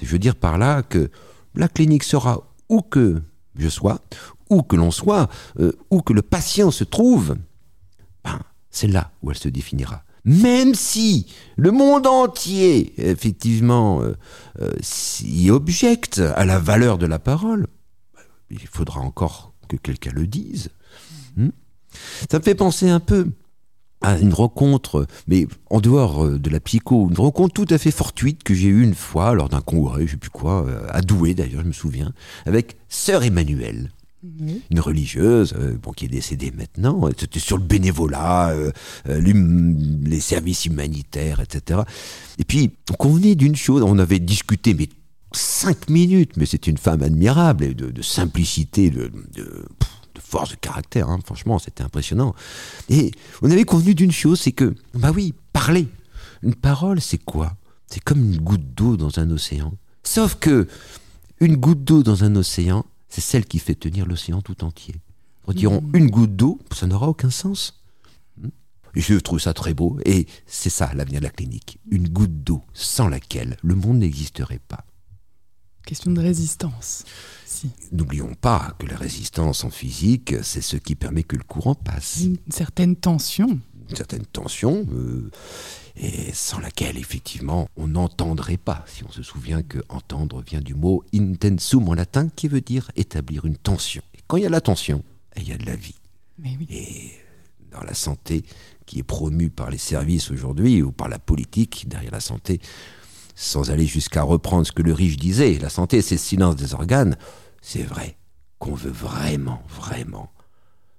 Je 0.01 0.07
veux 0.07 0.19
dire 0.19 0.35
par 0.35 0.57
là 0.57 0.83
que 0.83 1.09
la 1.55 1.67
clinique 1.67 2.03
sera 2.03 2.53
où 2.69 2.81
que 2.81 3.21
je 3.57 3.67
sois, 3.69 3.99
où 4.49 4.61
que 4.63 4.75
l'on 4.75 4.91
soit, 4.91 5.29
euh, 5.59 5.73
où 5.89 6.01
que 6.01 6.13
le 6.13 6.21
patient 6.21 6.71
se 6.71 6.83
trouve, 6.83 7.35
c'est 8.75 8.87
là 8.87 9.11
où 9.23 9.31
elle 9.31 9.37
se 9.37 9.47
définira. 9.47 10.03
Même 10.25 10.75
si 10.75 11.27
le 11.55 11.71
monde 11.71 12.07
entier, 12.07 12.93
effectivement, 12.97 14.01
euh, 14.01 14.17
euh, 14.61 14.71
s'y 14.81 15.49
objecte 15.49 16.19
à 16.19 16.45
la 16.45 16.59
valeur 16.59 16.97
de 16.97 17.05
la 17.05 17.17
parole, 17.17 17.67
il 18.49 18.67
faudra 18.67 18.99
encore 18.99 19.53
que 19.69 19.77
quelqu'un 19.77 20.11
le 20.13 20.27
dise. 20.27 20.71
Hmm 21.37 21.49
Ça 22.29 22.39
me 22.39 22.43
fait 22.43 22.55
penser 22.55 22.89
un 22.89 22.99
peu 22.99 23.27
à 24.01 24.19
une 24.19 24.33
rencontre, 24.33 25.07
mais 25.27 25.47
en 25.69 25.79
dehors 25.79 26.27
de 26.27 26.49
la 26.49 26.59
psycho, 26.59 27.07
une 27.09 27.17
rencontre 27.17 27.53
tout 27.53 27.73
à 27.73 27.77
fait 27.77 27.91
fortuite 27.91 28.43
que 28.43 28.53
j'ai 28.53 28.67
eue 28.67 28.83
une 28.83 28.93
fois 28.93 29.33
lors 29.35 29.47
d'un 29.47 29.61
congrès, 29.61 30.05
je 30.05 30.11
sais 30.11 30.17
plus 30.17 30.29
quoi, 30.29 30.67
à 30.89 31.01
Douai 31.01 31.33
d'ailleurs, 31.33 31.61
je 31.61 31.67
me 31.67 31.73
souviens, 31.73 32.13
avec 32.45 32.77
Sœur 32.89 33.23
Emmanuelle 33.23 33.91
une 34.69 34.79
religieuse, 34.79 35.53
euh, 35.57 35.77
bon, 35.81 35.91
qui 35.91 36.05
est 36.05 36.09
décédée 36.09 36.51
maintenant. 36.51 37.09
C'était 37.17 37.39
sur 37.39 37.57
le 37.57 37.63
bénévolat, 37.63 38.49
euh, 38.49 38.71
euh, 39.09 39.21
les 40.03 40.19
services 40.19 40.65
humanitaires, 40.65 41.39
etc. 41.39 41.81
Et 42.37 42.43
puis, 42.43 42.71
on 42.91 42.93
convenait 42.93 43.35
d'une 43.35 43.55
chose, 43.55 43.83
on 43.83 43.99
avait 43.99 44.19
discuté, 44.19 44.73
mais 44.73 44.89
cinq 45.33 45.89
minutes, 45.89 46.37
mais 46.37 46.45
c'est 46.45 46.67
une 46.67 46.77
femme 46.77 47.03
admirable, 47.03 47.73
de, 47.75 48.01
simplicité, 48.01 48.89
de, 48.89 49.11
force 50.19 50.51
de 50.51 50.55
caractère, 50.55 51.09
hein. 51.09 51.19
franchement, 51.23 51.59
c'était 51.59 51.83
impressionnant. 51.83 52.33
Et 52.89 53.11
on 53.41 53.51
avait 53.51 53.63
convenu 53.63 53.95
d'une 53.95 54.11
chose, 54.11 54.39
c'est 54.39 54.51
que, 54.51 54.73
bah 54.93 55.11
oui, 55.13 55.33
parler. 55.53 55.87
Une 56.41 56.55
parole, 56.55 57.01
c'est 57.01 57.23
quoi? 57.23 57.55
C'est 57.87 58.03
comme 58.03 58.19
une 58.19 58.37
goutte 58.37 58.73
d'eau 58.73 58.97
dans 58.97 59.19
un 59.19 59.29
océan. 59.31 59.73
Sauf 60.03 60.35
que, 60.35 60.67
une 61.39 61.57
goutte 61.57 61.83
d'eau 61.83 62.03
dans 62.03 62.23
un 62.23 62.35
océan, 62.35 62.85
c'est 63.15 63.21
celle 63.21 63.45
qui 63.45 63.59
fait 63.59 63.75
tenir 63.75 64.05
l'océan 64.05 64.41
tout 64.41 64.65
entier. 64.65 64.95
Retirons 65.45 65.79
mmh. 65.79 65.95
une 65.95 66.09
goutte 66.09 66.35
d'eau, 66.35 66.59
ça 66.73 66.85
n'aura 66.85 67.07
aucun 67.07 67.29
sens. 67.29 67.81
Hmm? 68.37 68.49
Je 68.93 69.15
trouve 69.15 69.39
ça 69.39 69.53
très 69.53 69.73
beau, 69.73 69.97
et 70.03 70.27
c'est 70.45 70.69
ça 70.69 70.93
l'avenir 70.93 71.21
de 71.21 71.23
la 71.23 71.31
clinique. 71.31 71.79
Une 71.89 72.09
goutte 72.09 72.43
d'eau 72.43 72.61
sans 72.73 73.07
laquelle 73.07 73.55
le 73.63 73.73
monde 73.73 73.99
n'existerait 73.99 74.59
pas. 74.67 74.83
Question 75.85 76.11
de 76.11 76.19
résistance. 76.19 77.05
Si. 77.45 77.69
N'oublions 77.93 78.33
pas 78.33 78.75
que 78.79 78.85
la 78.85 78.97
résistance 78.97 79.63
en 79.63 79.69
physique, 79.69 80.35
c'est 80.43 80.59
ce 80.59 80.75
qui 80.75 80.95
permet 80.95 81.23
que 81.23 81.37
le 81.37 81.43
courant 81.43 81.75
passe. 81.75 82.19
Une 82.19 82.35
certaine 82.49 82.97
tension. 82.97 83.61
Une 83.89 83.95
certaine 83.95 84.25
tension. 84.25 84.85
Euh, 84.91 85.31
et 85.97 86.33
sans 86.33 86.59
laquelle, 86.59 86.97
effectivement, 86.97 87.69
on 87.77 87.87
n'entendrait 87.87 88.57
pas, 88.57 88.83
si 88.87 89.03
on 89.05 89.11
se 89.11 89.23
souvient 89.23 89.63
que 89.63 89.79
entendre 89.89 90.41
vient 90.41 90.61
du 90.61 90.75
mot 90.75 91.03
intensum 91.13 91.87
en 91.87 91.93
latin, 91.93 92.29
qui 92.35 92.47
veut 92.47 92.61
dire 92.61 92.91
établir 92.95 93.45
une 93.45 93.57
tension. 93.57 94.01
Et 94.13 94.19
quand 94.27 94.37
il 94.37 94.43
y 94.43 94.45
a 94.45 94.49
la 94.49 94.61
tension, 94.61 95.03
il 95.37 95.47
y 95.47 95.53
a 95.53 95.57
de 95.57 95.65
la 95.65 95.75
vie. 95.75 95.95
Et 96.69 97.11
dans 97.71 97.81
la 97.81 97.93
santé 97.93 98.43
qui 98.85 98.99
est 98.99 99.03
promue 99.03 99.49
par 99.49 99.69
les 99.69 99.77
services 99.77 100.31
aujourd'hui, 100.31 100.81
ou 100.81 100.91
par 100.91 101.07
la 101.07 101.19
politique 101.19 101.87
derrière 101.87 102.11
la 102.11 102.19
santé, 102.19 102.59
sans 103.35 103.71
aller 103.71 103.87
jusqu'à 103.87 104.23
reprendre 104.23 104.67
ce 104.67 104.71
que 104.71 104.81
le 104.81 104.93
riche 104.93 105.17
disait, 105.17 105.57
la 105.59 105.69
santé 105.69 106.01
c'est 106.01 106.15
le 106.15 106.19
silence 106.19 106.55
des 106.55 106.73
organes, 106.73 107.17
c'est 107.61 107.83
vrai 107.83 108.17
qu'on 108.59 108.75
veut 108.75 108.91
vraiment, 108.91 109.61
vraiment 109.67 110.31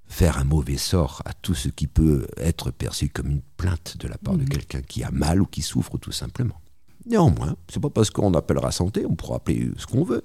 faire 0.08 0.38
un 0.38 0.44
mauvais 0.44 0.76
sort 0.76 1.22
à 1.24 1.32
tout 1.32 1.54
ce 1.54 1.68
qui 1.68 1.86
peut 1.86 2.26
être 2.36 2.70
perçu 2.70 3.08
comme 3.08 3.30
une 3.30 3.42
plainte 3.56 3.96
de 3.98 4.08
la 4.08 4.18
part 4.18 4.34
de 4.34 4.42
mhm. 4.42 4.48
quelqu'un 4.48 4.82
qui 4.82 5.02
a 5.04 5.10
mal 5.10 5.42
ou 5.42 5.46
qui 5.46 5.62
souffre 5.62 5.98
tout 5.98 6.12
simplement. 6.12 6.60
Néanmoins, 7.06 7.56
c'est 7.68 7.80
pas 7.80 7.90
parce 7.90 8.10
qu'on 8.10 8.34
appellera 8.34 8.72
santé, 8.72 9.06
on 9.08 9.14
pourra 9.14 9.36
appeler 9.36 9.70
ce 9.78 9.86
qu'on 9.86 10.04
veut. 10.04 10.22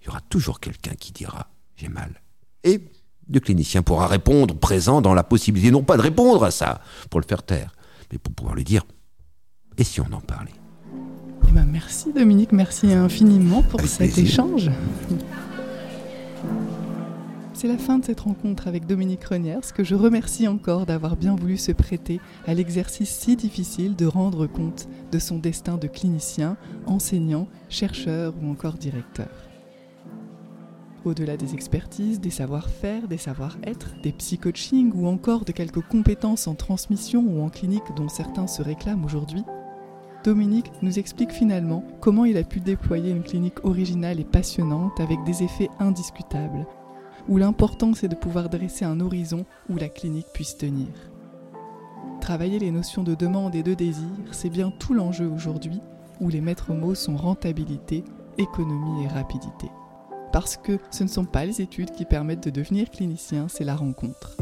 Il 0.00 0.06
y 0.06 0.08
aura 0.08 0.20
toujours 0.20 0.60
quelqu'un 0.60 0.94
qui 0.94 1.12
dira 1.12 1.48
j'ai 1.76 1.88
mal. 1.88 2.22
Et 2.64 2.80
le 3.30 3.40
clinicien 3.40 3.82
pourra 3.82 4.06
répondre 4.06 4.54
présent 4.54 5.00
dans 5.00 5.14
la 5.14 5.24
possibilité, 5.24 5.70
non 5.70 5.82
pas 5.82 5.96
de 5.96 6.02
répondre 6.02 6.44
à 6.44 6.50
ça 6.50 6.80
pour 7.10 7.20
le 7.20 7.26
faire 7.26 7.42
taire, 7.42 7.74
mais 8.10 8.18
pour 8.18 8.32
pouvoir 8.34 8.54
lui 8.54 8.64
dire 8.64 8.84
et 9.78 9.84
si 9.84 10.00
on 10.00 10.12
en 10.12 10.20
parlait? 10.20 10.52
Eh 11.48 11.52
ben 11.52 11.64
Merci 11.64 12.12
Dominique, 12.12 12.52
merci 12.52 12.92
infiniment 12.92 13.62
pour 13.62 13.80
cet 13.82 14.18
échange. 14.18 14.70
C'est 17.62 17.68
la 17.68 17.78
fin 17.78 18.00
de 18.00 18.04
cette 18.04 18.22
rencontre 18.22 18.66
avec 18.66 18.86
Dominique 18.86 19.22
Reniers, 19.22 19.70
que 19.72 19.84
je 19.84 19.94
remercie 19.94 20.48
encore 20.48 20.84
d'avoir 20.84 21.14
bien 21.14 21.36
voulu 21.36 21.56
se 21.56 21.70
prêter 21.70 22.18
à 22.44 22.54
l'exercice 22.54 23.10
si 23.10 23.36
difficile 23.36 23.94
de 23.94 24.04
rendre 24.04 24.48
compte 24.48 24.88
de 25.12 25.20
son 25.20 25.38
destin 25.38 25.76
de 25.76 25.86
clinicien, 25.86 26.56
enseignant, 26.86 27.46
chercheur 27.68 28.34
ou 28.42 28.50
encore 28.50 28.72
directeur. 28.72 29.28
Au-delà 31.04 31.36
des 31.36 31.54
expertises, 31.54 32.18
des 32.18 32.30
savoir-faire, 32.30 33.06
des 33.06 33.16
savoir-être, 33.16 33.94
des 34.02 34.10
psy-coaching 34.10 34.90
ou 34.96 35.06
encore 35.06 35.44
de 35.44 35.52
quelques 35.52 35.86
compétences 35.86 36.48
en 36.48 36.56
transmission 36.56 37.24
ou 37.24 37.44
en 37.44 37.48
clinique 37.48 37.94
dont 37.94 38.08
certains 38.08 38.48
se 38.48 38.60
réclament 38.60 39.04
aujourd'hui, 39.04 39.44
Dominique 40.24 40.72
nous 40.82 40.98
explique 40.98 41.30
finalement 41.30 41.84
comment 42.00 42.24
il 42.24 42.38
a 42.38 42.42
pu 42.42 42.58
déployer 42.58 43.12
une 43.12 43.22
clinique 43.22 43.64
originale 43.64 44.18
et 44.18 44.24
passionnante 44.24 44.98
avec 44.98 45.22
des 45.22 45.44
effets 45.44 45.70
indiscutables 45.78 46.66
où 47.28 47.36
l'important 47.36 47.94
c'est 47.94 48.08
de 48.08 48.14
pouvoir 48.14 48.48
dresser 48.48 48.84
un 48.84 49.00
horizon 49.00 49.44
où 49.68 49.76
la 49.76 49.88
clinique 49.88 50.26
puisse 50.32 50.56
tenir. 50.56 50.88
Travailler 52.20 52.58
les 52.58 52.70
notions 52.70 53.02
de 53.02 53.14
demande 53.14 53.54
et 53.54 53.62
de 53.62 53.74
désir, 53.74 54.08
c'est 54.30 54.50
bien 54.50 54.70
tout 54.70 54.94
l'enjeu 54.94 55.28
aujourd'hui, 55.28 55.80
où 56.20 56.28
les 56.28 56.40
maîtres 56.40 56.72
mots 56.72 56.94
sont 56.94 57.16
rentabilité, 57.16 58.04
économie 58.38 59.04
et 59.04 59.08
rapidité. 59.08 59.68
Parce 60.32 60.56
que 60.56 60.78
ce 60.90 61.02
ne 61.02 61.08
sont 61.08 61.24
pas 61.24 61.44
les 61.44 61.60
études 61.60 61.90
qui 61.90 62.04
permettent 62.04 62.44
de 62.44 62.50
devenir 62.50 62.90
clinicien, 62.90 63.48
c'est 63.48 63.64
la 63.64 63.76
rencontre. 63.76 64.36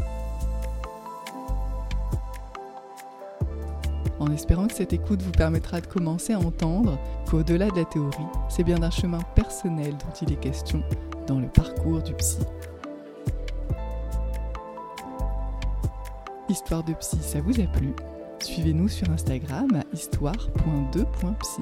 en 4.21 4.31
espérant 4.31 4.67
que 4.67 4.75
cette 4.75 4.93
écoute 4.93 5.21
vous 5.23 5.31
permettra 5.31 5.81
de 5.81 5.87
commencer 5.87 6.33
à 6.33 6.39
entendre 6.39 6.99
qu'au-delà 7.29 7.69
de 7.71 7.75
la 7.75 7.85
théorie, 7.85 8.27
c'est 8.49 8.63
bien 8.63 8.77
d'un 8.77 8.91
chemin 8.91 9.19
personnel 9.33 9.93
dont 9.93 10.13
il 10.21 10.31
est 10.31 10.39
question 10.39 10.83
dans 11.27 11.39
le 11.39 11.47
parcours 11.47 12.03
du 12.03 12.13
psy. 12.13 12.37
Histoire 16.49 16.83
de 16.83 16.93
psy, 16.93 17.17
ça 17.21 17.39
vous 17.39 17.59
a 17.61 17.67
plu? 17.67 17.93
Suivez-nous 18.39 18.89
sur 18.89 19.09
Instagram 19.09 19.69
à 19.75 19.95
histoire.2.psy 19.95 21.61